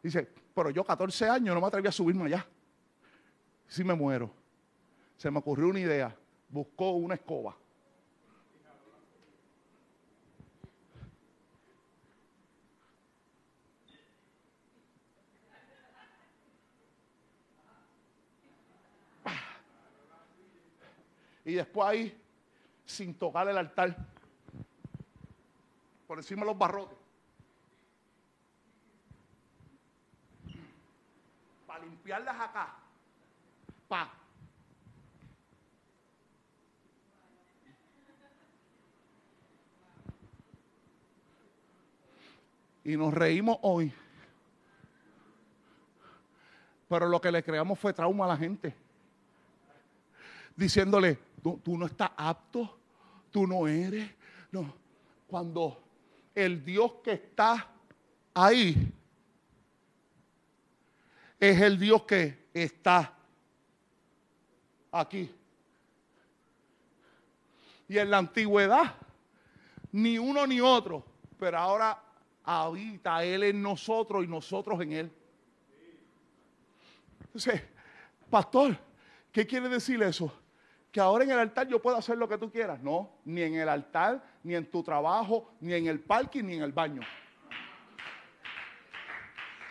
Dice, 0.03 0.28
pero 0.53 0.69
yo 0.69 0.84
14 0.84 1.30
años 1.30 1.55
no 1.55 1.61
me 1.61 1.67
atreví 1.67 1.88
a 1.88 1.91
subirme 1.91 2.25
allá. 2.25 2.45
Si 3.67 3.84
me 3.84 3.93
muero. 3.93 4.32
Se 5.17 5.32
me 5.32 5.39
ocurrió 5.39 5.67
una 5.67 5.80
idea. 5.80 6.15
Buscó 6.49 6.91
una 6.91 7.15
escoba. 7.15 7.55
Y 21.47 21.53
después 21.53 21.87
ahí 21.87 22.21
sin 22.85 23.13
tocar 23.13 23.47
el 23.47 23.57
altar. 23.57 23.95
Por 26.05 26.17
encima 26.17 26.41
de 26.41 26.47
los 26.47 26.57
barrotes. 26.57 26.97
Para 31.65 31.85
limpiarlas 31.85 32.35
acá. 32.35 32.75
Pa. 33.87 34.11
Y 42.83 42.97
nos 42.97 43.13
reímos 43.13 43.57
hoy. 43.61 43.93
Pero 46.89 47.07
lo 47.07 47.21
que 47.21 47.31
le 47.31 47.41
creamos 47.41 47.79
fue 47.79 47.93
trauma 47.93 48.25
a 48.25 48.27
la 48.27 48.37
gente. 48.37 48.75
Diciéndole, 50.57 51.26
tú, 51.63 51.77
no 51.77 51.85
estás 51.85 52.11
apto, 52.15 52.79
tú 53.31 53.47
no 53.47 53.67
eres. 53.67 54.09
No. 54.51 54.73
Cuando 55.27 55.83
el 56.33 56.63
Dios 56.63 56.95
que 57.03 57.13
está 57.13 57.67
ahí 58.33 58.93
es 61.39 61.61
el 61.61 61.79
Dios 61.79 62.03
que 62.03 62.47
está 62.53 63.13
aquí. 64.91 65.31
Y 67.87 67.97
en 67.97 68.11
la 68.11 68.17
antigüedad, 68.17 68.95
ni 69.91 70.17
uno 70.17 70.45
ni 70.45 70.59
otro, 70.59 71.05
pero 71.39 71.57
ahora 71.57 72.01
habita 72.43 73.23
Él 73.23 73.43
en 73.43 73.61
nosotros 73.61 74.23
y 74.23 74.27
nosotros 74.27 74.81
en 74.81 74.91
Él. 74.91 75.11
Entonces, 77.21 77.61
pastor, 78.29 78.77
¿qué 79.31 79.45
quiere 79.45 79.69
decir 79.69 80.01
eso? 80.01 80.33
Que 80.97 81.01
ahora 81.01 81.25
en 81.25 81.29
el 81.29 81.37
altar 81.37 81.67
yo 81.67 81.79
puedo 81.79 81.95
hacer 81.95 82.17
lo 82.17 82.27
que 82.27 82.39
tú 82.39 82.49
quieras. 82.49 82.81
No, 82.81 83.11
ni 83.23 83.43
en 83.43 83.53
el 83.53 83.69
altar, 83.69 84.19
ni 84.41 84.55
en 84.55 84.65
tu 84.65 84.81
trabajo, 84.81 85.51
ni 85.59 85.75
en 85.75 85.85
el 85.85 85.99
parque, 85.99 86.41
ni 86.41 86.55
en 86.55 86.63
el 86.63 86.71
baño 86.71 87.01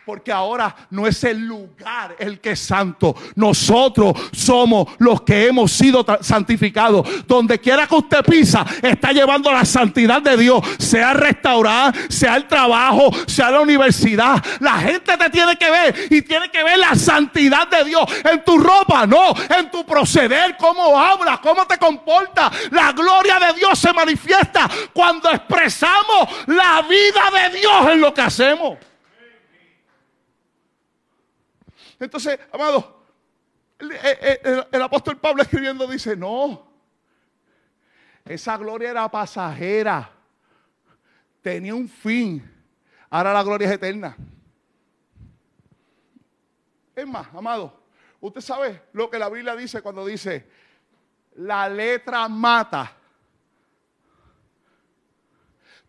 porque 0.07 0.31
ahora 0.31 0.75
no 0.91 1.05
es 1.09 1.25
el 1.25 1.41
lugar 1.41 2.15
el 2.21 2.39
que 2.39 2.53
es 2.53 2.61
santo. 2.61 3.17
Nosotros 3.35 4.13
somos 4.33 4.87
los 4.99 5.23
que 5.23 5.49
hemos 5.49 5.73
sido 5.73 6.07
santificados. 6.21 7.27
Donde 7.27 7.59
quiera 7.59 7.89
que 7.89 7.97
usted 7.97 8.23
pisa, 8.23 8.65
está 8.81 9.11
llevando 9.11 9.51
la 9.51 9.65
santidad 9.65 10.23
de 10.23 10.37
Dios. 10.37 10.65
Sea 10.79 11.11
el 11.11 11.19
restaurante, 11.19 11.99
sea 12.09 12.37
el 12.37 12.47
trabajo, 12.47 13.11
sea 13.27 13.51
la 13.51 13.61
universidad. 13.61 14.43
La 14.61 14.79
gente 14.79 15.17
te 15.17 15.29
tiene 15.29 15.57
que 15.57 15.69
ver 15.69 16.07
y 16.09 16.23
tiene 16.23 16.53
que 16.53 16.63
ver 16.63 16.79
la 16.79 16.95
santidad 16.95 17.67
de 17.67 17.85
Dios 17.85 18.05
en 18.31 18.45
tu 18.45 18.59
ropa, 18.59 19.09
no, 19.09 19.35
en 19.59 19.73
tu 19.73 19.85
proceder, 19.85 20.57
cómo 20.57 20.97
hablas, 20.97 21.41
cómo 21.41 21.67
te 21.67 21.79
comportas. 21.79 22.53
La 22.71 22.93
gloria 22.93 23.41
de 23.41 23.55
Dios 23.55 23.77
se 23.77 23.93
manifiesta 23.93 24.71
cuando 24.93 25.29
expresamos 25.31 26.29
la 26.47 26.83
vida 26.83 27.51
de 27.51 27.59
Dios 27.59 27.89
en 27.91 28.01
lo 28.01 28.15
que 28.15 28.21
hacemos. 28.21 28.77
Entonces, 31.99 32.39
amado, 32.53 33.05
el, 33.79 34.83
apóstol 34.83 35.19
Pablo 35.19 35.43
escribiendo 35.43 35.87
dice, 35.87 36.17
no, 36.17 36.67
esa 38.25 38.57
gloria 38.57 38.91
era 38.91 39.11
pasajera, 39.11 40.11
tenía 41.43 41.75
un 41.75 41.89
fin, 41.89 42.43
ahora 43.09 43.33
la 43.33 43.43
gloria 43.43 43.69
es 43.69 43.75
eterna. 43.75 44.17
Es 46.95 47.07
más, 47.07 47.29
amado, 47.35 47.81
usted 48.21 48.41
sabe 48.41 48.83
lo 48.93 49.11
que 49.11 49.19
la 49.19 49.29
Biblia 49.29 49.55
dice 49.55 49.83
cuando 49.83 50.05
dice, 50.05 50.49
la 51.37 51.69
letra 51.69 52.29
mata, 52.29 52.93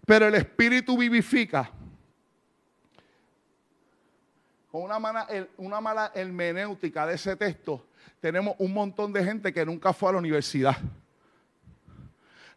pero 0.06 0.28
el 0.28 0.36
espíritu 0.36 0.98
vivifica 0.98 1.72
una 4.72 5.00
mala, 5.00 5.28
una 5.58 5.82
mala 5.82 6.12
hermenéutica 6.14 7.06
de 7.06 7.16
ese 7.16 7.36
texto, 7.36 7.86
tenemos 8.20 8.56
un 8.60 8.74
montón 8.74 9.14
de 9.14 9.24
gente 9.24 9.54
que 9.54 9.66
nunca 9.66 9.94
fue 9.94 10.10
a 10.10 10.14
la 10.14 10.20
universidad. 10.20 10.78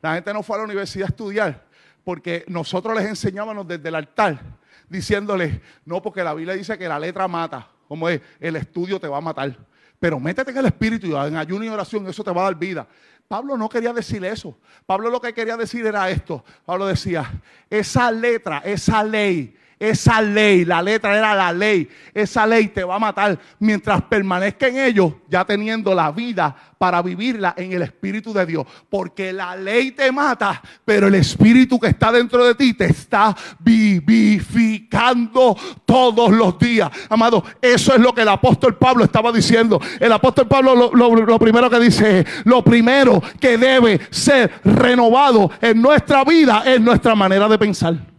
La 0.03 0.15
gente 0.15 0.33
no 0.33 0.43
fue 0.43 0.57
a 0.57 0.59
la 0.61 0.65
universidad 0.65 1.07
a 1.07 1.11
estudiar 1.11 1.65
porque 2.05 2.45
nosotros 2.49 2.97
les 2.97 3.07
enseñábamos 3.07 3.69
desde 3.69 3.89
el 3.89 3.95
altar 3.95 4.41
diciéndoles, 4.89 5.61
no, 5.85 6.03
porque 6.03 6.25
la 6.25 6.35
Biblia 6.35 6.55
dice 6.55 6.77
que 6.77 6.89
la 6.89 6.99
letra 6.99 7.29
mata, 7.29 7.69
como 7.87 8.09
es, 8.09 8.21
el 8.41 8.57
estudio 8.57 8.99
te 8.99 9.07
va 9.07 9.19
a 9.19 9.21
matar. 9.21 9.57
Pero 9.99 10.19
métete 10.19 10.51
en 10.51 10.57
el 10.57 10.67
espíritu 10.67 11.07
y 11.07 11.15
en 11.15 11.37
ayuno 11.37 11.65
y 11.65 11.69
oración, 11.69 12.07
eso 12.09 12.25
te 12.25 12.33
va 12.33 12.41
a 12.41 12.45
dar 12.45 12.57
vida. 12.57 12.87
Pablo 13.29 13.57
no 13.57 13.69
quería 13.69 13.93
decir 13.93 14.25
eso. 14.25 14.59
Pablo 14.87 15.11
lo 15.11 15.21
que 15.21 15.33
quería 15.33 15.57
decir 15.57 15.87
era 15.87 16.11
esto. 16.11 16.45
Pablo 16.65 16.87
decía, 16.87 17.31
esa 17.69 18.11
letra, 18.11 18.59
esa 18.65 19.05
ley 19.05 19.57
esa 19.81 20.21
ley, 20.21 20.67
la 20.67 20.83
letra 20.83 21.17
era 21.17 21.35
la 21.35 21.55
ley, 21.55 21.89
esa 22.13 22.47
ley 22.47 22.69
te 22.69 22.85
va 22.85 22.97
a 22.97 22.99
matar 22.99 23.39
mientras 23.59 24.03
permanezca 24.03 24.69
en 24.69 24.79
ello, 24.79 25.23
ya 25.27 25.43
teniendo 25.47 25.95
la 25.95 26.13
vida 26.13 26.55
para 26.77 27.01
vivirla 27.01 27.55
en 27.57 27.73
el 27.73 27.81
Espíritu 27.81 28.35
de 28.35 28.45
Dios. 28.45 28.67
Porque 28.91 29.33
la 29.33 29.57
ley 29.57 29.93
te 29.93 30.13
mata, 30.13 30.61
pero 30.85 31.07
el 31.07 31.15
Espíritu 31.15 31.81
que 31.81 31.87
está 31.87 32.13
dentro 32.13 32.45
de 32.45 32.55
ti 32.55 32.75
te 32.75 32.91
está 32.91 33.35
vivificando 33.59 35.57
todos 35.87 36.31
los 36.31 36.59
días. 36.59 36.91
Amado, 37.09 37.43
eso 37.63 37.95
es 37.95 38.01
lo 38.01 38.15
que 38.15 38.21
el 38.21 38.29
apóstol 38.29 38.77
Pablo 38.77 39.05
estaba 39.05 39.33
diciendo. 39.33 39.81
El 39.99 40.13
apóstol 40.13 40.47
Pablo 40.47 40.75
lo, 40.93 41.15
lo 41.15 41.39
primero 41.39 41.71
que 41.71 41.81
dice, 41.81 42.27
lo 42.45 42.63
primero 42.63 43.23
que 43.41 43.57
debe 43.57 43.99
ser 44.11 44.61
renovado 44.63 45.51
en 45.63 45.81
nuestra 45.81 46.23
vida 46.23 46.65
es 46.67 46.79
nuestra 46.83 47.15
manera 47.15 47.49
de 47.49 47.59
pensar. 47.59 48.10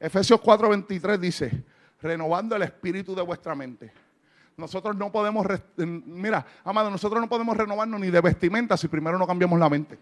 Efesios 0.00 0.40
4:23 0.40 1.18
dice, 1.18 1.64
renovando 2.00 2.56
el 2.56 2.62
espíritu 2.62 3.14
de 3.14 3.20
vuestra 3.20 3.54
mente. 3.54 3.92
Nosotros 4.56 4.96
no 4.96 5.12
podemos, 5.12 5.46
mira, 5.76 6.44
amado, 6.64 6.90
nosotros 6.90 7.20
no 7.20 7.28
podemos 7.28 7.56
renovarnos 7.56 8.00
ni 8.00 8.10
de 8.10 8.20
vestimenta 8.20 8.76
si 8.76 8.88
primero 8.88 9.18
no 9.18 9.26
cambiamos 9.26 9.58
la 9.60 9.68
mente. 9.68 9.98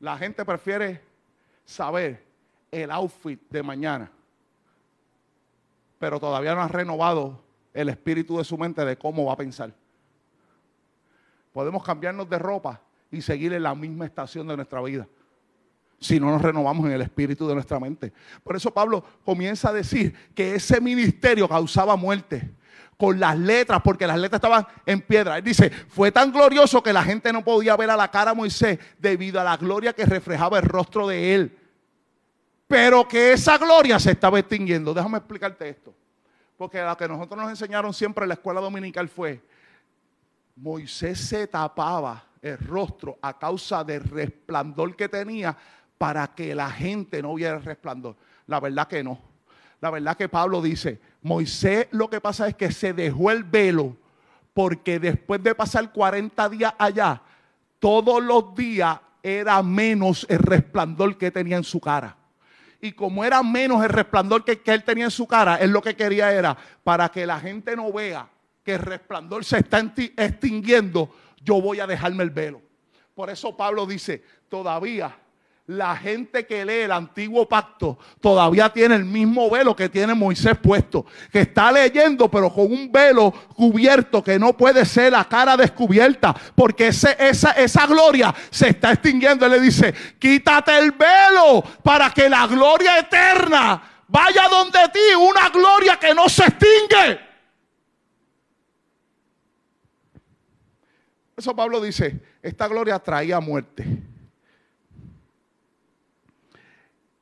La 0.00 0.16
gente 0.18 0.44
prefiere 0.44 1.00
saber 1.64 2.24
el 2.70 2.90
outfit 2.92 3.40
de 3.50 3.62
mañana, 3.62 4.10
pero 5.98 6.20
todavía 6.20 6.54
no 6.54 6.62
ha 6.62 6.68
renovado 6.68 7.42
el 7.74 7.88
espíritu 7.88 8.38
de 8.38 8.44
su 8.44 8.56
mente 8.56 8.84
de 8.84 8.96
cómo 8.96 9.24
va 9.24 9.32
a 9.32 9.36
pensar. 9.36 9.72
Podemos 11.56 11.82
cambiarnos 11.82 12.28
de 12.28 12.38
ropa 12.38 12.82
y 13.10 13.22
seguir 13.22 13.54
en 13.54 13.62
la 13.62 13.74
misma 13.74 14.04
estación 14.04 14.46
de 14.46 14.56
nuestra 14.56 14.82
vida. 14.82 15.08
Si 15.98 16.20
no 16.20 16.30
nos 16.30 16.42
renovamos 16.42 16.84
en 16.84 16.92
el 16.92 17.00
espíritu 17.00 17.48
de 17.48 17.54
nuestra 17.54 17.80
mente. 17.80 18.12
Por 18.44 18.56
eso 18.56 18.70
Pablo 18.70 19.02
comienza 19.24 19.70
a 19.70 19.72
decir 19.72 20.14
que 20.34 20.56
ese 20.56 20.82
ministerio 20.82 21.48
causaba 21.48 21.96
muerte 21.96 22.52
con 22.98 23.18
las 23.18 23.38
letras, 23.38 23.80
porque 23.82 24.06
las 24.06 24.18
letras 24.18 24.36
estaban 24.36 24.66
en 24.84 25.00
piedra. 25.00 25.38
Él 25.38 25.44
dice, 25.44 25.70
fue 25.70 26.12
tan 26.12 26.30
glorioso 26.30 26.82
que 26.82 26.92
la 26.92 27.02
gente 27.02 27.32
no 27.32 27.42
podía 27.42 27.74
ver 27.74 27.88
a 27.88 27.96
la 27.96 28.10
cara 28.10 28.32
de 28.32 28.36
Moisés 28.36 28.78
debido 28.98 29.40
a 29.40 29.44
la 29.44 29.56
gloria 29.56 29.94
que 29.94 30.04
reflejaba 30.04 30.58
el 30.58 30.66
rostro 30.66 31.08
de 31.08 31.34
él. 31.34 31.58
Pero 32.68 33.08
que 33.08 33.32
esa 33.32 33.56
gloria 33.56 33.98
se 33.98 34.10
estaba 34.10 34.38
extinguiendo. 34.38 34.92
Déjame 34.92 35.16
explicarte 35.16 35.70
esto. 35.70 35.94
Porque 36.58 36.82
lo 36.82 36.94
que 36.98 37.08
nosotros 37.08 37.40
nos 37.40 37.48
enseñaron 37.48 37.94
siempre 37.94 38.24
en 38.24 38.28
la 38.28 38.34
escuela 38.34 38.60
dominical 38.60 39.08
fue 39.08 39.40
Moisés 40.56 41.20
se 41.20 41.46
tapaba 41.46 42.24
el 42.40 42.56
rostro 42.58 43.18
a 43.20 43.38
causa 43.38 43.84
del 43.84 44.02
resplandor 44.04 44.96
que 44.96 45.08
tenía 45.08 45.56
para 45.98 46.26
que 46.28 46.54
la 46.54 46.70
gente 46.70 47.20
no 47.20 47.34
viera 47.34 47.56
el 47.56 47.62
resplandor. 47.62 48.16
La 48.46 48.58
verdad 48.58 48.88
que 48.88 49.04
no. 49.04 49.20
La 49.82 49.90
verdad 49.90 50.16
que 50.16 50.30
Pablo 50.30 50.62
dice, 50.62 50.98
Moisés 51.20 51.88
lo 51.90 52.08
que 52.08 52.22
pasa 52.22 52.48
es 52.48 52.54
que 52.54 52.72
se 52.72 52.94
dejó 52.94 53.30
el 53.30 53.44
velo 53.44 53.96
porque 54.54 54.98
después 54.98 55.42
de 55.42 55.54
pasar 55.54 55.92
40 55.92 56.48
días 56.48 56.72
allá, 56.78 57.20
todos 57.78 58.24
los 58.24 58.54
días 58.54 58.98
era 59.22 59.62
menos 59.62 60.26
el 60.30 60.38
resplandor 60.38 61.18
que 61.18 61.30
tenía 61.30 61.58
en 61.58 61.64
su 61.64 61.80
cara. 61.80 62.16
Y 62.80 62.92
como 62.92 63.24
era 63.24 63.42
menos 63.42 63.82
el 63.84 63.90
resplandor 63.90 64.44
que, 64.44 64.60
que 64.60 64.72
él 64.72 64.84
tenía 64.84 65.04
en 65.04 65.10
su 65.10 65.26
cara, 65.26 65.56
él 65.56 65.70
lo 65.70 65.82
que 65.82 65.94
quería 65.94 66.32
era 66.32 66.56
para 66.82 67.10
que 67.10 67.26
la 67.26 67.38
gente 67.38 67.76
no 67.76 67.92
vea 67.92 68.26
que 68.66 68.74
el 68.74 68.80
resplandor 68.80 69.44
se 69.44 69.58
está 69.58 69.78
extinguiendo, 69.78 71.14
yo 71.40 71.60
voy 71.62 71.78
a 71.78 71.86
dejarme 71.86 72.24
el 72.24 72.30
velo. 72.30 72.60
Por 73.14 73.30
eso 73.30 73.56
Pablo 73.56 73.86
dice, 73.86 74.24
todavía 74.48 75.16
la 75.68 75.96
gente 75.96 76.46
que 76.46 76.64
lee 76.64 76.82
el 76.82 76.90
antiguo 76.90 77.48
pacto 77.48 77.96
todavía 78.20 78.68
tiene 78.70 78.96
el 78.96 79.04
mismo 79.04 79.48
velo 79.48 79.76
que 79.76 79.88
tiene 79.88 80.14
Moisés 80.14 80.56
puesto, 80.60 81.06
que 81.30 81.42
está 81.42 81.70
leyendo 81.70 82.28
pero 82.28 82.52
con 82.52 82.64
un 82.72 82.90
velo 82.90 83.32
cubierto 83.54 84.20
que 84.22 84.36
no 84.36 84.56
puede 84.56 84.84
ser 84.84 85.12
la 85.12 85.26
cara 85.26 85.56
descubierta, 85.56 86.34
porque 86.56 86.88
esa, 86.88 87.12
esa 87.12 87.86
gloria 87.86 88.34
se 88.50 88.70
está 88.70 88.90
extinguiendo. 88.90 89.46
Él 89.46 89.52
le 89.52 89.60
dice, 89.60 89.94
quítate 90.18 90.76
el 90.76 90.90
velo 90.90 91.62
para 91.84 92.10
que 92.10 92.28
la 92.28 92.48
gloria 92.48 92.98
eterna 92.98 94.02
vaya 94.08 94.48
donde 94.48 94.80
ti, 94.92 95.14
una 95.16 95.50
gloria 95.50 96.00
que 96.00 96.12
no 96.12 96.28
se 96.28 96.42
extingue. 96.46 97.25
Eso 101.36 101.54
Pablo 101.54 101.80
dice, 101.80 102.20
esta 102.42 102.66
gloria 102.66 102.98
traía 102.98 103.40
muerte. 103.40 103.84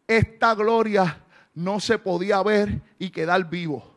Esta 0.06 0.54
gloria 0.54 1.20
no 1.54 1.80
se 1.80 1.98
podía 1.98 2.42
ver 2.42 2.80
y 2.98 3.10
quedar 3.10 3.48
vivo. 3.48 3.92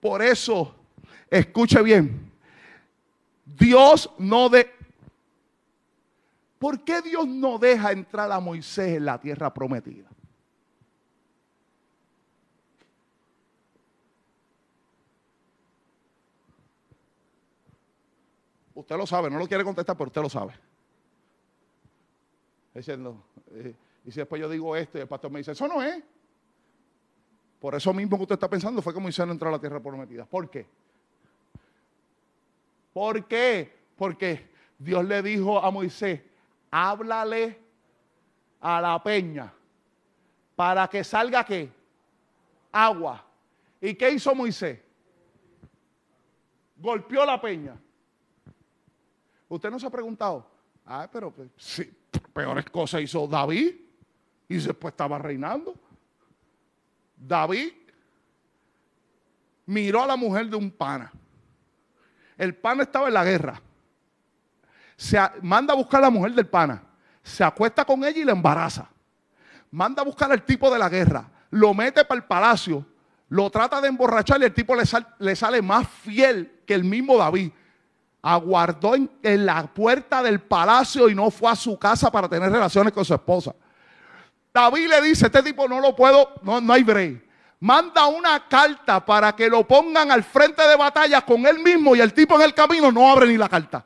Por 0.00 0.22
eso, 0.22 0.74
escuche 1.30 1.82
bien, 1.82 2.32
Dios 3.44 4.10
no 4.18 4.48
de... 4.48 4.70
¿Por 6.58 6.82
qué 6.82 7.00
Dios 7.02 7.28
no 7.28 7.58
deja 7.58 7.92
entrar 7.92 8.32
a 8.32 8.40
Moisés 8.40 8.96
en 8.96 9.04
la 9.04 9.20
tierra 9.20 9.54
prometida? 9.54 10.07
Usted 18.78 18.96
lo 18.96 19.08
sabe, 19.08 19.28
no 19.28 19.40
lo 19.40 19.48
quiere 19.48 19.64
contestar, 19.64 19.96
pero 19.96 20.06
usted 20.06 20.22
lo 20.22 20.30
sabe. 20.30 20.54
Diciendo, 22.72 23.24
eh, 23.50 23.74
y 24.04 24.12
si 24.12 24.20
después 24.20 24.40
yo 24.40 24.48
digo 24.48 24.76
esto 24.76 24.98
y 24.98 25.00
el 25.00 25.08
pastor 25.08 25.32
me 25.32 25.40
dice, 25.40 25.50
eso 25.50 25.66
no 25.66 25.82
es. 25.82 26.00
Por 27.58 27.74
eso 27.74 27.92
mismo 27.92 28.16
que 28.16 28.22
usted 28.22 28.34
está 28.34 28.48
pensando 28.48 28.80
fue 28.80 28.94
que 28.94 29.00
Moisés 29.00 29.26
no 29.26 29.32
entró 29.32 29.48
a 29.48 29.52
la 29.52 29.58
tierra 29.58 29.80
prometida. 29.80 30.26
¿Por 30.26 30.48
qué? 30.48 30.64
¿Por 32.92 33.26
qué? 33.26 33.76
Porque 33.96 34.48
Dios 34.78 35.04
le 35.04 35.22
dijo 35.22 35.58
a 35.58 35.72
Moisés, 35.72 36.20
háblale 36.70 37.58
a 38.60 38.80
la 38.80 39.02
peña 39.02 39.52
para 40.54 40.86
que 40.86 41.02
salga 41.02 41.44
qué? 41.44 41.68
Agua. 42.70 43.24
¿Y 43.80 43.96
qué 43.96 44.12
hizo 44.12 44.32
Moisés? 44.36 44.78
Golpeó 46.76 47.26
la 47.26 47.40
peña. 47.40 47.76
Usted 49.48 49.70
no 49.70 49.78
se 49.78 49.86
ha 49.86 49.90
preguntado, 49.90 50.46
ah, 50.84 51.08
pero 51.10 51.30
pues, 51.30 51.48
sí, 51.56 51.90
peores 52.32 52.66
cosas 52.66 53.00
hizo 53.00 53.26
David 53.26 53.74
y 54.48 54.56
después 54.56 54.92
estaba 54.92 55.18
reinando. 55.18 55.74
David 57.16 57.72
miró 59.66 60.02
a 60.02 60.06
la 60.06 60.16
mujer 60.16 60.48
de 60.48 60.56
un 60.56 60.70
pana. 60.70 61.10
El 62.36 62.54
pana 62.54 62.82
estaba 62.82 63.08
en 63.08 63.14
la 63.14 63.24
guerra. 63.24 63.60
Se 64.96 65.18
manda 65.42 65.72
a 65.72 65.76
buscar 65.76 66.00
a 66.00 66.04
la 66.04 66.10
mujer 66.10 66.32
del 66.32 66.46
pana. 66.46 66.82
Se 67.22 67.42
acuesta 67.42 67.84
con 67.84 68.04
ella 68.04 68.18
y 68.18 68.24
la 68.24 68.32
embaraza. 68.32 68.88
Manda 69.70 70.02
a 70.02 70.04
buscar 70.04 70.30
al 70.30 70.44
tipo 70.44 70.70
de 70.70 70.78
la 70.78 70.88
guerra. 70.88 71.28
Lo 71.50 71.74
mete 71.74 72.04
para 72.04 72.18
el 72.18 72.24
palacio. 72.24 72.84
Lo 73.28 73.50
trata 73.50 73.80
de 73.80 73.88
emborrachar 73.88 74.40
y 74.40 74.44
el 74.44 74.54
tipo 74.54 74.74
le 74.74 75.36
sale 75.36 75.62
más 75.62 75.88
fiel 75.88 76.62
que 76.66 76.74
el 76.74 76.84
mismo 76.84 77.16
David 77.16 77.50
aguardó 78.22 78.94
en, 78.94 79.46
la 79.46 79.66
puerta 79.66 80.22
del 80.22 80.40
palacio 80.40 81.08
y 81.08 81.14
no 81.14 81.30
fue 81.30 81.50
a 81.50 81.56
su 81.56 81.78
casa 81.78 82.10
para 82.10 82.28
tener 82.28 82.50
relaciones 82.50 82.92
con 82.92 83.04
su 83.04 83.14
esposa. 83.14 83.54
David 84.52 84.88
le 84.88 85.02
dice, 85.02 85.26
este 85.26 85.42
tipo 85.42 85.68
no 85.68 85.80
lo 85.80 85.94
puedo, 85.94 86.34
no, 86.42 86.60
no 86.60 86.72
hay 86.72 86.82
break. 86.82 87.28
Manda 87.60 88.06
una 88.06 88.48
carta 88.48 89.04
para 89.04 89.34
que 89.34 89.48
lo 89.48 89.66
pongan 89.66 90.10
al 90.10 90.22
frente 90.22 90.66
de 90.66 90.76
batalla 90.76 91.22
con 91.22 91.46
él 91.46 91.58
mismo 91.58 91.96
y 91.96 92.00
el 92.00 92.12
tipo 92.12 92.36
en 92.36 92.42
el 92.42 92.54
camino 92.54 92.92
no 92.92 93.10
abre 93.10 93.26
ni 93.26 93.36
la 93.36 93.48
carta. 93.48 93.84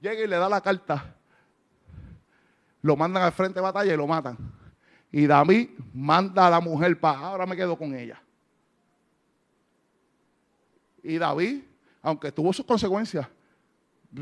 Llega 0.00 0.24
y 0.24 0.26
le 0.26 0.36
da 0.36 0.48
la 0.48 0.60
carta. 0.60 1.14
Lo 2.82 2.96
mandan 2.96 3.22
al 3.22 3.32
frente 3.32 3.56
de 3.56 3.60
batalla 3.60 3.92
y 3.92 3.96
lo 3.96 4.06
matan. 4.06 4.36
Y 5.12 5.26
David 5.26 5.70
manda 5.92 6.46
a 6.46 6.50
la 6.50 6.60
mujer 6.60 6.98
para, 6.98 7.18
ahora 7.18 7.46
me 7.46 7.56
quedo 7.56 7.76
con 7.76 7.94
ella. 7.94 8.20
Y 11.02 11.18
David, 11.18 11.62
aunque 12.02 12.32
tuvo 12.32 12.52
sus 12.52 12.64
consecuencias, 12.64 13.26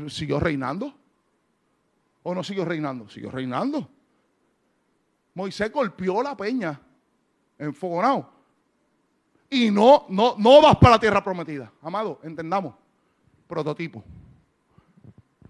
siguió 0.07 0.39
reinando. 0.39 0.93
¿O 2.23 2.35
no 2.35 2.43
siguió 2.43 2.65
reinando? 2.65 3.09
Siguió 3.09 3.31
reinando. 3.31 3.89
Moisés 5.33 5.71
golpeó 5.71 6.21
la 6.21 6.35
peña 6.35 6.79
en 7.57 7.73
Fogonao. 7.73 8.29
Y 9.49 9.71
no, 9.71 10.05
no, 10.09 10.35
no 10.37 10.61
vas 10.61 10.77
para 10.77 10.95
la 10.95 10.99
tierra 10.99 11.23
prometida. 11.23 11.71
Amado, 11.81 12.19
entendamos. 12.23 12.75
Prototipo 13.47 14.03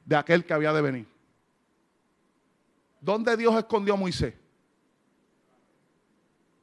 de 0.10 0.16
aquel 0.16 0.44
que 0.44 0.54
había 0.54 0.74
de 0.74 0.82
venir. 0.82 1.08
¿Dónde 3.00 3.38
Dios 3.38 3.56
escondió 3.56 3.94
a 3.94 3.98
Moisés? 3.98 4.34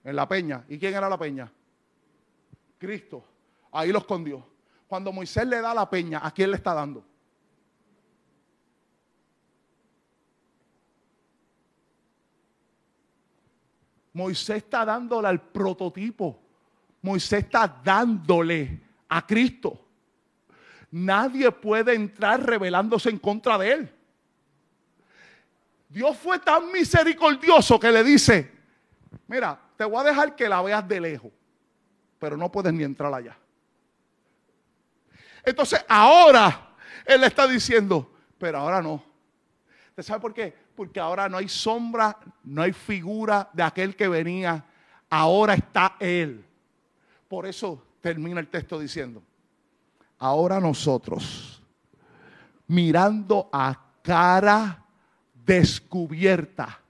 En 0.03 0.17
la 0.17 0.27
peña. 0.27 0.65
¿Y 0.69 0.79
quién 0.79 0.95
era 0.95 1.09
la 1.09 1.17
peña? 1.17 1.51
Cristo. 2.77 3.25
Ahí 3.71 3.93
lo 3.93 3.99
escondió. 3.99 4.45
Cuando 4.87 5.13
Moisés 5.13 5.47
le 5.47 5.61
da 5.61 5.75
la 5.75 5.89
peña, 5.89 6.21
¿a 6.23 6.31
quién 6.31 6.51
le 6.51 6.57
está 6.57 6.73
dando? 6.75 7.05
Moisés 14.13 14.57
está 14.59 14.85
dándole 14.85 15.29
al 15.29 15.43
prototipo. 15.43 16.41
Moisés 17.03 17.45
está 17.45 17.69
dándole 17.85 18.81
a 19.09 19.27
Cristo. 19.27 19.87
Nadie 20.91 21.51
puede 21.53 21.95
entrar 21.95 22.43
rebelándose 22.43 23.11
en 23.11 23.19
contra 23.19 23.59
de 23.59 23.73
él. 23.73 23.93
Dios 25.89 26.17
fue 26.17 26.39
tan 26.39 26.73
misericordioso 26.73 27.79
que 27.79 27.93
le 27.93 28.03
dice, 28.03 28.51
mira, 29.27 29.61
te 29.77 29.85
voy 29.85 30.01
a 30.01 30.05
dejar 30.05 30.35
que 30.35 30.49
la 30.49 30.63
veas 30.63 30.87
de 30.89 31.01
lejos, 31.01 31.33
pero 32.19 32.37
no 32.37 32.51
puedes 32.51 32.73
ni 32.73 32.85
entrar 32.85 33.13
allá. 33.13 33.37
Entonces 35.47 35.83
ahora 35.89 36.75
Él 37.07 37.21
le 37.21 37.29
está 37.29 37.47
diciendo, 37.47 38.13
pero 38.37 38.59
ahora 38.59 38.83
no. 38.83 39.03
¿Usted 39.91 40.03
sabe 40.03 40.21
por 40.21 40.35
qué? 40.35 40.55
Porque 40.75 41.01
ahora 41.01 41.29
no 41.29 41.39
hay 41.39 41.49
sombra, 41.49 42.19
no 42.43 42.63
hay 42.63 42.73
figura 42.73 43.49
de 43.53 43.63
aquel 43.63 43.95
que 43.95 44.09
venía. 44.09 44.63
Ahora 45.09 45.55
está 45.55 45.97
Él. 46.01 46.45
Por 47.29 47.47
eso 47.47 47.83
termina 48.01 48.41
el 48.41 48.49
texto 48.49 48.79
diciendo, 48.79 49.23
ahora 50.19 50.61
nosotros, 50.61 51.63
mirando 52.67 53.49
a 53.53 53.81
cara 54.03 54.85
descubierta, 55.33 56.81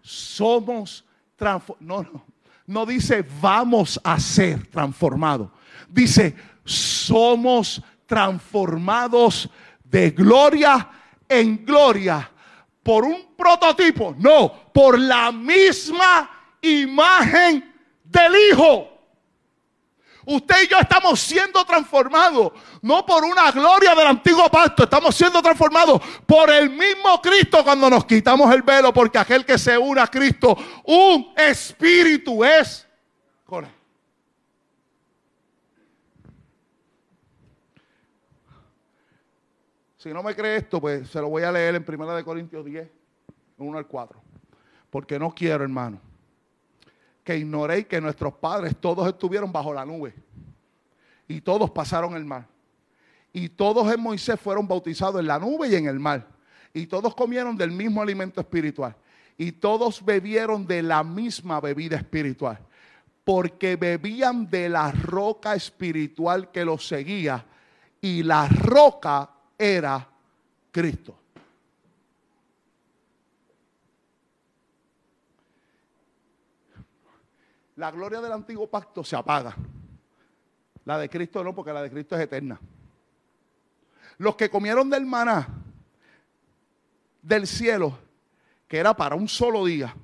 somos 0.00 1.04
transformados. 1.34 1.86
No, 1.86 2.02
no, 2.02 2.24
no 2.66 2.86
dice 2.86 3.24
vamos 3.40 4.00
a 4.02 4.18
ser 4.20 4.66
transformados. 4.68 5.50
Dice 5.88 6.34
somos 6.64 7.76
transformados 7.76 7.95
de 9.84 10.10
gloria 10.10 10.88
en 11.28 11.64
gloria 11.64 12.30
por 12.82 13.04
un 13.04 13.34
prototipo, 13.36 14.14
no, 14.18 14.70
por 14.72 14.98
la 14.98 15.32
misma 15.32 16.30
imagen 16.60 17.74
del 18.04 18.32
Hijo. 18.50 18.92
Usted 20.24 20.64
y 20.64 20.68
yo 20.68 20.78
estamos 20.78 21.20
siendo 21.20 21.64
transformados, 21.64 22.52
no 22.82 23.06
por 23.06 23.24
una 23.24 23.52
gloria 23.52 23.94
del 23.94 24.08
antiguo 24.08 24.48
pacto, 24.48 24.82
estamos 24.82 25.14
siendo 25.14 25.40
transformados 25.40 26.02
por 26.26 26.50
el 26.50 26.70
mismo 26.70 27.20
Cristo 27.22 27.62
cuando 27.62 27.88
nos 27.88 28.04
quitamos 28.04 28.52
el 28.52 28.62
velo, 28.62 28.92
porque 28.92 29.18
aquel 29.18 29.44
que 29.44 29.56
se 29.56 29.78
une 29.78 30.00
a 30.00 30.08
Cristo, 30.08 30.56
un 30.84 31.32
espíritu 31.36 32.44
es 32.44 32.86
con 33.44 33.64
él. 33.64 33.75
Si 40.06 40.14
no 40.14 40.22
me 40.22 40.36
cree 40.36 40.58
esto, 40.58 40.80
pues 40.80 41.10
se 41.10 41.20
lo 41.20 41.28
voy 41.28 41.42
a 41.42 41.50
leer 41.50 41.74
en 41.74 41.84
1 41.84 42.24
Corintios 42.24 42.64
10, 42.64 42.88
1 43.58 43.76
al 43.76 43.88
4. 43.88 44.22
Porque 44.88 45.18
no 45.18 45.34
quiero, 45.34 45.64
hermano, 45.64 46.00
que 47.24 47.36
ignoréis 47.36 47.88
que 47.88 48.00
nuestros 48.00 48.34
padres 48.34 48.76
todos 48.80 49.08
estuvieron 49.08 49.50
bajo 49.50 49.74
la 49.74 49.84
nube. 49.84 50.14
Y 51.26 51.40
todos 51.40 51.72
pasaron 51.72 52.14
el 52.14 52.24
mar. 52.24 52.46
Y 53.32 53.48
todos 53.48 53.92
en 53.92 54.00
Moisés 54.00 54.38
fueron 54.38 54.68
bautizados 54.68 55.18
en 55.18 55.26
la 55.26 55.40
nube 55.40 55.66
y 55.70 55.74
en 55.74 55.88
el 55.88 55.98
mar. 55.98 56.24
Y 56.72 56.86
todos 56.86 57.12
comieron 57.12 57.56
del 57.56 57.72
mismo 57.72 58.00
alimento 58.00 58.40
espiritual. 58.40 58.94
Y 59.36 59.50
todos 59.50 60.04
bebieron 60.04 60.68
de 60.68 60.84
la 60.84 61.02
misma 61.02 61.60
bebida 61.60 61.96
espiritual. 61.96 62.60
Porque 63.24 63.74
bebían 63.74 64.48
de 64.48 64.68
la 64.68 64.92
roca 64.92 65.56
espiritual 65.56 66.52
que 66.52 66.64
los 66.64 66.86
seguía. 66.86 67.44
Y 68.00 68.22
la 68.22 68.46
roca 68.46 69.30
era 69.58 70.06
Cristo. 70.70 71.18
La 77.76 77.90
gloria 77.90 78.20
del 78.20 78.32
antiguo 78.32 78.66
pacto 78.68 79.04
se 79.04 79.16
apaga. 79.16 79.54
La 80.84 80.98
de 80.98 81.08
Cristo 81.08 81.44
no, 81.44 81.54
porque 81.54 81.72
la 81.72 81.82
de 81.82 81.90
Cristo 81.90 82.16
es 82.16 82.22
eterna. 82.22 82.58
Los 84.18 84.36
que 84.36 84.48
comieron 84.48 84.88
del 84.88 85.04
maná 85.04 85.46
del 87.20 87.46
cielo, 87.46 87.98
que 88.68 88.78
era 88.78 88.94
para 88.94 89.14
un 89.14 89.28
solo 89.28 89.64
día, 89.64 89.94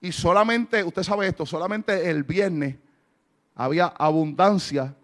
y 0.00 0.12
solamente, 0.12 0.82
usted 0.82 1.02
sabe 1.02 1.28
esto, 1.28 1.44
solamente 1.44 2.08
el 2.08 2.24
viernes 2.24 2.76
había 3.54 3.86
abundancia 3.86 4.96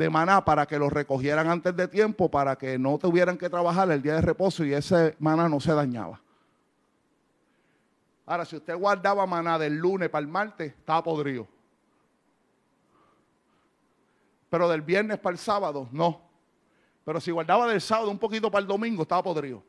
de 0.00 0.08
maná 0.08 0.42
para 0.42 0.64
que 0.64 0.78
lo 0.78 0.88
recogieran 0.88 1.46
antes 1.50 1.76
de 1.76 1.86
tiempo, 1.86 2.30
para 2.30 2.56
que 2.56 2.78
no 2.78 2.96
tuvieran 2.96 3.36
que 3.36 3.50
trabajar 3.50 3.90
el 3.90 4.00
día 4.00 4.14
de 4.14 4.22
reposo 4.22 4.64
y 4.64 4.72
ese 4.72 5.14
maná 5.18 5.46
no 5.46 5.60
se 5.60 5.74
dañaba. 5.74 6.18
Ahora, 8.24 8.46
si 8.46 8.56
usted 8.56 8.74
guardaba 8.74 9.26
maná 9.26 9.58
del 9.58 9.76
lunes 9.76 10.08
para 10.08 10.22
el 10.22 10.28
martes, 10.28 10.72
estaba 10.72 11.04
podrido. 11.04 11.46
Pero 14.48 14.70
del 14.70 14.80
viernes 14.80 15.18
para 15.18 15.34
el 15.34 15.38
sábado, 15.38 15.86
no. 15.92 16.22
Pero 17.04 17.20
si 17.20 17.30
guardaba 17.30 17.66
del 17.68 17.82
sábado 17.82 18.10
un 18.10 18.18
poquito 18.18 18.50
para 18.50 18.62
el 18.62 18.66
domingo, 18.66 19.02
estaba 19.02 19.22
podrido. 19.22 19.62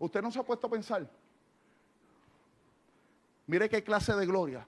Usted 0.00 0.20
no 0.20 0.32
se 0.32 0.40
ha 0.40 0.42
puesto 0.42 0.66
a 0.66 0.70
pensar. 0.70 1.08
Mire 3.46 3.68
qué 3.68 3.84
clase 3.84 4.16
de 4.16 4.26
gloria. 4.26 4.66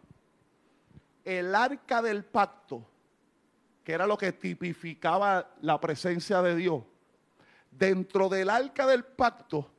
El 1.24 1.54
arca 1.54 2.02
del 2.02 2.24
pacto, 2.24 2.86
que 3.84 3.92
era 3.92 4.06
lo 4.06 4.16
que 4.16 4.32
tipificaba 4.32 5.50
la 5.60 5.80
presencia 5.80 6.42
de 6.42 6.56
Dios. 6.56 6.82
Dentro 7.70 8.28
del 8.28 8.50
arca 8.50 8.86
del 8.86 9.04
pacto 9.04 9.70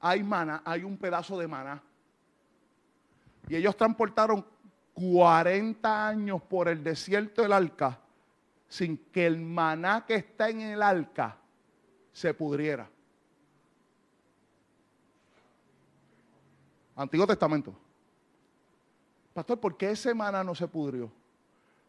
hay 0.00 0.22
mana, 0.22 0.62
hay 0.64 0.84
un 0.84 0.96
pedazo 0.96 1.38
de 1.38 1.48
maná. 1.48 1.82
Y 3.48 3.56
ellos 3.56 3.76
transportaron 3.76 4.46
40 4.94 6.08
años 6.08 6.42
por 6.42 6.68
el 6.68 6.84
desierto 6.84 7.42
del 7.42 7.52
arca 7.52 7.98
sin 8.68 8.96
que 8.96 9.24
el 9.24 9.38
maná 9.38 10.04
que 10.04 10.16
está 10.16 10.48
en 10.48 10.60
el 10.60 10.82
arca 10.82 11.36
se 12.12 12.34
pudriera. 12.34 12.88
Antiguo 16.96 17.26
Testamento. 17.26 17.83
Pastor, 19.34 19.60
¿por 19.60 19.76
qué 19.76 19.90
ese 19.90 20.14
maná 20.14 20.42
no 20.42 20.54
se 20.54 20.66
pudrió? 20.66 21.12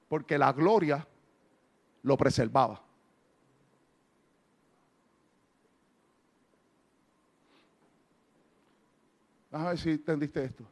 Porque 0.09 0.37
la 0.37 0.51
gloria 0.51 1.07
lo 2.03 2.17
preservaba. 2.17 2.81
Vamos 9.51 9.67
a 9.67 9.69
ver 9.69 9.79
si 9.79 9.91
entendiste 9.91 10.43
esto 10.43 10.65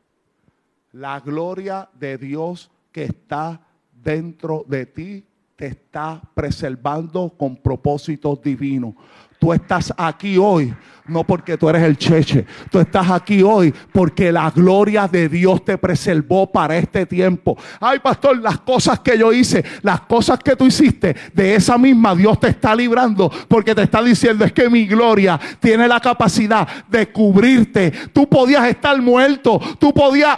la 0.93 1.19
gloria 1.19 1.89
de 1.93 2.17
Dios 2.17 2.71
que 2.91 3.03
está 3.03 3.59
dentro 3.91 4.63
de 4.67 4.85
ti 4.85 5.25
te 5.55 5.67
está 5.67 6.21
preservando 6.33 7.33
con 7.37 7.57
propósitos 7.57 8.41
divinos. 8.41 8.95
Tú 9.43 9.51
estás 9.51 9.93
aquí 9.97 10.37
hoy 10.37 10.73
no 11.05 11.25
porque 11.25 11.57
tú 11.57 11.69
eres 11.69 11.83
el 11.83 11.97
cheche. 11.97 12.45
Tú 12.71 12.79
estás 12.79 13.09
aquí 13.11 13.43
hoy 13.43 13.73
porque 13.91 14.31
la 14.31 14.49
gloria 14.51 15.07
de 15.07 15.27
Dios 15.27 15.63
te 15.65 15.77
preservó 15.77 16.49
para 16.49 16.77
este 16.77 17.05
tiempo. 17.05 17.57
Ay, 17.79 17.99
pastor, 17.99 18.37
las 18.39 18.59
cosas 18.59 18.99
que 19.01 19.17
yo 19.17 19.33
hice, 19.33 19.63
las 19.81 20.01
cosas 20.01 20.39
que 20.39 20.55
tú 20.55 20.65
hiciste, 20.65 21.15
de 21.33 21.55
esa 21.55 21.77
misma 21.77 22.15
Dios 22.15 22.39
te 22.39 22.47
está 22.47 22.75
librando 22.75 23.29
porque 23.47 23.75
te 23.75 23.83
está 23.83 24.01
diciendo 24.01 24.45
es 24.45 24.53
que 24.53 24.69
mi 24.69 24.85
gloria 24.85 25.39
tiene 25.59 25.87
la 25.87 25.99
capacidad 25.99 26.67
de 26.87 27.09
cubrirte. 27.09 27.91
Tú 28.13 28.27
podías 28.27 28.65
estar 28.67 28.99
muerto, 29.01 29.59
tú 29.79 29.93
podías, 29.93 30.37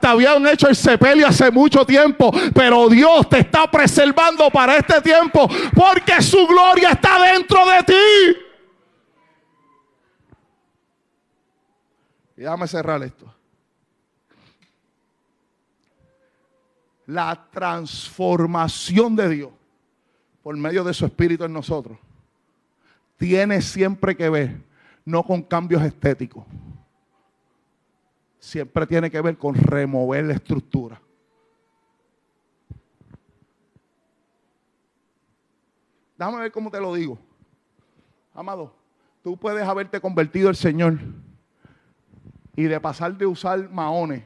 te 0.00 0.06
habían 0.06 0.44
hecho 0.48 0.68
el 0.68 0.76
sepelio 0.76 1.28
hace 1.28 1.50
mucho 1.50 1.84
tiempo, 1.84 2.32
pero 2.52 2.88
Dios 2.88 3.28
te 3.28 3.38
está 3.38 3.70
preservando 3.70 4.50
para 4.50 4.76
este 4.76 5.00
tiempo 5.00 5.48
porque 5.74 6.20
su 6.20 6.46
gloria 6.46 6.90
está 6.90 7.22
dentro 7.32 7.58
de 7.66 7.82
ti. 7.84 8.39
Déjame 12.40 12.66
cerrar 12.66 13.02
esto. 13.02 13.30
La 17.04 17.46
transformación 17.50 19.14
de 19.14 19.28
Dios 19.28 19.50
por 20.42 20.56
medio 20.56 20.82
de 20.82 20.94
su 20.94 21.04
espíritu 21.04 21.44
en 21.44 21.52
nosotros 21.52 21.98
tiene 23.18 23.60
siempre 23.60 24.16
que 24.16 24.30
ver 24.30 24.62
no 25.04 25.22
con 25.22 25.42
cambios 25.42 25.82
estéticos. 25.82 26.46
Siempre 28.38 28.86
tiene 28.86 29.10
que 29.10 29.20
ver 29.20 29.36
con 29.36 29.54
remover 29.54 30.24
la 30.24 30.32
estructura. 30.32 30.98
Déjame 36.16 36.38
ver 36.38 36.52
cómo 36.52 36.70
te 36.70 36.80
lo 36.80 36.94
digo. 36.94 37.18
Amado, 38.32 38.74
tú 39.22 39.36
puedes 39.36 39.62
haberte 39.62 40.00
convertido 40.00 40.48
el 40.48 40.56
Señor 40.56 40.98
y 42.56 42.64
de 42.64 42.80
pasar 42.80 43.16
de 43.16 43.26
usar 43.26 43.70
maones, 43.70 44.24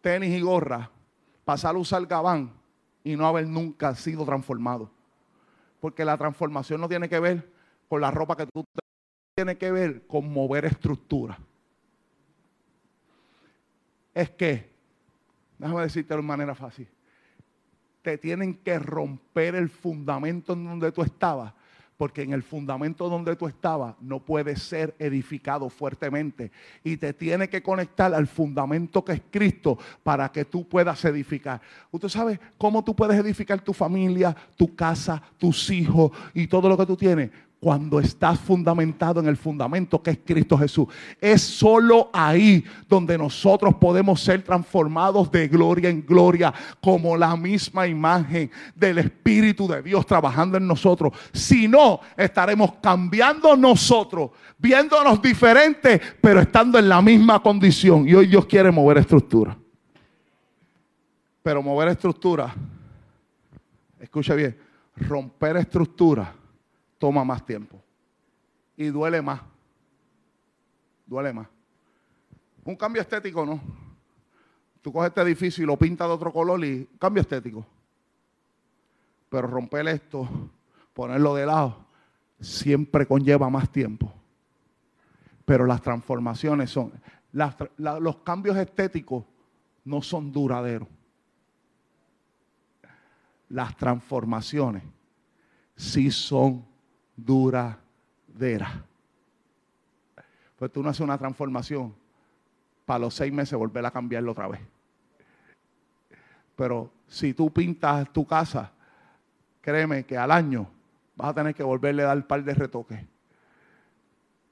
tenis 0.00 0.30
y 0.30 0.40
gorra, 0.40 0.90
pasar 1.44 1.74
a 1.76 1.78
usar 1.78 2.04
gabán 2.06 2.52
y 3.02 3.16
no 3.16 3.26
haber 3.26 3.46
nunca 3.46 3.94
sido 3.94 4.24
transformado. 4.24 4.90
Porque 5.80 6.04
la 6.04 6.16
transformación 6.16 6.80
no 6.80 6.88
tiene 6.88 7.08
que 7.08 7.20
ver 7.20 7.52
con 7.88 8.00
la 8.00 8.10
ropa 8.10 8.36
que 8.36 8.46
tú 8.46 8.64
tiene 9.34 9.58
que 9.58 9.70
ver 9.70 10.06
con 10.06 10.32
mover 10.32 10.64
estructura. 10.64 11.38
Es 14.14 14.30
que, 14.30 14.70
déjame 15.58 15.82
decirte 15.82 16.14
de 16.14 16.22
manera 16.22 16.54
fácil, 16.54 16.88
te 18.02 18.16
tienen 18.16 18.54
que 18.54 18.78
romper 18.78 19.54
el 19.54 19.68
fundamento 19.68 20.52
en 20.52 20.64
donde 20.64 20.92
tú 20.92 21.02
estabas 21.02 21.52
porque 21.96 22.22
en 22.22 22.32
el 22.32 22.42
fundamento 22.42 23.08
donde 23.08 23.36
tú 23.36 23.46
estabas 23.46 23.94
no 24.00 24.20
puede 24.20 24.56
ser 24.56 24.94
edificado 24.98 25.68
fuertemente 25.68 26.50
y 26.82 26.96
te 26.96 27.12
tiene 27.12 27.48
que 27.48 27.62
conectar 27.62 28.12
al 28.14 28.26
fundamento 28.26 29.04
que 29.04 29.12
es 29.12 29.22
Cristo 29.30 29.78
para 30.02 30.30
que 30.30 30.44
tú 30.44 30.68
puedas 30.68 31.04
edificar. 31.04 31.60
¿Usted 31.90 32.08
sabe 32.08 32.40
cómo 32.58 32.82
tú 32.82 32.94
puedes 32.94 33.18
edificar 33.18 33.60
tu 33.60 33.72
familia, 33.72 34.34
tu 34.56 34.74
casa, 34.74 35.22
tus 35.38 35.70
hijos 35.70 36.10
y 36.32 36.46
todo 36.46 36.68
lo 36.68 36.76
que 36.76 36.86
tú 36.86 36.96
tienes? 36.96 37.30
Cuando 37.64 37.98
estás 37.98 38.38
fundamentado 38.40 39.20
en 39.20 39.26
el 39.26 39.38
fundamento 39.38 40.02
que 40.02 40.10
es 40.10 40.18
Cristo 40.22 40.58
Jesús. 40.58 40.86
Es 41.18 41.40
solo 41.40 42.10
ahí 42.12 42.62
donde 42.86 43.16
nosotros 43.16 43.76
podemos 43.76 44.20
ser 44.20 44.42
transformados 44.42 45.32
de 45.32 45.48
gloria 45.48 45.88
en 45.88 46.04
gloria, 46.04 46.52
como 46.82 47.16
la 47.16 47.34
misma 47.38 47.86
imagen 47.86 48.50
del 48.74 48.98
Espíritu 48.98 49.66
de 49.66 49.80
Dios 49.80 50.04
trabajando 50.04 50.58
en 50.58 50.66
nosotros. 50.66 51.14
Si 51.32 51.66
no, 51.66 52.00
estaremos 52.18 52.74
cambiando 52.82 53.56
nosotros, 53.56 54.32
viéndonos 54.58 55.22
diferentes, 55.22 56.02
pero 56.20 56.40
estando 56.40 56.78
en 56.78 56.86
la 56.86 57.00
misma 57.00 57.40
condición. 57.40 58.06
Y 58.06 58.12
hoy 58.12 58.26
Dios 58.26 58.44
quiere 58.44 58.70
mover 58.70 58.98
estructura. 58.98 59.56
Pero 61.42 61.62
mover 61.62 61.88
estructura, 61.88 62.54
escucha 63.98 64.34
bien, 64.34 64.54
romper 64.96 65.56
estructura 65.56 66.43
toma 67.04 67.22
más 67.22 67.44
tiempo. 67.44 67.78
Y 68.78 68.86
duele 68.86 69.20
más. 69.20 69.42
Duele 71.04 71.34
más. 71.34 71.46
Un 72.64 72.74
cambio 72.76 73.02
estético 73.02 73.44
no. 73.44 73.60
Tú 74.80 74.90
coges 74.90 75.08
este 75.08 75.20
edificio 75.20 75.62
y 75.62 75.66
lo 75.66 75.76
pintas 75.76 76.08
de 76.08 76.14
otro 76.14 76.32
color 76.32 76.64
y 76.64 76.88
cambio 76.98 77.20
estético. 77.20 77.66
Pero 79.28 79.46
romper 79.48 79.86
esto, 79.88 80.26
ponerlo 80.94 81.34
de 81.34 81.44
lado, 81.44 81.84
siempre 82.40 83.04
conlleva 83.04 83.50
más 83.50 83.70
tiempo. 83.70 84.10
Pero 85.44 85.66
las 85.66 85.82
transformaciones 85.82 86.70
son, 86.70 86.90
los 87.76 88.16
cambios 88.24 88.56
estéticos 88.56 89.26
no 89.84 90.00
son 90.00 90.32
duraderos. 90.32 90.88
Las 93.50 93.76
transformaciones 93.76 94.82
sí 95.76 96.10
son 96.10 96.72
duradera. 97.16 98.84
Pues 100.58 100.72
tú 100.72 100.82
no 100.82 100.88
haces 100.88 101.00
una 101.00 101.18
transformación 101.18 101.94
para 102.84 103.00
los 103.00 103.14
seis 103.14 103.32
meses 103.32 103.58
volver 103.58 103.84
a 103.84 103.90
cambiarlo 103.90 104.32
otra 104.32 104.48
vez. 104.48 104.60
Pero 106.56 106.90
si 107.08 107.34
tú 107.34 107.52
pintas 107.52 108.12
tu 108.12 108.26
casa, 108.26 108.70
créeme 109.60 110.04
que 110.04 110.16
al 110.16 110.30
año 110.30 110.68
vas 111.16 111.30
a 111.30 111.34
tener 111.34 111.54
que 111.54 111.62
volverle 111.62 112.02
a 112.02 112.06
dar 112.06 112.16
un 112.16 112.22
par 112.24 112.44
de 112.44 112.54
retoques. 112.54 113.00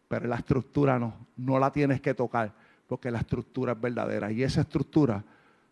Pero 0.08 0.26
la 0.26 0.36
estructura 0.36 0.98
no, 0.98 1.14
no 1.36 1.58
la 1.58 1.70
tienes 1.70 2.00
que 2.00 2.14
tocar, 2.14 2.52
porque 2.86 3.10
la 3.10 3.18
estructura 3.18 3.72
es 3.72 3.80
verdadera. 3.80 4.30
Y 4.30 4.42
esa 4.42 4.62
estructura 4.62 5.22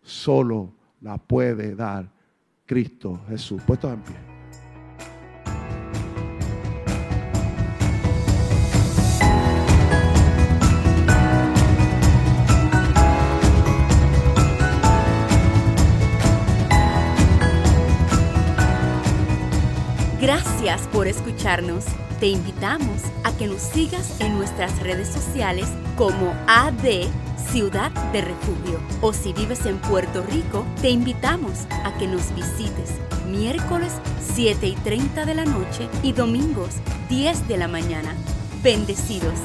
solo 0.02 0.72
la 1.00 1.18
puede 1.18 1.74
dar 1.74 2.06
Cristo 2.66 3.20
Jesús. 3.28 3.62
Puestos 3.62 3.92
en 3.92 4.00
pie. 4.00 4.29
Por 21.00 21.08
escucharnos. 21.08 21.86
Te 22.20 22.26
invitamos 22.26 23.04
a 23.24 23.32
que 23.38 23.46
nos 23.46 23.62
sigas 23.62 24.20
en 24.20 24.36
nuestras 24.36 24.80
redes 24.80 25.08
sociales 25.08 25.66
como 25.96 26.34
AD 26.46 27.06
Ciudad 27.50 27.90
de 28.12 28.20
Refugio. 28.20 28.78
O 29.00 29.14
si 29.14 29.32
vives 29.32 29.64
en 29.64 29.78
Puerto 29.78 30.22
Rico, 30.30 30.66
te 30.82 30.90
invitamos 30.90 31.60
a 31.84 31.96
que 31.96 32.06
nos 32.06 32.34
visites 32.34 32.90
miércoles 33.30 33.94
7 34.34 34.66
y 34.66 34.74
30 34.74 35.24
de 35.24 35.34
la 35.36 35.46
noche 35.46 35.88
y 36.02 36.12
domingos 36.12 36.74
10 37.08 37.48
de 37.48 37.56
la 37.56 37.66
mañana. 37.66 38.14
Bendecidos. 38.62 39.38